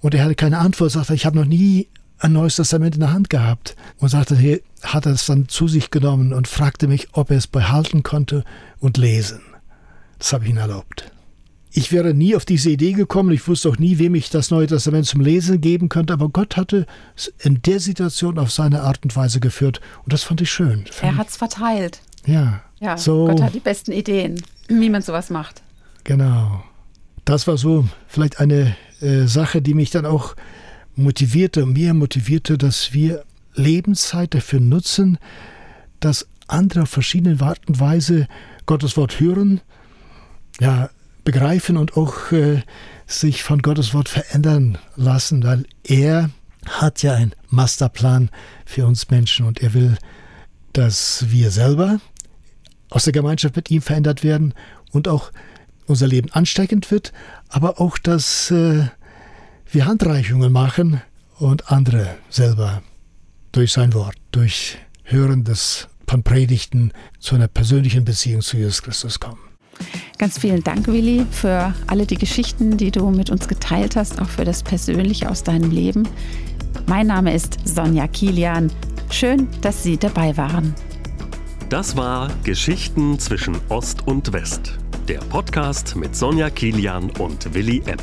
Und 0.00 0.14
er 0.14 0.24
hatte 0.24 0.34
keine 0.34 0.58
Antwort, 0.58 0.90
sagte, 0.90 1.14
ich 1.14 1.24
habe 1.24 1.38
noch 1.38 1.46
nie 1.46 1.88
ein 2.22 2.32
Neues 2.32 2.56
Testament 2.56 2.94
in 2.94 3.00
der 3.00 3.12
Hand 3.12 3.30
gehabt. 3.30 3.76
Und 3.98 4.08
sagte, 4.08 4.36
hey, 4.36 4.62
hat 4.82 5.06
er 5.06 5.12
es 5.12 5.26
dann 5.26 5.48
zu 5.48 5.68
sich 5.68 5.90
genommen 5.90 6.32
und 6.32 6.48
fragte 6.48 6.88
mich, 6.88 7.08
ob 7.12 7.30
er 7.30 7.36
es 7.36 7.46
behalten 7.46 8.02
konnte 8.02 8.44
und 8.80 8.96
lesen. 8.96 9.40
Das 10.18 10.32
habe 10.32 10.44
ich 10.44 10.50
ihm 10.50 10.56
erlaubt. 10.56 11.10
Ich 11.74 11.90
wäre 11.90 12.12
nie 12.12 12.36
auf 12.36 12.44
diese 12.44 12.68
Idee 12.68 12.92
gekommen, 12.92 13.30
ich 13.30 13.48
wusste 13.48 13.70
auch 13.70 13.78
nie, 13.78 13.98
wem 13.98 14.14
ich 14.14 14.28
das 14.28 14.50
Neue 14.50 14.66
Testament 14.66 15.06
zum 15.06 15.22
Lesen 15.22 15.60
geben 15.60 15.88
könnte, 15.88 16.12
aber 16.12 16.28
Gott 16.28 16.56
hatte 16.58 16.86
es 17.16 17.32
in 17.38 17.62
der 17.62 17.80
Situation 17.80 18.38
auf 18.38 18.52
seine 18.52 18.82
Art 18.82 19.02
und 19.04 19.16
Weise 19.16 19.40
geführt 19.40 19.80
und 20.04 20.12
das 20.12 20.22
fand 20.22 20.42
ich 20.42 20.50
schön. 20.50 20.84
Er 21.00 21.16
hat 21.16 21.28
es 21.28 21.38
verteilt. 21.38 22.02
Ja. 22.26 22.62
Ja, 22.78 22.98
so, 22.98 23.26
Gott 23.26 23.40
hat 23.40 23.54
die 23.54 23.60
besten 23.60 23.92
Ideen, 23.92 24.42
wie 24.68 24.90
man 24.90 25.00
sowas 25.00 25.30
macht. 25.30 25.62
Genau. 26.04 26.62
Das 27.24 27.46
war 27.46 27.56
so 27.56 27.88
vielleicht 28.06 28.38
eine 28.38 28.76
äh, 29.00 29.26
Sache, 29.26 29.62
die 29.62 29.74
mich 29.74 29.90
dann 29.90 30.04
auch 30.04 30.34
motivierte, 30.94 31.66
mehr 31.66 31.94
motivierte, 31.94 32.58
dass 32.58 32.92
wir 32.92 33.24
Lebenszeit 33.54 34.34
dafür 34.34 34.60
nutzen, 34.60 35.18
dass 36.00 36.26
andere 36.46 36.82
auf 36.82 36.90
verschiedene 36.90 37.40
Art 37.40 37.60
und 37.68 37.80
Weise 37.80 38.28
Gottes 38.66 38.96
Wort 38.96 39.20
hören, 39.20 39.60
ja, 40.60 40.90
begreifen 41.24 41.76
und 41.76 41.96
auch 41.96 42.32
äh, 42.32 42.62
sich 43.06 43.42
von 43.42 43.62
Gottes 43.62 43.94
Wort 43.94 44.08
verändern 44.08 44.78
lassen, 44.96 45.44
weil 45.44 45.64
er 45.84 46.30
hat 46.66 47.02
ja 47.02 47.14
einen 47.14 47.34
Masterplan 47.48 48.30
für 48.64 48.86
uns 48.86 49.10
Menschen 49.10 49.46
und 49.46 49.62
er 49.62 49.74
will, 49.74 49.96
dass 50.72 51.26
wir 51.28 51.50
selber 51.50 52.00
aus 52.90 53.04
der 53.04 53.12
Gemeinschaft 53.12 53.56
mit 53.56 53.70
ihm 53.70 53.82
verändert 53.82 54.22
werden 54.22 54.54
und 54.90 55.08
auch 55.08 55.32
unser 55.86 56.06
Leben 56.06 56.30
ansteckend 56.32 56.90
wird, 56.90 57.12
aber 57.48 57.80
auch, 57.80 57.98
dass 57.98 58.50
äh, 58.50 58.86
wir 59.72 59.86
Handreichungen 59.86 60.52
machen 60.52 61.00
und 61.38 61.70
andere 61.70 62.16
selber 62.28 62.82
durch 63.52 63.72
sein 63.72 63.94
Wort, 63.94 64.16
durch 64.30 64.78
Hören 65.04 65.44
des 65.44 65.88
von 66.06 66.22
Predigten 66.22 66.92
zu 67.20 67.36
einer 67.36 67.48
persönlichen 67.48 68.04
Beziehung 68.04 68.42
zu 68.42 68.58
Jesus 68.58 68.82
Christus 68.82 69.18
kommen. 69.18 69.38
Ganz 70.18 70.38
vielen 70.38 70.62
Dank, 70.62 70.86
Willi, 70.86 71.24
für 71.30 71.74
alle 71.86 72.04
die 72.04 72.18
Geschichten, 72.18 72.76
die 72.76 72.90
du 72.90 73.08
mit 73.08 73.30
uns 73.30 73.48
geteilt 73.48 73.96
hast, 73.96 74.20
auch 74.20 74.28
für 74.28 74.44
das 74.44 74.62
Persönliche 74.62 75.30
aus 75.30 75.42
deinem 75.42 75.70
Leben. 75.70 76.06
Mein 76.86 77.06
Name 77.06 77.34
ist 77.34 77.56
Sonja 77.64 78.06
Kilian. 78.08 78.70
Schön, 79.10 79.48
dass 79.62 79.82
Sie 79.82 79.96
dabei 79.96 80.36
waren. 80.36 80.74
Das 81.70 81.96
war 81.96 82.30
Geschichten 82.44 83.18
zwischen 83.18 83.56
Ost 83.70 84.06
und 84.06 84.34
West. 84.34 84.78
Der 85.08 85.20
Podcast 85.20 85.96
mit 85.96 86.14
Sonja 86.14 86.50
Kilian 86.50 87.08
und 87.12 87.54
Willi 87.54 87.82
Epp. 87.86 88.02